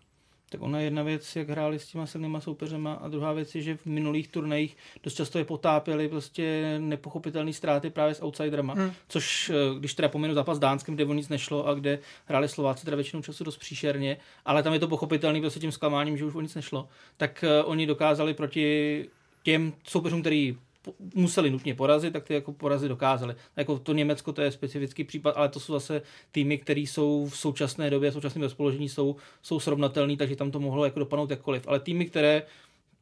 Tak 0.49 0.61
ona 0.61 0.79
jedna 0.79 1.03
věc, 1.03 1.35
jak 1.35 1.49
hráli 1.49 1.79
s 1.79 1.87
těma 1.87 2.05
silnýma 2.05 2.41
soupeřema 2.41 2.93
a 2.93 3.07
druhá 3.07 3.33
věc 3.33 3.55
je, 3.55 3.61
že 3.61 3.77
v 3.77 3.85
minulých 3.85 4.27
turnajích 4.27 4.77
dost 5.03 5.13
často 5.13 5.37
je 5.37 5.45
potápěli 5.45 6.07
prostě 6.07 6.75
nepochopitelné 6.79 7.53
ztráty 7.53 7.89
právě 7.89 8.15
s 8.15 8.23
outsiderama, 8.23 8.73
hmm. 8.73 8.91
což 9.07 9.49
eh, 9.49 9.79
když 9.79 9.93
teda 9.93 10.09
pominu 10.09 10.33
zápas 10.33 10.57
s 10.57 10.59
Dánskem, 10.59 10.95
kde 10.95 11.05
o 11.05 11.13
nic 11.13 11.29
nešlo 11.29 11.67
a 11.67 11.73
kde 11.73 11.99
hráli 12.25 12.47
Slováci 12.47 12.85
teda 12.85 12.95
většinou 12.95 13.21
času 13.21 13.43
dost 13.43 13.57
příšerně, 13.57 14.17
ale 14.45 14.63
tam 14.63 14.73
je 14.73 14.79
to 14.79 14.87
pochopitelný 14.87 15.41
prostě 15.41 15.59
tím 15.59 15.71
zklamáním, 15.71 16.17
že 16.17 16.25
už 16.25 16.35
o 16.35 16.41
nic 16.41 16.55
nešlo, 16.55 16.87
tak 17.17 17.43
uh, 17.43 17.71
oni 17.71 17.85
dokázali 17.85 18.33
proti 18.33 19.05
těm 19.43 19.73
soupeřům, 19.83 20.21
který 20.21 20.57
museli 21.15 21.49
nutně 21.49 21.75
porazit, 21.75 22.13
tak 22.13 22.23
ty 22.23 22.33
jako 22.33 22.53
porazit 22.53 22.89
dokázali. 22.89 23.35
Jako 23.55 23.79
to 23.79 23.93
Německo 23.93 24.33
to 24.33 24.41
je 24.41 24.51
specifický 24.51 25.03
případ, 25.03 25.37
ale 25.37 25.49
to 25.49 25.59
jsou 25.59 25.73
zase 25.73 26.01
týmy, 26.31 26.57
které 26.57 26.81
jsou 26.81 27.25
v 27.25 27.37
současné 27.37 27.89
době, 27.89 28.11
v 28.11 28.13
současném 28.13 28.43
rozpoložení 28.43 28.89
jsou, 28.89 29.15
jsou 29.41 29.59
srovnatelné, 29.59 30.17
takže 30.17 30.35
tam 30.35 30.51
to 30.51 30.59
mohlo 30.59 30.85
jako 30.85 30.99
dopadnout 30.99 31.31
jakkoliv. 31.31 31.67
Ale 31.67 31.79
týmy, 31.79 32.05
které 32.05 32.43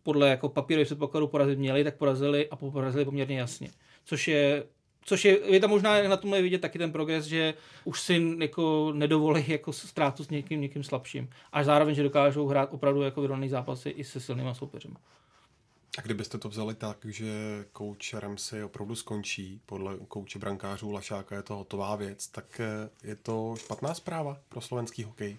podle 0.04 0.30
jako 0.30 0.50
papírových 0.50 0.88
předpokladů 0.88 1.28
porazit 1.28 1.60
měli, 1.60 1.84
tak 1.84 1.96
porazili 1.96 2.50
a 2.50 2.56
porazili 2.56 3.06
poměrně 3.06 3.40
jasně. 3.40 3.70
Což 4.06 4.28
je 4.28 4.64
Což 5.08 5.26
je, 5.26 5.40
je 5.54 5.60
tam 5.60 5.70
možná 5.70 6.04
na 6.04 6.18
tomhle 6.18 6.42
vidět 6.42 6.62
taky 6.62 6.80
ten 6.80 6.92
progres, 6.92 7.26
že 7.26 7.54
už 7.86 8.02
si 8.02 8.36
jako 8.40 8.92
nedovolí 8.96 9.44
jako 9.48 9.74
ztrátu 9.74 10.24
s 10.24 10.30
někým, 10.30 10.62
někým 10.62 10.84
slabším. 10.84 11.30
A 11.52 11.64
zároveň, 11.64 11.96
že 11.96 12.04
dokážou 12.04 12.48
hrát 12.48 12.70
opravdu 12.72 13.02
jako 13.02 13.22
vyrovnaný 13.22 13.50
zápasy 13.50 13.90
i 13.90 14.04
se 14.04 14.20
silnýma 14.20 14.54
soupeřem. 14.54 14.94
A 15.98 16.02
kdybyste 16.02 16.38
to 16.38 16.50
vzali 16.50 16.76
tak, 16.76 16.98
že 17.06 17.66
kouč 17.72 18.14
Ramsey 18.14 18.64
opravdu 18.64 18.96
skončí, 18.96 19.62
podle 19.66 19.98
kouče 20.08 20.40
brankářů 20.40 20.92
Lašáka 20.92 21.36
je 21.36 21.44
to 21.44 21.56
hotová 21.56 21.96
věc, 21.96 22.28
tak 22.28 22.60
eh, 22.60 22.90
je 23.04 23.16
to 23.16 23.56
špatná 23.60 23.94
zpráva 23.94 24.38
pro 24.50 24.62
slovenský 24.62 25.04
hokej? 25.04 25.38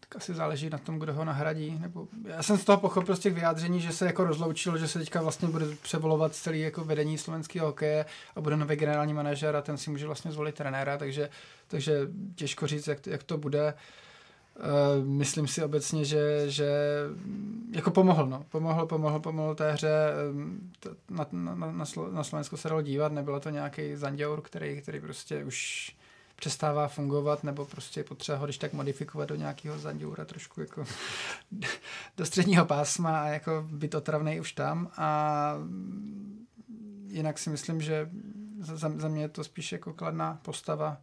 Tak 0.00 0.16
asi 0.16 0.34
záleží 0.34 0.70
na 0.70 0.78
tom, 0.78 0.98
kdo 0.98 1.14
ho 1.14 1.24
nahradí. 1.24 1.78
Nebo 1.80 2.08
já 2.24 2.42
jsem 2.42 2.58
z 2.58 2.64
toho 2.64 2.78
pochopil 2.78 3.16
z 3.16 3.18
těch 3.18 3.34
vyjádření, 3.34 3.80
že 3.80 3.92
se 3.92 4.06
jako 4.06 4.24
rozloučil, 4.24 4.78
že 4.78 4.88
se 4.88 4.98
teďka 4.98 5.22
vlastně 5.22 5.48
bude 5.48 5.66
převolovat 5.82 6.34
celý 6.34 6.60
jako 6.60 6.84
vedení 6.84 7.18
slovenského 7.18 7.66
hokeje 7.66 8.04
a 8.36 8.40
bude 8.40 8.56
nový 8.56 8.76
generální 8.76 9.14
manažer 9.14 9.56
a 9.56 9.62
ten 9.62 9.78
si 9.78 9.90
může 9.90 10.06
vlastně 10.06 10.32
zvolit 10.32 10.54
trenéra, 10.54 10.98
takže, 10.98 11.30
takže 11.66 12.08
těžko 12.34 12.66
říct, 12.66 12.86
jak, 12.86 13.06
jak 13.06 13.22
to 13.22 13.38
bude. 13.38 13.72
Uh, 13.72 13.80
myslím 15.02 15.48
si 15.48 15.64
obecně, 15.64 16.04
že, 16.04 16.50
že 16.50 16.70
jako 17.70 17.90
pomohl, 17.90 18.26
no. 18.26 18.44
Pomohl, 18.48 18.86
pomohl, 18.86 19.20
pomohl 19.20 19.54
té 19.54 19.72
hře. 19.72 20.12
Na, 21.10 21.26
na, 21.32 21.54
na, 21.54 21.84
na 22.12 22.24
Slovensku 22.24 22.56
se 22.56 22.68
dalo 22.68 22.82
dívat, 22.82 23.12
nebylo 23.12 23.40
to 23.40 23.50
nějaký 23.50 23.96
zanděur, 23.96 24.40
který, 24.40 24.82
který 24.82 25.00
prostě 25.00 25.44
už 25.44 25.90
přestává 26.36 26.88
fungovat, 26.88 27.44
nebo 27.44 27.64
prostě 27.64 28.00
je 28.00 28.04
potřeba 28.04 28.38
ho 28.38 28.44
když 28.44 28.58
tak 28.58 28.72
modifikovat 28.72 29.28
do 29.28 29.34
nějakého 29.34 29.78
zanděura 29.78 30.24
trošku 30.24 30.60
jako 30.60 30.84
do 32.16 32.26
středního 32.26 32.64
pásma 32.64 33.22
a 33.22 33.26
jako 33.26 33.66
být 33.70 33.94
otravnej 33.94 34.40
už 34.40 34.52
tam 34.52 34.90
a 34.96 35.54
jinak 37.06 37.38
si 37.38 37.50
myslím, 37.50 37.80
že 37.80 38.10
za, 38.60 38.88
za 38.96 39.08
mě 39.08 39.22
je 39.22 39.28
to 39.28 39.44
spíš 39.44 39.72
jako 39.72 39.92
kladná 39.92 40.38
postava, 40.42 40.96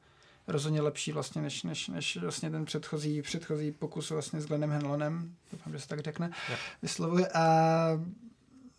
rozhodně 0.52 0.82
lepší 0.82 1.12
vlastně, 1.12 1.42
než, 1.42 1.64
než, 1.64 1.88
než 1.88 2.18
vlastně 2.18 2.50
ten 2.50 2.66
předchozí, 2.66 3.22
předchozí 3.22 3.72
pokus 3.72 4.10
vlastně 4.10 4.42
s 4.42 4.46
Glennem 4.46 4.72
Henlonem, 4.72 5.36
doufám, 5.52 5.74
že 5.74 5.80
se 5.80 5.88
tak 5.88 6.00
řekne, 6.00 6.30
ja. 6.50 6.56
vyslovuje 6.82 7.28
a 7.28 7.46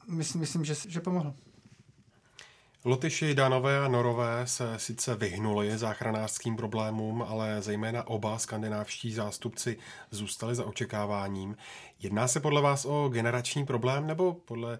myslím, 0.08 0.40
myslím 0.40 0.64
že, 0.64 0.74
že 0.88 1.00
pomohl. 1.00 1.34
Lotyši, 2.84 3.34
Danové 3.34 3.78
a 3.78 3.88
Norové 3.88 4.46
se 4.46 4.78
sice 4.78 5.14
vyhnuli 5.14 5.78
záchranářským 5.78 6.56
problémům, 6.56 7.22
ale 7.22 7.62
zejména 7.62 8.06
oba 8.06 8.38
skandinávští 8.38 9.14
zástupci 9.14 9.78
zůstali 10.10 10.54
za 10.54 10.64
očekáváním. 10.64 11.56
Jedná 11.98 12.28
se 12.28 12.40
podle 12.40 12.60
vás 12.62 12.84
o 12.84 13.08
generační 13.08 13.66
problém, 13.66 14.06
nebo 14.06 14.34
podle 14.34 14.74
e, 14.74 14.78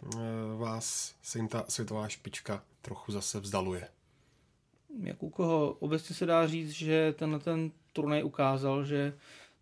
vás 0.57 1.14
se 1.22 1.38
jim 1.38 1.49
ta 1.49 1.64
světová 1.68 2.09
špička 2.09 2.62
trochu 2.82 3.12
zase 3.12 3.41
vzdaluje? 3.41 3.88
Jak 5.03 5.22
u 5.22 5.30
koho? 5.30 5.76
Obecně 5.80 6.14
se 6.14 6.26
dá 6.26 6.47
říct, 6.47 6.70
že 6.70 7.14
tenhle 7.18 7.38
ten 7.38 7.70
turnaj 7.93 8.24
ukázal, 8.24 8.84
že 8.84 9.14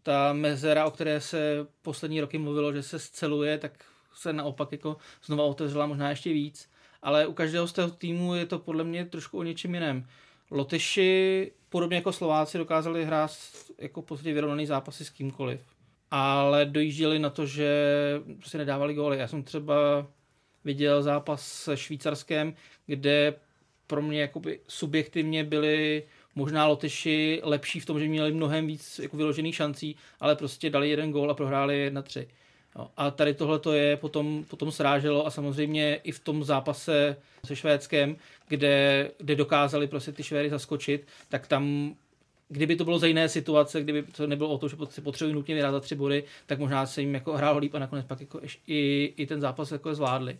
ta 0.02 0.32
mezera, 0.32 0.86
o 0.86 0.90
které 0.90 1.20
se 1.20 1.66
poslední 1.82 2.20
roky 2.20 2.38
mluvilo, 2.38 2.72
že 2.72 2.82
se 2.82 2.98
sceluje, 2.98 3.58
tak 3.58 3.84
se 4.14 4.32
naopak 4.32 4.72
jako 4.72 4.96
znova 5.24 5.44
otevřela 5.44 5.86
možná 5.86 6.10
ještě 6.10 6.32
víc 6.32 6.68
ale 7.02 7.26
u 7.26 7.32
každého 7.32 7.66
z 7.66 7.72
toho 7.72 7.90
týmu 7.90 8.34
je 8.34 8.46
to 8.46 8.58
podle 8.58 8.84
mě 8.84 9.04
trošku 9.04 9.38
o 9.38 9.42
něčem 9.42 9.74
jiném. 9.74 10.06
Lotyši, 10.50 11.52
podobně 11.68 11.96
jako 11.96 12.12
Slováci, 12.12 12.58
dokázali 12.58 13.04
hrát 13.04 13.30
jako 13.78 14.02
podstatě 14.02 14.32
vyrovnaný 14.32 14.66
zápasy 14.66 15.04
s 15.04 15.10
kýmkoliv. 15.10 15.60
Ale 16.10 16.64
dojížděli 16.64 17.18
na 17.18 17.30
to, 17.30 17.46
že 17.46 17.70
prostě 18.38 18.58
nedávali 18.58 18.94
góly. 18.94 19.18
Já 19.18 19.28
jsem 19.28 19.42
třeba 19.42 20.06
viděl 20.64 21.02
zápas 21.02 21.46
se 21.46 21.76
Švýcarskem, 21.76 22.54
kde 22.86 23.34
pro 23.88 24.02
mě 24.02 24.20
jakoby 24.20 24.60
subjektivně 24.68 25.44
byli 25.44 26.02
možná 26.34 26.66
Lotyši 26.66 27.40
lepší 27.42 27.80
v 27.80 27.86
tom, 27.86 28.00
že 28.00 28.08
měli 28.08 28.32
mnohem 28.32 28.66
víc 28.66 28.98
jako 28.98 29.16
vyložených 29.16 29.54
šancí, 29.54 29.96
ale 30.20 30.36
prostě 30.36 30.70
dali 30.70 30.90
jeden 30.90 31.12
gól 31.12 31.30
a 31.30 31.34
prohráli 31.34 31.92
1-3. 31.92 32.26
No, 32.76 32.90
a 32.96 33.10
tady 33.10 33.34
tohle 33.34 33.58
to 33.58 33.72
je 33.72 33.96
potom, 33.96 34.44
potom 34.48 34.70
sráželo 34.70 35.26
a 35.26 35.30
samozřejmě 35.30 36.00
i 36.04 36.12
v 36.12 36.20
tom 36.20 36.44
zápase 36.44 37.16
se 37.46 37.56
Švédskem, 37.56 38.16
kde, 38.48 39.10
kde 39.18 39.34
dokázali 39.34 39.86
prostě 39.86 40.12
ty 40.12 40.22
Švédy 40.22 40.50
zaskočit, 40.50 41.06
tak 41.28 41.46
tam 41.46 41.94
kdyby 42.48 42.76
to 42.76 42.84
bylo 42.84 42.98
za 42.98 43.06
jiné 43.06 43.28
situace, 43.28 43.80
kdyby 43.80 44.02
to 44.02 44.26
nebylo 44.26 44.50
o 44.50 44.58
tom, 44.58 44.68
že 44.68 44.76
si 44.88 45.00
potřebují 45.00 45.34
nutně 45.34 45.54
vyhrát 45.54 45.72
za 45.72 45.80
tři 45.80 45.94
body, 45.94 46.24
tak 46.46 46.58
možná 46.58 46.86
se 46.86 47.00
jim 47.00 47.14
jako 47.14 47.32
hrálo 47.32 47.58
líp 47.58 47.74
a 47.74 47.78
nakonec 47.78 48.06
pak 48.06 48.20
jako 48.20 48.40
i, 48.66 49.14
i 49.16 49.26
ten 49.26 49.40
zápas 49.40 49.72
jako 49.72 49.94
zvládli. 49.94 50.38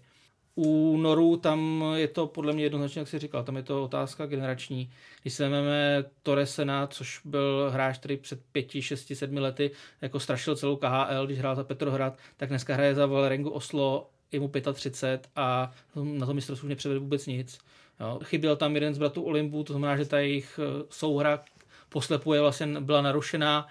U 0.60 0.96
Noru 0.96 1.36
tam 1.36 1.84
je 1.94 2.08
to 2.08 2.26
podle 2.26 2.52
mě 2.52 2.64
jednoznačně, 2.64 2.98
jak 2.98 3.08
jsi 3.08 3.18
říkal, 3.18 3.44
tam 3.44 3.56
je 3.56 3.62
to 3.62 3.84
otázka 3.84 4.26
generační. 4.26 4.90
Když 5.22 5.34
se 5.34 5.42
vezmeme 5.42 6.04
Torresena, 6.22 6.86
což 6.86 7.20
byl 7.24 7.70
hráč, 7.72 7.98
který 7.98 8.16
před 8.16 8.40
pěti, 8.52 8.82
šesti, 8.82 9.16
sedmi 9.16 9.40
lety 9.40 9.70
jako 10.00 10.20
strašil 10.20 10.56
celou 10.56 10.76
KHL, 10.76 11.26
když 11.26 11.38
hrál 11.38 11.56
za 11.56 11.64
Petrohrad, 11.64 12.18
tak 12.36 12.48
dneska 12.48 12.74
hraje 12.74 12.94
za 12.94 13.06
Valerengu 13.06 13.50
Oslo, 13.50 14.10
je 14.32 14.40
mu 14.40 14.50
35 14.72 15.28
a 15.36 15.72
na 15.94 16.26
to 16.26 16.34
mistrovství 16.34 16.66
už 16.66 16.70
nepřevedl 16.70 17.00
vůbec 17.00 17.26
nic. 17.26 17.58
Jo. 18.00 18.18
Chyběl 18.24 18.56
tam 18.56 18.74
jeden 18.74 18.94
z 18.94 18.98
bratů 18.98 19.22
Olympu, 19.22 19.64
to 19.64 19.72
znamená, 19.72 19.96
že 19.96 20.04
ta 20.04 20.18
jejich 20.18 20.60
eh, 20.62 20.84
souhra 20.90 21.40
poslepuje 21.88 22.40
vlastně 22.40 22.80
byla 22.80 23.02
narušená. 23.02 23.66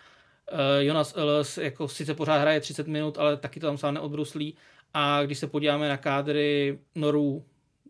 Uh, 0.54 0.60
Jonas 0.80 1.14
Ellis 1.18 1.58
jako 1.58 1.88
sice 1.88 2.14
pořád 2.14 2.38
hraje 2.38 2.60
30 2.60 2.88
minut, 2.88 3.18
ale 3.18 3.38
taky 3.38 3.60
to 3.60 3.68
tam 3.68 3.78
sám 3.78 3.94
neodbruslí 3.94 4.56
a 5.00 5.24
když 5.24 5.38
se 5.38 5.48
podíváme 5.48 5.90
na 5.90 5.98
kádry 5.98 6.80
Norů 6.96 7.46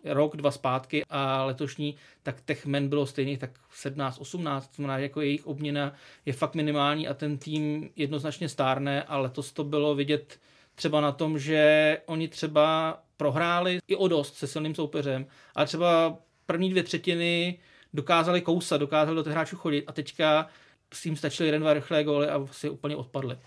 rok, 0.06 0.38
dva 0.38 0.52
zpátky 0.52 1.04
a 1.10 1.44
letošní, 1.44 1.96
tak 2.24 2.42
těch 2.46 2.66
men 2.66 2.90
bylo 2.90 3.06
stejných 3.06 3.40
tak 3.40 3.52
17, 3.72 4.18
18, 4.18 4.68
to 4.68 4.76
znamená, 4.76 4.98
jako 4.98 5.22
jejich 5.22 5.48
obměna 5.48 5.94
je 6.26 6.34
fakt 6.34 6.56
minimální 6.56 7.08
a 7.08 7.14
ten 7.14 7.38
tým 7.38 7.90
jednoznačně 7.96 8.50
stárne 8.50 9.04
a 9.04 9.18
letos 9.18 9.52
to 9.52 9.64
bylo 9.64 9.96
vidět 9.96 10.40
třeba 10.76 11.02
na 11.02 11.12
tom, 11.12 11.40
že 11.40 11.98
oni 12.06 12.28
třeba 12.28 13.00
prohráli 13.18 13.80
i 13.88 13.96
o 13.96 14.08
dost 14.08 14.36
se 14.36 14.48
silným 14.48 14.76
soupeřem, 14.76 15.26
ale 15.56 15.66
třeba 15.66 16.18
první 16.46 16.70
dvě 16.70 16.84
třetiny 16.84 17.60
dokázali 17.94 18.42
kousat, 18.42 18.82
dokázali 18.82 19.16
do 19.16 19.24
těch 19.24 19.34
hráčů 19.34 19.56
chodit 19.56 19.84
a 19.88 19.92
teďka 19.92 20.48
s 20.94 21.02
tím 21.02 21.16
stačili 21.16 21.48
jeden, 21.48 21.62
dva 21.62 21.74
rychlé 21.74 22.04
góly 22.04 22.30
a 22.30 22.48
si 22.52 22.70
úplně 22.70 22.96
odpadli. 22.96 23.38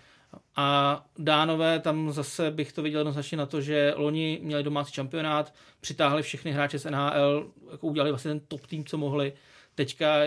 A 0.55 1.05
Dánové, 1.17 1.79
tam 1.79 2.11
zase 2.11 2.51
bych 2.51 2.73
to 2.73 2.81
viděl 2.81 2.99
jednoznačně 2.99 3.37
na 3.37 3.45
to, 3.45 3.61
že 3.61 3.93
loni 3.97 4.39
měli 4.43 4.63
domácí 4.63 4.93
šampionát, 4.93 5.53
přitáhli 5.81 6.23
všechny 6.23 6.51
hráče 6.51 6.79
z 6.79 6.85
NHL, 6.85 7.51
jako 7.71 7.87
udělali 7.87 8.11
vlastně 8.11 8.31
ten 8.31 8.39
top 8.47 8.67
tým, 8.67 8.85
co 8.85 8.97
mohli. 8.97 9.33
Teďka 9.75 10.23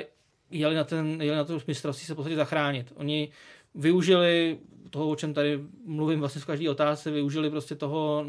jeli 0.50 0.74
na, 0.74 0.84
ten, 0.84 1.22
jeli 1.22 1.36
na 1.36 1.44
to 1.44 1.58
mistrovství 1.66 2.06
se 2.06 2.14
podstatě 2.14 2.36
zachránit. 2.36 2.92
Oni 2.96 3.28
využili 3.74 4.58
toho, 4.90 5.10
o 5.10 5.16
čem 5.16 5.34
tady 5.34 5.60
mluvím 5.86 6.20
vlastně 6.20 6.40
v 6.40 6.46
každé 6.46 6.70
otázce, 6.70 7.10
využili 7.10 7.50
prostě 7.50 7.74
toho 7.74 8.24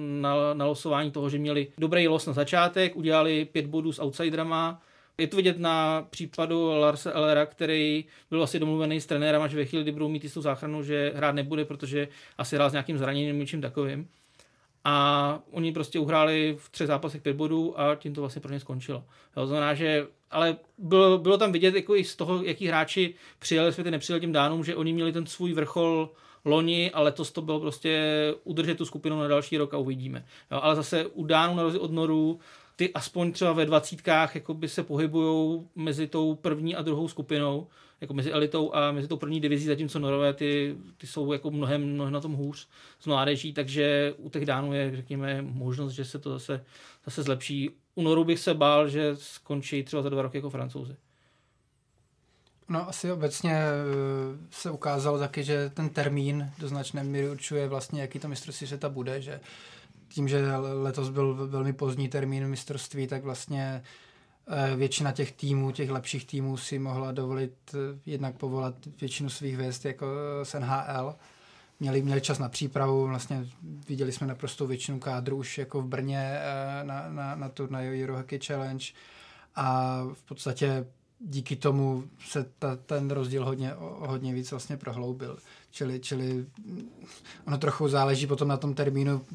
nalosování 0.53 1.11
toho, 1.11 1.29
že 1.29 1.37
měli 1.37 1.67
dobrý 1.77 2.07
los 2.07 2.25
na 2.25 2.33
začátek, 2.33 2.95
udělali 2.95 3.45
pět 3.45 3.65
bodů 3.65 3.91
s 3.91 4.01
outsiderama, 4.01 4.81
je 5.17 5.27
to 5.27 5.37
vidět 5.37 5.59
na 5.59 6.07
případu 6.09 6.79
Larsa 6.79 7.11
Ellera, 7.11 7.45
který 7.45 8.05
byl 8.29 8.43
asi 8.43 8.59
domluvený 8.59 9.01
s 9.01 9.05
trenérem, 9.05 9.49
že 9.49 9.57
ve 9.57 9.65
chvíli, 9.65 9.83
kdy 9.83 9.91
budou 9.91 10.09
mít 10.09 10.23
jistou 10.23 10.41
záchranu, 10.41 10.83
že 10.83 11.11
hrát 11.15 11.35
nebude, 11.35 11.65
protože 11.65 12.07
asi 12.37 12.55
hrál 12.55 12.69
s 12.69 12.73
nějakým 12.73 12.97
zraněním, 12.97 13.39
něčím 13.39 13.61
takovým. 13.61 14.09
A 14.83 15.39
oni 15.51 15.71
prostě 15.71 15.99
uhráli 15.99 16.55
v 16.59 16.69
třech 16.69 16.87
zápasech 16.87 17.21
pět 17.21 17.35
bodů 17.35 17.79
a 17.79 17.95
tím 17.95 18.13
to 18.13 18.21
vlastně 18.21 18.41
pro 18.41 18.53
ně 18.53 18.59
skončilo. 18.59 19.03
Jo, 19.37 19.47
znamená, 19.47 19.73
že, 19.73 20.07
ale 20.31 20.57
bylo, 20.77 21.17
bylo 21.17 21.37
tam 21.37 21.51
vidět 21.51 21.75
jako 21.75 21.95
i 21.95 22.03
z 22.03 22.15
toho, 22.15 22.43
jaký 22.43 22.67
hráči 22.67 23.13
přijeli, 23.39 23.73
světy 23.73 23.91
nepřijeli 23.91 24.21
tím 24.21 24.31
dánům, 24.31 24.63
že 24.63 24.75
oni 24.75 24.93
měli 24.93 25.11
ten 25.11 25.25
svůj 25.25 25.53
vrchol 25.53 26.09
loni 26.45 26.91
a 26.91 27.01
letos 27.01 27.31
to 27.31 27.41
bylo 27.41 27.59
prostě 27.59 28.13
udržet 28.43 28.77
tu 28.77 28.85
skupinu 28.85 29.19
na 29.19 29.27
další 29.27 29.57
rok 29.57 29.73
a 29.73 29.77
uvidíme. 29.77 30.25
Jo, 30.51 30.59
ale 30.61 30.75
zase 30.75 31.05
u 31.05 31.23
Dánů 31.23 31.55
na 31.55 31.63
rozdíl 31.63 31.81
od 31.81 31.91
Norů 31.91 32.39
ty 32.75 32.93
aspoň 32.93 33.31
třeba 33.31 33.53
ve 33.53 33.65
dvacítkách 33.65 34.35
jakoby 34.35 34.69
se 34.69 34.83
pohybují 34.83 35.67
mezi 35.75 36.07
tou 36.07 36.35
první 36.35 36.75
a 36.75 36.81
druhou 36.81 37.07
skupinou, 37.07 37.67
jako 38.01 38.13
mezi 38.13 38.31
elitou 38.31 38.75
a 38.75 38.91
mezi 38.91 39.07
tou 39.07 39.17
první 39.17 39.39
divizí, 39.39 39.65
zatímco 39.65 39.99
Norové 39.99 40.33
ty, 40.33 40.75
ty 40.97 41.07
jsou 41.07 41.33
jako 41.33 41.51
mnohem, 41.51 41.93
mnohem 41.93 42.13
na 42.13 42.21
tom 42.21 42.33
hůř 42.33 42.67
s 42.99 43.05
mládeží, 43.05 43.53
takže 43.53 44.13
u 44.17 44.29
těch 44.29 44.45
Dánů 44.45 44.73
je, 44.73 44.95
řekněme, 44.95 45.41
možnost, 45.41 45.93
že 45.93 46.05
se 46.05 46.19
to 46.19 46.29
zase, 46.29 46.65
zase 47.05 47.23
zlepší. 47.23 47.69
U 47.95 48.01
Noru 48.01 48.23
bych 48.23 48.39
se 48.39 48.53
bál, 48.53 48.89
že 48.89 49.15
skončí 49.15 49.83
třeba 49.83 50.01
za 50.01 50.09
dva 50.09 50.21
roky 50.21 50.37
jako 50.37 50.49
francouzi. 50.49 50.95
No 52.69 52.89
asi 52.89 53.11
obecně 53.11 53.53
eh, 53.53 53.67
se 54.51 54.71
ukázalo 54.71 55.19
taky, 55.19 55.43
že 55.43 55.69
ten 55.69 55.89
termín 55.89 56.51
do 56.59 56.67
značné 56.67 57.03
míry 57.03 57.29
určuje 57.29 57.67
vlastně, 57.67 58.01
jaký 58.01 58.19
to 58.19 58.27
mistrovství 58.27 58.67
světa 58.67 58.89
bude, 58.89 59.21
že 59.21 59.39
tím, 60.07 60.27
že 60.27 60.55
letos 60.57 61.09
byl 61.09 61.47
velmi 61.47 61.73
pozdní 61.73 62.09
termín 62.09 62.47
mistrovství, 62.47 63.07
tak 63.07 63.23
vlastně 63.23 63.83
eh, 64.47 64.75
většina 64.75 65.11
těch 65.11 65.31
týmů, 65.31 65.71
těch 65.71 65.89
lepších 65.89 66.25
týmů 66.25 66.57
si 66.57 66.79
mohla 66.79 67.11
dovolit 67.11 67.53
eh, 67.73 67.77
jednak 68.05 68.37
povolat 68.37 68.75
většinu 69.01 69.29
svých 69.29 69.55
hvězd 69.55 69.85
jako 69.85 70.05
z 70.43 70.53
NHL. 70.53 71.15
Měli, 71.79 72.01
měli 72.01 72.21
čas 72.21 72.39
na 72.39 72.49
přípravu, 72.49 73.07
vlastně 73.07 73.47
viděli 73.87 74.11
jsme 74.11 74.27
naprosto 74.27 74.67
většinu 74.67 74.99
kádru 74.99 75.37
už 75.37 75.57
jako 75.57 75.81
v 75.81 75.85
Brně 75.85 76.39
na, 76.83 77.09
na, 77.09 77.35
na 77.35 77.49
turnaji 77.49 78.03
Euro 78.03 78.17
Hockey 78.17 78.39
Challenge 78.39 78.85
a 79.55 79.99
v 80.13 80.23
podstatě 80.23 80.85
díky 81.19 81.55
tomu 81.55 82.03
se 82.25 82.45
ta, 82.59 82.75
ten 82.75 83.11
rozdíl 83.11 83.45
hodně, 83.45 83.73
hodně 83.79 84.33
víc 84.33 84.51
vlastně 84.51 84.77
prohloubil. 84.77 85.37
Čili, 85.75 85.99
čili 85.99 86.45
ono 87.47 87.57
trochu 87.57 87.87
záleží 87.87 88.27
potom 88.27 88.47
na 88.47 88.57
tom 88.57 88.73
termínu, 88.73 89.25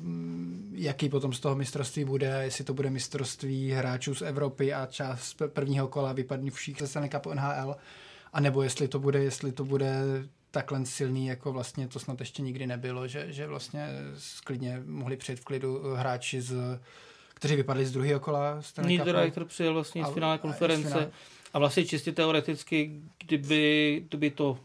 jaký 0.73 1.09
potom 1.09 1.33
z 1.33 1.41
toho 1.41 1.57
mistrovství 1.57 2.05
bude, 2.05 2.41
jestli 2.41 2.65
to 2.65 2.75
bude 2.75 2.91
mistrovství 2.91 3.71
hráčů 3.71 4.15
z 4.15 4.23
Evropy 4.23 4.75
a 4.75 4.87
část 4.87 5.43
prvního 5.47 5.89
kola 5.89 6.13
vypadne 6.13 6.51
všech 6.51 6.77
ze 6.79 6.87
Stanley 6.87 7.11
Cupu 7.11 7.35
NHL, 7.35 7.77
anebo 8.33 8.63
jestli 8.63 8.89
to 8.89 8.99
bude, 8.99 9.23
jestli 9.25 9.53
to 9.53 9.65
bude 9.65 10.03
takhle 10.51 10.87
silný, 10.87 11.27
jako 11.27 11.53
vlastně 11.53 11.89
to 11.89 11.99
snad 11.99 12.21
ještě 12.21 12.43
nikdy 12.43 12.67
nebylo, 12.67 13.09
že, 13.09 13.33
že 13.33 13.47
vlastně 13.47 13.89
sklidně 14.19 14.83
mohli 14.87 15.17
přijet 15.17 15.41
v 15.41 15.45
klidu 15.45 15.83
hráči 15.95 16.41
z 16.41 16.81
kteří 17.35 17.57
vypadli 17.57 17.87
z 17.87 17.93
druhého 17.93 18.21
kola. 18.21 18.63
Niederreiter 18.87 19.45
přijel 19.45 19.75
vlastně 19.75 20.05
z 20.05 20.15
finále 20.15 20.39
konference. 20.39 21.11
A 21.53 21.59
vlastně 21.59 21.85
čistě 21.85 22.13
teoreticky, 22.13 23.01
kdyby, 23.19 24.05
kdyby 24.09 24.31
to 24.31 24.59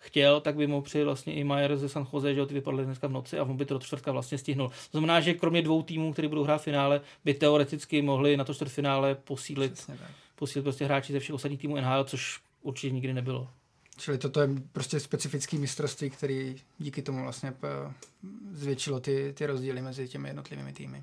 chtěl, 0.00 0.40
tak 0.40 0.56
by 0.56 0.66
mohl 0.66 0.82
přijet 0.82 1.04
vlastně 1.04 1.34
i 1.34 1.44
Majer 1.44 1.76
ze 1.76 1.88
San 1.88 2.06
Jose, 2.12 2.34
že 2.34 2.46
ty 2.46 2.54
vypadly 2.54 2.84
dneska 2.84 3.06
v 3.06 3.12
noci 3.12 3.38
a 3.38 3.44
on 3.44 3.56
by 3.56 3.64
to 3.64 3.74
do 3.74 3.80
čtvrtka 3.80 4.12
vlastně 4.12 4.38
stihnul. 4.38 4.68
To 4.68 4.98
znamená, 4.98 5.20
že 5.20 5.34
kromě 5.34 5.62
dvou 5.62 5.82
týmů, 5.82 6.12
který 6.12 6.28
budou 6.28 6.44
hrát 6.44 6.58
v 6.58 6.64
finále, 6.64 7.00
by 7.24 7.34
teoreticky 7.34 8.02
mohli 8.02 8.36
na 8.36 8.44
to 8.44 8.54
čtvrtfinále 8.54 9.14
posílit, 9.14 9.90
posílit 10.34 10.64
prostě 10.64 10.84
hráči 10.84 11.12
ze 11.12 11.20
všech 11.20 11.34
ostatních 11.34 11.60
týmů 11.60 11.76
NHL, 11.76 12.04
což 12.04 12.40
určitě 12.62 12.94
nikdy 12.94 13.12
nebylo. 13.12 13.48
Čili 13.98 14.18
toto 14.18 14.40
je 14.40 14.48
prostě 14.72 15.00
specifický 15.00 15.58
mistrovství, 15.58 16.10
který 16.10 16.56
díky 16.78 17.02
tomu 17.02 17.22
vlastně 17.22 17.52
eh, 17.62 17.92
zvětšilo 18.52 19.00
ty, 19.00 19.32
ty 19.36 19.46
rozdíly 19.46 19.82
mezi 19.82 20.08
těmi 20.08 20.28
jednotlivými 20.28 20.72
týmy. 20.72 21.02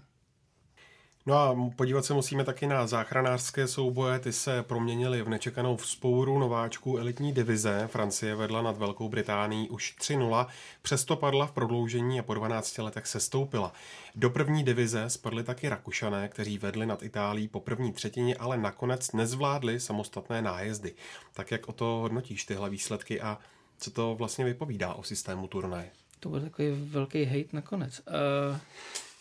No 1.27 1.35
a 1.35 1.71
podívat 1.75 2.05
se 2.05 2.13
musíme 2.13 2.43
taky 2.43 2.67
na 2.67 2.87
záchranářské 2.87 3.67
souboje. 3.67 4.19
Ty 4.19 4.33
se 4.33 4.63
proměnily 4.63 5.21
v 5.21 5.29
nečekanou 5.29 5.77
vzpouru 5.77 6.39
nováčků 6.39 6.97
elitní 6.97 7.33
divize. 7.33 7.87
Francie 7.87 8.35
vedla 8.35 8.61
nad 8.61 8.77
Velkou 8.77 9.09
Británií 9.09 9.69
už 9.69 9.95
3-0, 9.99 10.47
přesto 10.81 11.15
padla 11.15 11.45
v 11.45 11.51
prodloužení 11.51 12.19
a 12.19 12.23
po 12.23 12.33
12 12.33 12.77
letech 12.77 13.07
se 13.07 13.19
stoupila. 13.19 13.73
Do 14.15 14.29
první 14.29 14.63
divize 14.63 15.09
spadly 15.09 15.43
taky 15.43 15.69
Rakušané, 15.69 16.29
kteří 16.29 16.57
vedli 16.57 16.85
nad 16.85 17.03
Itálií 17.03 17.47
po 17.47 17.59
první 17.59 17.93
třetině, 17.93 18.35
ale 18.35 18.57
nakonec 18.57 19.11
nezvládli 19.11 19.79
samostatné 19.79 20.41
nájezdy. 20.41 20.93
Tak 21.33 21.51
jak 21.51 21.69
o 21.69 21.73
to 21.73 21.85
hodnotíš 21.85 22.45
tyhle 22.45 22.69
výsledky 22.69 23.21
a 23.21 23.37
co 23.77 23.91
to 23.91 24.15
vlastně 24.15 24.45
vypovídá 24.45 24.93
o 24.93 25.03
systému 25.03 25.47
turnaje? 25.47 25.89
To 26.19 26.29
byl 26.29 26.41
takový 26.41 26.67
velký 26.71 27.25
hate 27.25 27.49
nakonec. 27.53 28.01
Uh... 28.51 28.57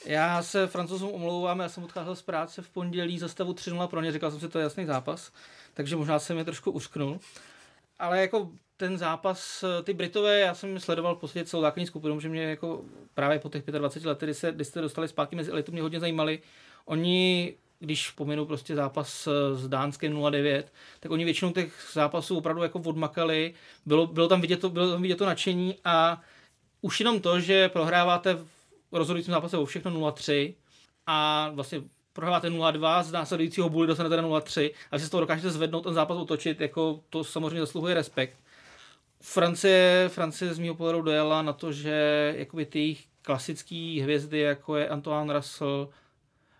Já 0.06 0.42
se 0.42 0.66
francouzům 0.66 1.10
omlouvám, 1.10 1.60
já 1.60 1.68
jsem 1.68 1.84
odcházel 1.84 2.16
z 2.16 2.22
práce 2.22 2.62
v 2.62 2.68
pondělí 2.68 3.18
za 3.18 3.28
stavu 3.28 3.54
3 3.54 3.70
pro 3.86 4.00
ně, 4.00 4.12
říkal 4.12 4.30
jsem 4.30 4.40
si, 4.40 4.48
to 4.48 4.58
je 4.58 4.62
jasný 4.62 4.84
zápas, 4.84 5.32
takže 5.74 5.96
možná 5.96 6.18
jsem 6.18 6.38
je 6.38 6.44
trošku 6.44 6.70
usknul. 6.70 7.18
Ale 7.98 8.20
jako 8.20 8.50
ten 8.76 8.98
zápas, 8.98 9.64
ty 9.84 9.94
Britové, 9.94 10.40
já 10.40 10.54
jsem 10.54 10.80
sledoval 10.80 11.14
v 11.14 11.18
podstatě 11.18 11.44
celou 11.44 11.62
základní 11.62 11.86
skupinu, 11.86 12.20
že 12.20 12.28
mě 12.28 12.42
jako 12.42 12.84
právě 13.14 13.38
po 13.38 13.48
těch 13.48 13.64
25 13.64 14.08
letech, 14.08 14.26
kdy 14.26 14.34
se, 14.34 14.52
kdy 14.52 14.64
se 14.64 14.80
dostali 14.80 15.08
zpátky 15.08 15.36
mezi 15.36 15.50
elitu, 15.50 15.72
mě 15.72 15.82
hodně 15.82 16.00
zajímali. 16.00 16.42
Oni 16.84 17.54
když 17.78 18.10
pominu 18.10 18.46
prostě 18.46 18.74
zápas 18.74 19.28
s 19.54 19.68
Dánskem 19.68 20.22
09, 20.30 20.72
tak 21.00 21.12
oni 21.12 21.24
většinou 21.24 21.52
těch 21.52 21.90
zápasů 21.92 22.36
opravdu 22.36 22.62
jako 22.62 22.78
odmakali, 22.78 23.54
bylo, 23.86 24.06
bylo, 24.06 24.28
tam 24.28 24.40
vidět 24.40 24.60
to, 24.60 24.70
bylo 24.70 24.92
tam 24.92 25.02
vidět 25.02 25.16
to 25.16 25.26
nadšení 25.26 25.74
a 25.84 26.22
už 26.80 27.00
jenom 27.00 27.20
to, 27.20 27.40
že 27.40 27.68
prohráváte 27.68 28.38
rozhodujícím 28.92 29.32
zápase 29.32 29.58
o 29.58 29.64
všechno 29.64 29.90
0-3 29.90 30.54
a 31.06 31.50
vlastně 31.54 31.82
prohráváte 32.12 32.50
0-2, 32.50 33.02
z 33.02 33.12
následujícího 33.12 33.68
bůli 33.68 33.86
dostanete 33.86 34.16
na 34.16 34.22
0-3 34.22 34.70
a 34.90 34.98
si 34.98 35.06
z 35.06 35.10
toho 35.10 35.20
dokážete 35.20 35.50
zvednout 35.50 35.80
ten 35.80 35.94
zápas 35.94 36.18
otočit, 36.18 36.60
jako 36.60 37.00
to 37.10 37.24
samozřejmě 37.24 37.60
zasluhuje 37.60 37.94
respekt. 37.94 38.36
Francie, 39.20 40.08
Francie 40.08 40.54
z 40.54 40.58
mého 40.58 40.74
pohledu 40.74 41.02
dojela 41.02 41.42
na 41.42 41.52
to, 41.52 41.72
že 41.72 42.34
jakoby 42.36 42.66
ty 42.66 42.78
jejich 42.78 43.04
klasické 43.22 43.98
hvězdy, 44.02 44.38
jako 44.38 44.76
je 44.76 44.88
Antoine 44.88 45.32
Russell, 45.32 45.88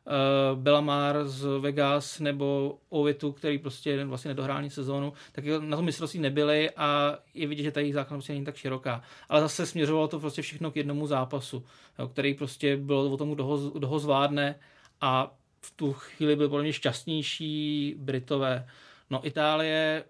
uh, 0.07 0.59
Belamar 0.59 1.25
z 1.25 1.59
Vegas 1.61 2.21
nebo 2.21 2.79
Ovitu, 2.89 3.33
který 3.33 3.59
prostě 3.59 4.05
vlastně 4.05 4.29
nedohrál 4.29 4.57
ani 4.57 4.71
sezónu, 4.71 5.13
tak 5.33 5.45
na 5.61 5.77
tom 5.77 5.85
mistrovství 5.85 6.21
nebyli 6.21 6.71
a 6.71 7.19
je 7.35 7.47
vidět, 7.47 7.63
že 7.63 7.73
ta 7.73 7.81
jejich 7.81 7.95
základna 7.95 8.17
prostě 8.17 8.33
není 8.33 8.45
tak 8.45 8.57
široká. 8.57 9.03
Ale 9.29 9.41
zase 9.41 9.67
směřovalo 9.67 10.09
to 10.09 10.21
prostě 10.21 10.43
všechno 10.43 10.71
k 10.71 10.77
jednomu 10.77 11.07
zápasu, 11.07 11.65
jo, 11.99 12.09
který 12.09 12.35
prostě 12.35 12.77
bylo 12.77 13.11
o 13.11 13.17
tomu, 13.17 13.35
kdo 13.35 13.45
ho, 13.45 13.71
kdo 13.71 13.89
ho 13.89 13.99
zvládne 13.99 14.55
a 15.01 15.35
v 15.61 15.71
tu 15.77 15.93
chvíli 15.93 16.37
byli 16.37 16.49
podle 16.49 16.63
mě 16.63 16.73
šťastnější 16.73 17.95
Britové. 17.99 18.69
No 19.11 19.27
Itálie 19.27 20.05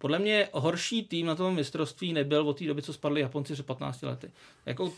podle 0.00 0.18
mě 0.18 0.48
horší 0.52 1.04
tým 1.04 1.26
na 1.26 1.34
tom 1.34 1.54
mistrovství 1.54 2.12
nebyl 2.12 2.48
od 2.48 2.58
té 2.58 2.64
doby, 2.64 2.82
co 2.82 2.92
spadli 2.92 3.20
Japonci 3.20 3.52
před 3.52 3.66
15 3.66 4.02
lety. 4.02 4.32
Jako 4.66 4.92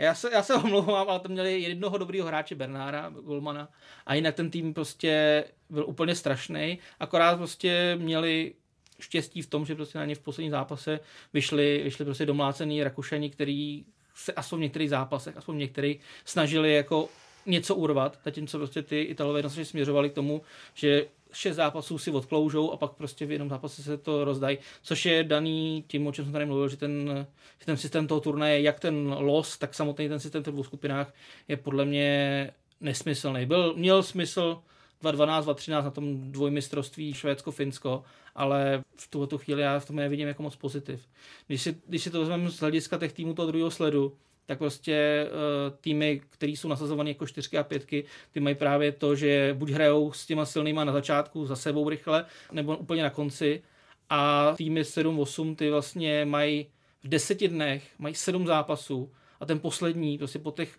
já 0.00 0.14
se, 0.14 0.30
já 0.32 0.42
se 0.42 0.54
omlouvám, 0.64 1.08
ale 1.08 1.20
tam 1.20 1.32
měli 1.32 1.60
jednoho 1.60 1.98
dobrého 1.98 2.26
hráče 2.26 2.54
Bernára, 2.54 3.08
Golmana, 3.08 3.68
a 4.06 4.14
jinak 4.14 4.34
ten 4.34 4.50
tým 4.50 4.74
prostě 4.74 5.44
byl 5.70 5.84
úplně 5.86 6.14
strašný. 6.14 6.78
Akorát 7.00 7.36
prostě 7.36 7.96
měli 8.00 8.54
štěstí 9.00 9.42
v 9.42 9.46
tom, 9.46 9.66
že 9.66 9.74
prostě 9.74 9.98
na 9.98 10.04
ně 10.04 10.14
v 10.14 10.20
posledním 10.20 10.50
zápase 10.50 11.00
vyšli, 11.32 11.80
vyšli 11.84 12.04
prostě 12.04 12.26
domlácený 12.26 12.84
Rakušani, 12.84 13.30
který 13.30 13.84
se 14.14 14.32
aspoň 14.32 14.58
v 14.58 14.62
některých 14.62 14.90
zápasech, 14.90 15.36
aspoň 15.36 15.56
v 15.56 15.58
některých 15.58 16.00
snažili 16.24 16.74
jako 16.74 17.08
něco 17.46 17.74
urvat, 17.74 18.18
zatímco 18.24 18.58
prostě 18.58 18.82
ty 18.82 19.02
Italové 19.02 19.38
jednoznačně 19.38 19.64
směřovali 19.64 20.10
k 20.10 20.14
tomu, 20.14 20.42
že 20.74 21.06
šest 21.32 21.56
zápasů 21.56 21.98
si 21.98 22.10
odkloužou 22.10 22.70
a 22.70 22.76
pak 22.76 22.92
prostě 22.92 23.26
v 23.26 23.30
jednom 23.30 23.48
zápase 23.48 23.82
se 23.82 23.98
to 23.98 24.24
rozdají, 24.24 24.58
což 24.82 25.06
je 25.06 25.24
daný 25.24 25.84
tím, 25.86 26.06
o 26.06 26.12
čem 26.12 26.24
jsem 26.24 26.32
tady 26.32 26.46
mluvil, 26.46 26.68
že 26.68 26.76
ten, 26.76 27.26
že 27.58 27.66
ten 27.66 27.76
systém 27.76 28.06
toho 28.06 28.20
turnaje, 28.20 28.62
jak 28.62 28.80
ten 28.80 29.14
los, 29.18 29.58
tak 29.58 29.74
samotný 29.74 30.08
ten 30.08 30.20
systém 30.20 30.42
v 30.42 30.46
dvou 30.46 30.64
skupinách 30.64 31.14
je 31.48 31.56
podle 31.56 31.84
mě 31.84 32.50
nesmyslný. 32.80 33.46
Byl, 33.46 33.74
měl 33.76 34.02
smysl 34.02 34.62
2012, 35.00 35.44
2013 35.44 35.84
na 35.84 35.90
tom 35.90 36.32
dvojmistrovství 36.32 37.14
Švédsko-Finsko, 37.14 38.02
ale 38.34 38.82
v 38.96 39.08
tuto 39.08 39.38
chvíli 39.38 39.62
já 39.62 39.78
v 39.78 39.86
tom 39.86 39.96
nevidím 39.96 40.28
jako 40.28 40.42
moc 40.42 40.56
pozitiv. 40.56 41.08
Když 41.46 41.62
si, 41.62 41.76
když 41.86 42.02
si 42.02 42.10
to 42.10 42.20
vezmeme 42.20 42.50
z 42.50 42.60
hlediska 42.60 42.98
těch 42.98 43.12
týmů 43.12 43.34
toho 43.34 43.48
druhého 43.48 43.70
sledu, 43.70 44.16
tak 44.50 44.58
prostě 44.58 45.26
uh, 45.26 45.78
týmy, 45.80 46.22
které 46.30 46.52
jsou 46.52 46.68
nasazované 46.68 47.10
jako 47.10 47.26
čtyřky 47.26 47.58
a 47.58 47.62
pětky, 47.62 48.04
ty 48.32 48.40
mají 48.40 48.54
právě 48.54 48.92
to, 48.92 49.16
že 49.16 49.54
buď 49.58 49.70
hrajou 49.70 50.12
s 50.12 50.26
těma 50.26 50.44
silnýma 50.44 50.84
na 50.84 50.92
začátku 50.92 51.46
za 51.46 51.56
sebou 51.56 51.88
rychle, 51.88 52.24
nebo 52.52 52.76
úplně 52.76 53.02
na 53.02 53.10
konci. 53.10 53.62
A 54.08 54.52
týmy 54.56 54.82
7-8, 54.82 55.56
ty 55.56 55.70
vlastně 55.70 56.24
mají 56.24 56.66
v 57.02 57.08
deseti 57.08 57.48
dnech, 57.48 57.84
mají 57.98 58.14
sedm 58.14 58.46
zápasů 58.46 59.12
a 59.40 59.46
ten 59.46 59.58
poslední, 59.58 60.18
prostě 60.18 60.38
po 60.38 60.50
těch 60.50 60.76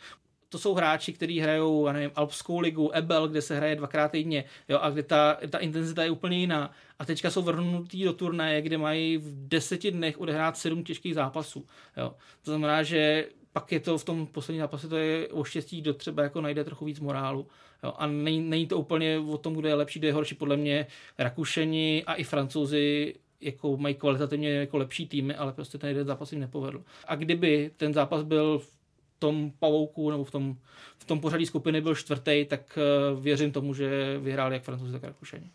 to 0.49 0.59
jsou 0.59 0.73
hráči, 0.73 1.13
kteří 1.13 1.39
hrajou, 1.39 1.87
já 1.87 1.93
nevím, 1.93 2.11
Alpskou 2.15 2.59
ligu, 2.59 2.91
Ebel, 2.93 3.27
kde 3.27 3.41
se 3.41 3.57
hraje 3.57 3.75
dvakrát 3.75 4.11
týdně, 4.11 4.43
jo, 4.69 4.79
a 4.81 4.89
kde 4.89 5.03
ta, 5.03 5.37
ta 5.49 5.57
intenzita 5.57 6.03
je 6.03 6.09
úplně 6.09 6.37
jiná. 6.37 6.71
A 6.99 7.05
teďka 7.05 7.31
jsou 7.31 7.41
vrhnutí 7.41 8.03
do 8.03 8.13
turnaje, 8.13 8.61
kde 8.61 8.77
mají 8.77 9.17
v 9.17 9.47
deseti 9.47 9.91
dnech 9.91 10.19
odehrát 10.19 10.57
sedm 10.57 10.83
těžkých 10.83 11.15
zápasů. 11.15 11.65
Jo. 11.97 12.15
To 12.41 12.51
znamená, 12.51 12.83
že 12.83 13.27
pak 13.53 13.71
je 13.71 13.79
to 13.79 13.97
v 13.97 14.05
tom 14.05 14.27
posledním 14.27 14.61
zápase, 14.61 14.87
to 14.87 14.97
je 14.97 15.27
o 15.27 15.43
štěstí, 15.43 15.81
kdo 15.81 15.93
třeba 15.93 16.23
jako 16.23 16.41
najde 16.41 16.63
trochu 16.63 16.85
víc 16.85 16.99
morálu. 16.99 17.47
Jo, 17.83 17.93
a 17.97 18.07
není, 18.07 18.39
není, 18.39 18.67
to 18.67 18.77
úplně 18.77 19.19
o 19.19 19.37
tom, 19.37 19.55
kdo 19.55 19.67
je 19.67 19.75
lepší, 19.75 19.99
kdo 19.99 20.07
je 20.07 20.13
horší. 20.13 20.35
Podle 20.35 20.57
mě 20.57 20.87
Rakušeni 21.17 22.03
a 22.07 22.13
i 22.13 22.23
Francouzi 22.23 23.15
jako 23.41 23.77
mají 23.77 23.95
kvalitativně 23.95 24.49
jako 24.49 24.77
lepší 24.77 25.07
týmy, 25.07 25.35
ale 25.35 25.53
prostě 25.53 25.77
ten 25.77 25.87
jeden 25.87 26.07
zápas 26.07 26.31
jim 26.31 26.41
nepovedl. 26.41 26.83
A 27.07 27.15
kdyby 27.15 27.71
ten 27.77 27.93
zápas 27.93 28.23
byl 28.23 28.59
v 28.59 28.77
tom 29.19 29.51
pavouku 29.59 30.11
nebo 30.11 30.23
v 30.23 30.31
tom, 30.31 30.57
v 30.97 31.05
tom 31.05 31.19
pořadí 31.19 31.45
skupiny 31.45 31.81
byl 31.81 31.95
čtvrtý, 31.95 32.45
tak 32.45 32.79
uh, 33.13 33.23
věřím 33.23 33.51
tomu, 33.51 33.73
že 33.73 34.17
vyhráli 34.17 34.55
jak 34.55 34.63
Francouzi, 34.63 34.91
tak 34.91 35.03
Rakušeni 35.03 35.51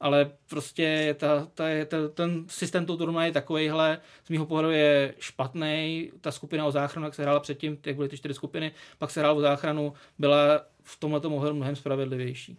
ale 0.00 0.30
prostě 0.48 1.16
ta, 1.18 1.46
ta, 1.54 1.64
ta, 1.86 1.96
ten 2.14 2.44
systém 2.48 2.86
toho 2.86 2.96
turnaje 2.96 3.28
je 3.28 3.32
takovejhle, 3.32 4.00
z 4.24 4.30
mého 4.30 4.46
pohledu 4.46 4.70
je 4.70 5.14
špatný. 5.18 6.10
Ta 6.20 6.32
skupina 6.32 6.66
o 6.66 6.70
záchranu, 6.70 7.06
jak 7.06 7.14
se 7.14 7.22
hrála 7.22 7.40
předtím, 7.40 7.78
jak 7.86 7.96
byly 7.96 8.08
ty 8.08 8.16
čtyři 8.16 8.34
skupiny, 8.34 8.72
pak 8.98 9.10
se 9.10 9.20
hrála 9.20 9.36
o 9.36 9.40
záchranu, 9.40 9.92
byla 10.18 10.66
v 10.82 10.96
tomhle 10.96 11.20
ohledu 11.20 11.56
mnohem 11.56 11.76
spravedlivější. 11.76 12.58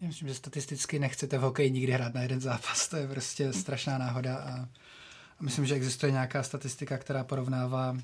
Já 0.00 0.06
myslím, 0.06 0.28
že 0.28 0.34
statisticky 0.34 0.98
nechcete 0.98 1.38
v 1.38 1.40
hokeji 1.40 1.70
nikdy 1.70 1.92
hrát 1.92 2.14
na 2.14 2.22
jeden 2.22 2.40
zápas, 2.40 2.88
to 2.88 2.96
je 2.96 3.08
prostě 3.08 3.52
strašná 3.52 3.98
náhoda 3.98 4.36
a, 4.36 4.68
a 5.38 5.42
myslím, 5.42 5.66
že 5.66 5.74
existuje 5.74 6.12
nějaká 6.12 6.42
statistika, 6.42 6.98
která 6.98 7.24
porovnává 7.24 7.96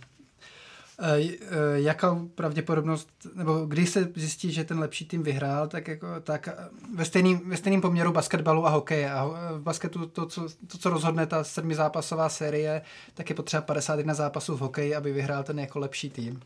jaká 1.74 2.26
pravděpodobnost, 2.34 3.08
nebo 3.34 3.64
když 3.64 3.90
se 3.90 4.08
zjistí, 4.16 4.52
že 4.52 4.64
ten 4.64 4.78
lepší 4.78 5.04
tým 5.04 5.22
vyhrál, 5.22 5.68
tak, 5.68 5.88
jako, 5.88 6.06
tak 6.20 6.48
eh, 6.48 6.54
ve 6.94 7.04
stejným, 7.04 7.50
ve 7.50 7.56
stejným 7.56 7.80
poměru 7.80 8.12
basketbalu 8.12 8.66
a 8.66 8.70
hokeje. 8.70 9.10
A 9.10 9.24
v 9.52 9.60
basketu 9.60 10.06
to 10.06 10.26
co, 10.26 10.48
to, 10.66 10.78
co 10.78 10.90
rozhodne 10.90 11.26
ta 11.26 11.44
sedmizápasová 11.44 12.28
série, 12.28 12.82
tak 13.14 13.30
je 13.30 13.36
potřeba 13.36 13.60
51 13.60 14.14
zápasů 14.14 14.56
v 14.56 14.60
hokeji, 14.60 14.94
aby 14.94 15.12
vyhrál 15.12 15.42
ten 15.42 15.58
jako 15.58 15.78
lepší 15.78 16.10
tým. 16.10 16.40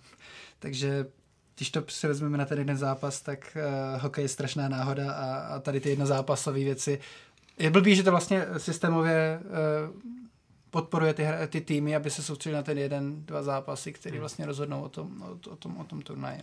Takže 0.58 1.06
když 1.56 1.70
to 1.70 1.82
si 1.88 2.06
vezmeme 2.06 2.38
na 2.38 2.44
ten 2.44 2.58
jeden 2.58 2.76
zápas, 2.76 3.20
tak 3.20 3.56
uh, 3.56 4.02
hokej 4.02 4.24
je 4.24 4.28
strašná 4.28 4.68
náhoda 4.68 5.12
a, 5.12 5.36
a 5.36 5.58
tady 5.58 5.80
ty 5.80 5.88
jednozápasové 5.88 6.58
věci. 6.58 7.00
Je 7.58 7.70
blbý, 7.70 7.96
že 7.96 8.02
to 8.02 8.10
vlastně 8.10 8.46
systémově 8.56 9.40
uh, 9.42 10.18
podporuje 10.70 11.14
ty, 11.14 11.24
ty 11.48 11.60
týmy, 11.60 11.96
aby 11.96 12.10
se 12.10 12.22
soustředili 12.22 12.56
na 12.56 12.62
ten 12.62 12.78
jeden, 12.78 13.26
dva 13.26 13.42
zápasy, 13.42 13.92
který 13.92 14.12
hmm. 14.12 14.20
vlastně 14.20 14.46
rozhodnou 14.46 14.82
o 14.82 14.88
tom, 14.88 15.22
o, 15.22 15.50
o 15.50 15.56
tom, 15.56 15.76
o 15.76 15.84
tom 15.84 16.02
turnaji. 16.02 16.42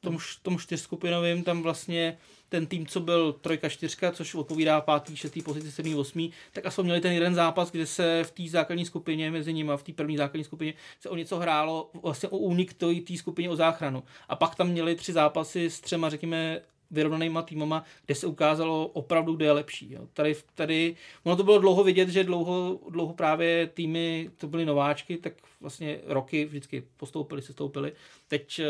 Tom, 0.00 0.18
tom 0.42 0.58
čtyřskupinovým 0.58 1.44
tam 1.44 1.62
vlastně 1.62 2.18
ten 2.48 2.66
tým, 2.66 2.86
co 2.86 3.00
byl 3.00 3.32
trojka, 3.32 3.68
čtyřka, 3.68 4.12
což 4.12 4.34
odpovídá 4.34 4.80
pátý, 4.80 5.16
šestý 5.16 5.42
pozici, 5.42 5.72
sedmý, 5.72 5.94
osmý, 5.94 6.32
tak 6.52 6.66
aspoň 6.66 6.84
měli 6.84 7.00
ten 7.00 7.12
jeden 7.12 7.34
zápas, 7.34 7.70
kde 7.70 7.86
se 7.86 8.24
v 8.24 8.30
té 8.30 8.42
základní 8.48 8.84
skupině 8.84 9.30
mezi 9.30 9.52
nimi, 9.52 9.72
v 9.76 9.82
té 9.82 9.92
první 9.92 10.16
základní 10.16 10.44
skupině 10.44 10.74
se 11.00 11.08
o 11.08 11.16
něco 11.16 11.38
hrálo, 11.38 11.90
vlastně 12.02 12.28
o 12.28 12.36
únik 12.36 12.74
té 13.06 13.16
skupině 13.16 13.50
o 13.50 13.56
záchranu. 13.56 14.02
A 14.28 14.36
pak 14.36 14.54
tam 14.54 14.68
měli 14.68 14.94
tři 14.94 15.12
zápasy 15.12 15.70
s 15.70 15.80
třema, 15.80 16.10
řekněme, 16.10 16.60
vyrovnanýma 16.92 17.42
týmama, 17.42 17.84
kde 18.06 18.14
se 18.14 18.26
ukázalo 18.26 18.86
opravdu, 18.86 19.36
kde 19.36 19.44
je 19.44 19.52
lepší. 19.52 19.92
Jo. 19.92 20.08
Tady, 20.12 20.36
tady, 20.54 20.96
ono 21.24 21.36
to 21.36 21.44
bylo 21.44 21.58
dlouho 21.58 21.84
vidět, 21.84 22.08
že 22.08 22.24
dlouho, 22.24 22.80
dlouho 22.90 23.14
právě 23.14 23.66
týmy, 23.66 24.30
to 24.36 24.46
byly 24.46 24.66
nováčky, 24.66 25.16
tak 25.16 25.32
vlastně 25.60 26.00
roky 26.06 26.44
vždycky 26.44 26.84
postoupili, 26.96 27.42
se 27.42 27.52
stoupili. 27.52 27.92
Teď 28.28 28.58
eh, 28.58 28.64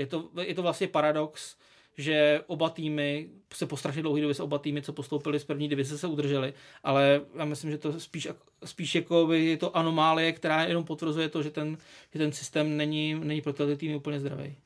je 0.00 0.06
to, 0.06 0.28
je 0.42 0.54
to 0.54 0.62
vlastně 0.62 0.88
paradox, 0.88 1.56
že 1.98 2.40
oba 2.46 2.70
týmy 2.70 3.28
se 3.54 3.66
po 3.66 3.76
strašně 3.76 4.02
dlouhé 4.02 4.20
době 4.20 4.34
se 4.34 4.42
oba 4.42 4.58
týmy, 4.58 4.82
co 4.82 4.92
postoupili 4.92 5.40
z 5.40 5.44
první 5.44 5.68
divize, 5.68 5.98
se 5.98 6.06
udrželi, 6.06 6.54
ale 6.82 7.20
já 7.34 7.44
myslím, 7.44 7.70
že 7.70 7.78
to 7.78 8.00
spíš, 8.00 8.28
spíš 8.64 8.94
jako 8.94 9.26
by 9.26 9.44
je 9.44 9.56
to 9.56 9.76
anomálie, 9.76 10.32
která 10.32 10.64
jenom 10.64 10.84
potvrzuje 10.84 11.28
to, 11.28 11.42
že 11.42 11.50
ten, 11.50 11.78
že 12.12 12.18
ten 12.18 12.32
systém 12.32 12.76
není, 12.76 13.14
není 13.14 13.40
pro 13.40 13.52
ty 13.52 13.76
týmy 13.76 13.96
úplně 13.96 14.20
zdravý. 14.20 14.56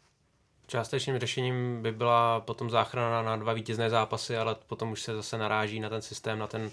Částečným 0.71 1.19
řešením 1.19 1.83
by 1.83 1.93
byla 1.93 2.41
potom 2.41 2.71
záchrana 2.71 3.23
na 3.23 3.37
dva 3.37 3.53
vítězné 3.53 3.91
zápasy, 3.91 4.37
ale 4.37 4.57
potom 4.67 4.93
už 4.93 5.03
se 5.03 5.15
zase 5.15 5.39
naráží 5.39 5.81
na 5.81 5.89
ten 5.89 6.03
systém, 6.03 6.39
na 6.39 6.47
ten 6.47 6.71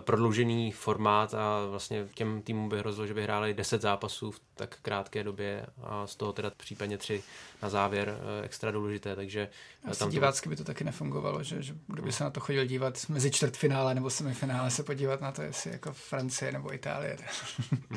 prodloužený 0.00 0.72
formát 0.72 1.34
a 1.34 1.66
vlastně 1.70 2.08
těm 2.14 2.42
týmům 2.42 2.68
by 2.68 2.78
hrozilo, 2.78 3.06
že 3.06 3.14
by 3.14 3.22
hráli 3.22 3.54
10 3.54 3.82
zápasů 3.82 4.30
v 4.30 4.40
tak 4.54 4.78
krátké 4.82 5.24
době 5.24 5.66
a 5.82 6.06
z 6.06 6.16
toho 6.16 6.32
teda 6.32 6.50
případně 6.56 6.98
tři 6.98 7.22
na 7.62 7.68
závěr 7.68 8.18
eh, 8.18 8.44
extra 8.44 8.70
důležité, 8.70 9.16
takže 9.16 9.48
eh, 9.84 9.90
Asi 9.90 9.98
tam 9.98 10.10
divácky 10.10 10.44
to... 10.44 10.50
by 10.50 10.56
to 10.56 10.64
taky 10.64 10.84
nefungovalo, 10.84 11.42
že, 11.42 11.62
že 11.62 11.74
kdyby 11.86 12.12
se 12.12 12.24
na 12.24 12.30
to 12.30 12.40
chodil 12.40 12.64
dívat 12.64 12.98
mezi 13.08 13.30
čtvrtfinále 13.30 13.94
nebo 13.94 14.10
semifinále 14.10 14.70
se 14.70 14.82
podívat 14.82 15.20
na 15.20 15.32
to, 15.32 15.42
jestli 15.42 15.70
jako 15.70 15.92
Francie 15.92 16.52
nebo 16.52 16.74
Itálie. 16.74 17.18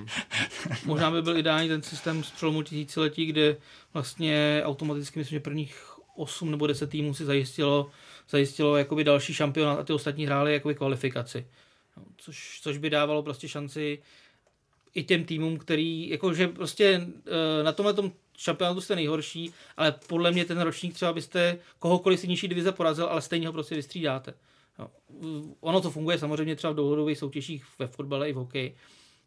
Možná 0.85 1.11
by 1.11 1.21
byl 1.21 1.37
ideální 1.37 1.69
ten 1.69 1.83
systém 1.83 2.23
z 2.23 2.31
přelomu 2.31 2.63
tisíciletí, 2.63 3.25
kde 3.25 3.57
vlastně 3.93 4.61
automaticky 4.65 5.19
myslím, 5.19 5.35
že 5.35 5.43
prvních 5.43 5.97
8 6.15 6.51
nebo 6.51 6.67
10 6.67 6.89
týmů 6.89 7.13
si 7.13 7.25
zajistilo, 7.25 7.89
zajistilo 8.29 8.77
jakoby 8.77 9.03
další 9.03 9.33
šampionát 9.33 9.79
a 9.79 9.83
ty 9.83 9.93
ostatní 9.93 10.25
hráli 10.25 10.53
jakoby 10.53 10.75
kvalifikaci. 10.75 11.47
No, 11.97 12.03
což, 12.17 12.59
což 12.63 12.77
by 12.77 12.89
dávalo 12.89 13.23
prostě 13.23 13.47
šanci 13.47 14.01
i 14.95 15.03
těm 15.03 15.25
týmům, 15.25 15.57
který, 15.57 16.09
jakože 16.09 16.47
prostě 16.47 17.07
eh, 17.25 17.63
na 17.63 17.71
tomhle 17.71 17.93
tom 17.93 18.11
šampionátu 18.37 18.81
jste 18.81 18.95
nejhorší, 18.95 19.53
ale 19.77 19.91
podle 20.07 20.31
mě 20.31 20.45
ten 20.45 20.61
ročník 20.61 20.93
třeba 20.93 21.13
byste 21.13 21.59
kohokoliv 21.79 22.19
si 22.19 22.27
nižší 22.27 22.47
divize 22.47 22.71
porazil, 22.71 23.05
ale 23.05 23.21
stejně 23.21 23.47
ho 23.47 23.53
prostě 23.53 23.75
vystřídáte. 23.75 24.33
No, 24.79 24.91
ono 25.59 25.81
to 25.81 25.91
funguje 25.91 26.19
samozřejmě 26.19 26.55
třeba 26.55 26.73
v 26.73 26.75
dlouhodobých 26.75 27.17
soutěžích 27.17 27.65
ve 27.79 27.87
fotbale 27.87 28.29
i 28.29 28.33
v 28.33 28.35
hokeji, 28.35 28.75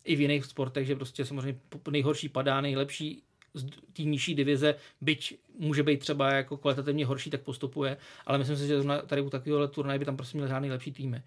i 0.05 0.17
v 0.17 0.21
jiných 0.21 0.45
sportech, 0.45 0.87
že 0.87 0.97
prostě 0.97 1.25
samozřejmě 1.25 1.61
nejhorší 1.91 2.29
padá, 2.29 2.61
nejlepší 2.61 3.23
z 3.55 3.67
té 3.93 4.03
nižší 4.03 4.35
divize, 4.35 4.75
byť 5.01 5.39
může 5.59 5.83
být 5.83 6.01
třeba 6.01 6.33
jako 6.33 6.57
kvalitativně 6.57 7.07
horší, 7.07 7.31
tak 7.31 7.43
postupuje, 7.43 7.97
ale 8.27 8.39
myslím 8.39 8.57
si, 8.57 8.67
že 8.67 8.77
tady 9.07 9.23
u 9.23 9.31
takového 9.31 9.69
turnaje 9.69 9.99
by 9.99 10.05
tam 10.05 10.17
prostě 10.17 10.39
měl 10.39 10.49
žádný 10.49 10.71
lepší 10.71 10.93
týmy. 10.93 11.23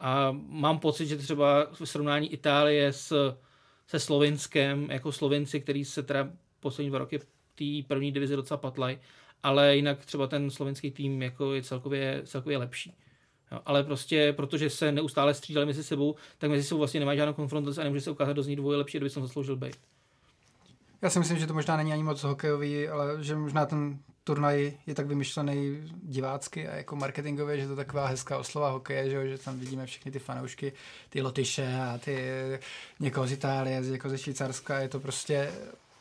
A 0.00 0.30
mám 0.48 0.78
pocit, 0.78 1.06
že 1.06 1.16
třeba 1.16 1.66
v 1.72 1.84
srovnání 1.84 2.32
Itálie 2.32 2.92
s, 2.92 3.36
se 3.86 4.00
Slovinskem, 4.00 4.90
jako 4.90 5.12
Slovinci, 5.12 5.60
který 5.60 5.84
se 5.84 6.02
teda 6.02 6.30
poslední 6.60 6.90
dva 6.90 6.98
roky 6.98 7.18
té 7.54 7.64
první 7.86 8.12
divize 8.12 8.36
docela 8.36 8.58
patlaj, 8.58 8.98
ale 9.42 9.76
jinak 9.76 10.04
třeba 10.04 10.26
ten 10.26 10.50
slovenský 10.50 10.90
tým 10.90 11.22
jako 11.22 11.54
je 11.54 11.62
celkově, 11.62 12.22
celkově 12.24 12.58
lepší. 12.58 12.94
Jo, 13.52 13.60
ale 13.66 13.84
prostě, 13.84 14.32
protože 14.32 14.70
se 14.70 14.92
neustále 14.92 15.34
střídali 15.34 15.66
mezi 15.66 15.84
sebou, 15.84 16.14
tak 16.38 16.50
mezi 16.50 16.64
sebou 16.64 16.78
vlastně 16.78 17.00
nemají 17.00 17.18
žádnou 17.18 17.34
konfrontaci 17.34 17.80
a 17.80 17.84
nemůže 17.84 18.00
se 18.00 18.10
ukázat 18.10 18.32
do 18.32 18.42
z 18.42 18.46
ní 18.46 18.56
dvoje 18.56 18.78
lepší, 18.78 18.98
kdyby 18.98 19.10
jsem 19.10 19.22
zasloužil 19.22 19.56
být. 19.56 19.76
Já 21.04 21.10
si 21.10 21.18
myslím, 21.18 21.38
že 21.38 21.46
to 21.46 21.54
možná 21.54 21.76
není 21.76 21.92
ani 21.92 22.02
moc 22.02 22.22
hokejový, 22.22 22.88
ale 22.88 23.24
že 23.24 23.36
možná 23.36 23.66
ten 23.66 23.98
turnaj 24.24 24.72
je 24.86 24.94
tak 24.94 25.06
vymyšlený 25.06 25.76
divácky 26.02 26.68
a 26.68 26.74
jako 26.74 26.96
marketingově, 26.96 27.60
že 27.60 27.66
to 27.66 27.72
je 27.72 27.76
taková 27.76 28.06
hezká 28.06 28.38
oslova 28.38 28.70
hokeje, 28.70 29.10
že, 29.10 29.28
že 29.28 29.38
tam 29.38 29.58
vidíme 29.58 29.86
všechny 29.86 30.12
ty 30.12 30.18
fanoušky, 30.18 30.72
ty 31.08 31.22
Lotyše 31.22 31.78
a 31.80 31.98
ty 31.98 32.18
někoho 33.00 33.26
z 33.26 33.32
Itálie, 33.32 33.80
někoho 33.80 34.10
ze 34.10 34.18
Švýcarska, 34.18 34.78
je 34.78 34.88
to 34.88 35.00
prostě 35.00 35.52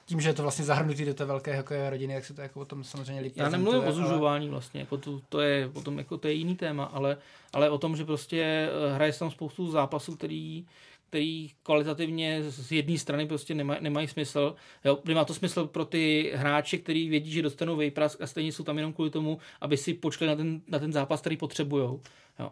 tím, 0.06 0.22
že 0.22 0.30
je 0.30 0.34
to 0.34 0.42
vlastně 0.42 0.66
zahrnutý 0.66 1.06
do 1.06 1.14
té 1.14 1.26
velké 1.26 1.58
hokejové 1.58 1.90
rodiny, 1.90 2.14
jak 2.14 2.26
se 2.26 2.34
to 2.34 2.42
jako 2.42 2.60
o 2.60 2.66
tom 2.66 2.84
samozřejmě 2.84 3.22
líp 3.22 3.34
Já 3.36 3.50
nemluvím 3.50 3.88
o 3.88 3.92
zužování 3.92 4.46
ale... 4.46 4.52
vlastně, 4.52 4.80
jako 4.80 4.98
to, 4.98 5.22
to, 5.30 5.42
je 5.42 5.70
potom 5.70 5.98
jako 5.98 6.18
to 6.18 6.28
je 6.28 6.34
jiný 6.34 6.56
téma, 6.56 6.84
ale, 6.84 7.18
ale 7.54 7.70
o 7.70 7.78
tom, 7.78 7.96
že 7.96 8.06
prostě 8.06 8.42
eh, 8.42 8.94
hraje 8.94 9.14
se 9.14 9.20
tam 9.20 9.32
spoustu 9.32 9.72
zápasů, 9.72 10.16
který 10.16 10.66
který 11.14 11.50
kvalitativně 11.64 12.44
z 12.44 12.72
jedné 12.72 12.98
strany 12.98 13.28
prostě 13.28 13.54
nemaj, 13.54 13.78
nemají 13.82 14.08
smysl. 14.08 14.56
Jo, 14.86 15.00
má 15.14 15.26
to 15.26 15.34
smysl 15.34 15.68
pro 15.68 15.86
ty 15.86 16.32
hráče, 16.36 16.78
kteří 16.78 17.10
vědí, 17.10 17.32
že 17.32 17.42
dostanou 17.42 17.76
vejprask 17.76 18.22
a 18.22 18.28
stejně 18.28 18.52
jsou 18.52 18.64
tam 18.64 18.78
jenom 18.78 18.94
kvůli 18.94 19.10
tomu, 19.10 19.38
aby 19.62 19.78
si 19.78 19.94
počkali 19.94 20.30
na 20.30 20.36
ten, 20.36 20.62
na 20.68 20.80
ten 20.80 20.94
zápas, 20.94 21.22
který 21.22 21.38
potřebují. 21.38 22.00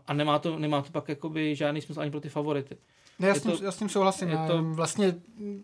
A 0.08 0.14
nemá 0.14 0.40
to, 0.40 0.60
nemá 0.60 0.82
to 0.82 0.92
pak 0.92 1.10
jakoby 1.10 1.56
žádný 1.56 1.82
smysl 1.82 2.02
ani 2.02 2.12
pro 2.12 2.22
ty 2.22 2.30
favority. 2.30 2.78
Ne, 3.22 3.28
já, 3.28 3.36
s 3.36 3.42
tím, 3.42 3.52
to, 3.52 3.64
já 3.64 3.72
s 3.72 3.78
tím 3.78 3.90
souhlasím. 3.90 4.30
Je 4.30 4.38
to... 4.48 4.64
Vlastně 4.64 5.16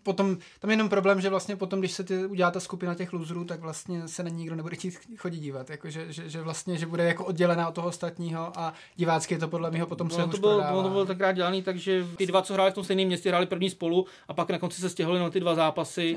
potom, 0.02 0.36
tam 0.60 0.70
je 0.70 0.72
jenom 0.72 0.88
problém, 0.88 1.20
že 1.20 1.30
vlastně 1.30 1.56
potom, 1.56 1.78
když 1.78 1.92
se 1.92 2.04
ty, 2.04 2.26
udělá 2.26 2.50
ta 2.50 2.60
skupina 2.60 2.94
těch 2.94 3.12
loserů, 3.12 3.44
tak 3.44 3.60
vlastně 3.60 4.08
se 4.08 4.22
na 4.22 4.28
ní 4.28 4.36
nikdo 4.36 4.56
nebude 4.56 4.76
chtít 4.76 4.98
chodit 5.16 5.40
dívat. 5.40 5.70
Jako, 5.70 5.90
že, 5.90 6.12
že, 6.12 6.28
že, 6.28 6.42
vlastně, 6.42 6.76
že 6.76 6.86
bude 6.86 7.04
jako 7.04 7.24
oddělená 7.24 7.68
od 7.68 7.74
toho 7.74 7.88
ostatního 7.88 8.52
a 8.58 8.74
divácky 8.96 9.34
je 9.34 9.38
to 9.38 9.48
podle 9.48 9.70
mě 9.70 9.86
potom 9.86 10.10
se 10.10 10.26
to 10.26 10.38
bylo, 10.38 10.62
no, 10.70 10.82
to 10.82 10.88
bylo 10.88 11.06
tenkrát 11.06 11.32
dělaný, 11.32 11.62
takže 11.62 12.06
ty 12.16 12.26
dva, 12.26 12.42
co 12.42 12.54
hráli 12.54 12.70
v 12.70 12.74
tom 12.74 12.84
stejném 12.84 13.06
městě, 13.06 13.28
hráli 13.28 13.46
první 13.46 13.70
spolu 13.70 14.06
a 14.28 14.34
pak 14.34 14.50
na 14.50 14.58
konci 14.58 14.80
se 14.80 14.90
stěhovali 14.90 15.20
na 15.20 15.30
ty 15.30 15.40
dva 15.40 15.54
zápasy 15.54 16.16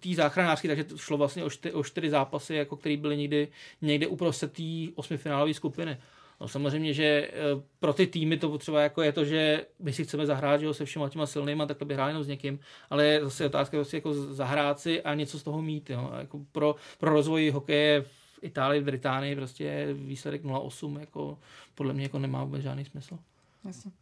té 0.00 0.14
záchranářky, 0.14 0.68
takže 0.68 0.84
šlo 0.96 1.16
vlastně 1.16 1.44
o, 1.44 1.50
čty, 1.50 1.72
o 1.72 1.84
čtyři 1.84 2.10
zápasy, 2.10 2.54
jako 2.54 2.76
který 2.76 2.96
byly 2.96 3.16
někdy, 3.16 3.48
někde 3.82 4.06
uprostřed 4.06 4.52
té 4.52 4.62
osmifinálové 4.94 5.54
skupiny. 5.54 5.98
No 6.40 6.48
samozřejmě, 6.48 6.94
že 6.94 7.04
eh, 7.04 7.32
pro 7.80 7.92
ty 7.92 8.06
týmy 8.06 8.36
to 8.36 8.48
potřeba 8.48 8.82
jako 8.82 9.02
je 9.02 9.12
to, 9.12 9.24
že 9.24 9.66
my 9.78 9.92
si 9.92 10.04
chceme 10.04 10.26
zahrát 10.26 10.60
že 10.60 10.66
jo, 10.66 10.74
se 10.74 10.84
všema 10.84 11.08
těma 11.08 11.26
silnýma, 11.26 11.66
tak 11.66 11.76
to 11.76 11.84
by 11.84 11.94
hráli 11.94 12.10
jenom 12.10 12.24
s 12.24 12.28
někým, 12.28 12.58
ale 12.90 13.06
je 13.06 13.24
zase 13.24 13.46
otázka 13.46 13.76
prostě 13.76 13.96
jako 13.96 14.14
zahrát 14.14 14.80
si 14.80 15.02
a 15.02 15.14
něco 15.14 15.38
z 15.38 15.42
toho 15.42 15.62
mít. 15.62 15.90
Jo. 15.90 16.10
Jako 16.18 16.40
pro, 16.52 16.76
pro 16.98 17.10
rozvoj 17.10 17.50
hokeje 17.50 18.02
v 18.02 18.38
Itálii, 18.42 18.80
v 18.80 18.84
Británii 18.84 19.36
prostě 19.36 19.88
výsledek 19.92 20.44
0,8 20.44 21.00
jako 21.00 21.38
podle 21.74 21.92
mě 21.92 22.02
jako 22.02 22.18
nemá 22.18 22.44
vůbec 22.44 22.62
žádný 22.62 22.84
smysl. 22.84 23.18
Jasně. 23.64 23.92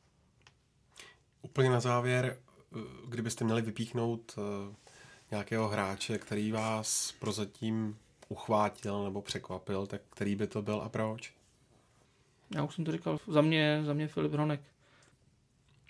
Úplně 1.42 1.70
na 1.70 1.80
závěr, 1.80 2.36
eh, 2.36 2.78
kdybyste 3.08 3.44
měli 3.44 3.62
vypíchnout 3.62 4.34
eh, 4.38 4.74
nějakého 5.30 5.68
hráče, 5.68 6.18
který 6.18 6.52
vás 6.52 7.12
prozatím 7.12 7.96
uchvátil 8.28 9.04
nebo 9.04 9.22
překvapil, 9.22 9.86
tak 9.86 10.00
který 10.10 10.36
by 10.36 10.46
to 10.46 10.62
byl 10.62 10.80
a 10.80 10.88
proč? 10.88 11.33
Já 12.50 12.64
už 12.64 12.74
jsem 12.74 12.84
to 12.84 12.92
říkal, 12.92 13.18
za 13.26 13.40
mě, 13.40 13.82
za 13.84 13.92
mě 13.92 14.08
Filip 14.08 14.32
Hronek. 14.32 14.60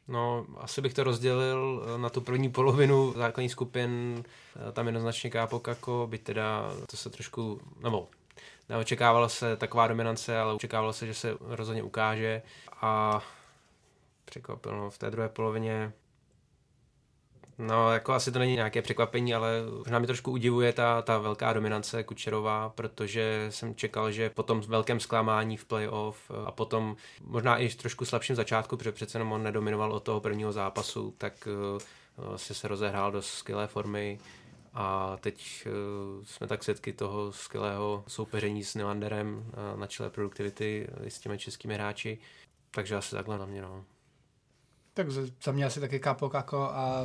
No, 0.08 0.46
asi 0.56 0.80
bych 0.80 0.94
to 0.94 1.04
rozdělil 1.04 1.86
eh, 1.94 1.98
na 1.98 2.10
tu 2.10 2.20
první 2.20 2.50
polovinu 2.50 3.12
základní 3.16 3.48
skupin, 3.48 4.24
eh, 4.68 4.72
tam 4.72 4.86
jednoznačně 4.86 5.30
Kápo 5.30 5.60
Kako, 5.60 6.06
byť 6.10 6.22
teda 6.22 6.72
to 6.90 6.96
se 6.96 7.10
trošku, 7.10 7.60
nebo 7.82 8.08
neočekávalo 8.68 9.28
se 9.28 9.56
taková 9.56 9.88
dominance, 9.88 10.38
ale 10.38 10.54
očekávalo 10.54 10.92
se, 10.92 11.06
že 11.06 11.14
se 11.14 11.36
rozhodně 11.40 11.82
ukáže 11.82 12.42
a 12.80 13.20
překvapilo 14.24 14.76
no, 14.76 14.90
v 14.90 14.98
té 14.98 15.10
druhé 15.10 15.28
polovině 15.28 15.92
No, 17.58 17.92
jako 17.92 18.12
asi 18.12 18.32
to 18.32 18.38
není 18.38 18.54
nějaké 18.54 18.82
překvapení, 18.82 19.34
ale 19.34 19.50
možná 19.78 19.98
mi 19.98 20.06
trošku 20.06 20.30
udivuje 20.30 20.72
ta, 20.72 21.02
ta 21.02 21.18
velká 21.18 21.52
dominance 21.52 22.04
Kučerová, 22.04 22.68
protože 22.68 23.46
jsem 23.50 23.74
čekal, 23.74 24.10
že 24.10 24.30
po 24.30 24.42
tom 24.42 24.60
velkém 24.60 25.00
zklamání 25.00 25.56
v 25.56 25.64
playoff 25.64 26.30
a 26.46 26.52
potom 26.52 26.96
možná 27.20 27.58
i 27.58 27.68
trošku 27.68 28.04
slabším 28.04 28.36
začátku, 28.36 28.76
protože 28.76 28.92
přece 28.92 29.18
jenom 29.18 29.32
on 29.32 29.42
nedominoval 29.42 29.92
od 29.92 30.02
toho 30.02 30.20
prvního 30.20 30.52
zápasu, 30.52 31.14
tak 31.18 31.48
uh, 32.26 32.36
se 32.36 32.68
rozehrál 32.68 33.12
do 33.12 33.22
skvělé 33.22 33.66
formy 33.66 34.18
a 34.72 35.16
teď 35.20 35.66
uh, 35.66 36.24
jsme 36.24 36.46
tak 36.46 36.64
svědky 36.64 36.92
toho 36.92 37.32
skvělého 37.32 38.04
soupeření 38.08 38.64
s 38.64 38.74
Nylanderem 38.74 39.50
na 39.76 39.86
čele 39.86 40.10
produktivity 40.10 40.88
s 41.00 41.18
těmi 41.18 41.38
českými 41.38 41.74
hráči, 41.74 42.18
takže 42.70 42.96
asi 42.96 43.14
takhle 43.14 43.38
na 43.38 43.46
mě, 43.46 43.62
no. 43.62 43.84
Tak 44.94 45.10
za 45.44 45.52
mě 45.52 45.64
asi 45.64 45.80
taky 45.80 46.00
Kápo 46.00 46.30
Kako 46.30 46.62
a 46.62 47.04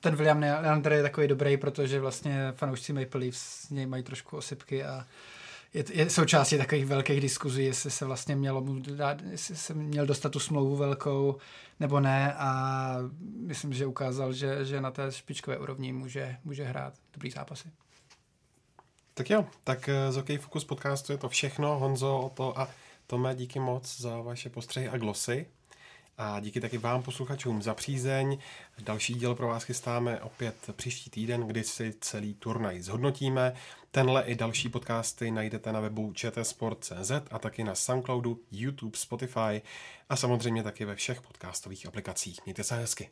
ten 0.00 0.16
William 0.16 0.40
Leander 0.40 0.92
je 0.92 1.02
takový 1.02 1.28
dobrý, 1.28 1.56
protože 1.56 2.00
vlastně 2.00 2.52
fanoušci 2.56 2.92
Maple 2.92 3.20
Leafs 3.20 3.40
s 3.40 3.70
něj 3.70 3.86
mají 3.86 4.02
trošku 4.02 4.36
osypky 4.36 4.84
a 4.84 5.06
je, 5.74 5.84
je 5.92 6.10
součástí 6.10 6.58
takových 6.58 6.86
velkých 6.86 7.20
diskuzí, 7.20 7.64
jestli 7.64 7.90
se 7.90 8.04
vlastně 8.04 8.36
mělo 8.36 8.60
mu 8.60 8.80
dát, 8.80 9.22
jestli 9.22 9.56
se 9.56 9.74
měl 9.74 10.06
dostat 10.06 10.28
tu 10.28 10.40
smlouvu 10.40 10.76
velkou 10.76 11.36
nebo 11.80 12.00
ne 12.00 12.34
a 12.34 12.96
myslím, 13.46 13.72
že 13.72 13.86
ukázal, 13.86 14.32
že, 14.32 14.64
že 14.64 14.80
na 14.80 14.90
té 14.90 15.12
špičkové 15.12 15.58
úrovni 15.58 15.92
může, 15.92 16.36
může 16.44 16.64
hrát 16.64 16.94
dobrý 17.12 17.30
zápasy. 17.30 17.68
Tak 19.14 19.30
jo, 19.30 19.46
tak 19.64 19.88
eh, 19.88 20.12
z 20.12 20.16
OK 20.16 20.26
Focus 20.40 20.64
podcastu 20.64 21.12
je 21.12 21.18
to 21.18 21.28
všechno. 21.28 21.78
Honzo, 21.78 22.18
o 22.18 22.28
to 22.28 22.58
a 22.58 22.68
Tome, 23.06 23.34
díky 23.34 23.60
moc 23.60 24.00
za 24.00 24.20
vaše 24.20 24.50
postřehy 24.50 24.88
a 24.88 24.96
glosy. 24.96 25.46
A 26.18 26.40
díky 26.40 26.60
taky 26.60 26.78
vám, 26.78 27.02
posluchačům, 27.02 27.62
za 27.62 27.74
přízeň. 27.74 28.38
Další 28.78 29.14
díl 29.14 29.34
pro 29.34 29.48
vás 29.48 29.62
chystáme 29.62 30.20
opět 30.20 30.56
příští 30.76 31.10
týden, 31.10 31.46
kdy 31.46 31.64
si 31.64 31.94
celý 32.00 32.34
turnaj 32.34 32.80
zhodnotíme. 32.80 33.54
Tenhle 33.90 34.22
i 34.22 34.34
další 34.34 34.68
podcasty 34.68 35.30
najdete 35.30 35.72
na 35.72 35.80
webu 35.80 36.12
čtsport.cz 36.12 37.12
a 37.30 37.38
taky 37.38 37.64
na 37.64 37.74
Soundcloudu, 37.74 38.40
YouTube, 38.52 38.98
Spotify 38.98 39.62
a 40.08 40.16
samozřejmě 40.16 40.62
taky 40.62 40.84
ve 40.84 40.94
všech 40.94 41.22
podcastových 41.22 41.86
aplikacích. 41.86 42.40
Mějte 42.46 42.64
se 42.64 42.76
hezky. 42.76 43.10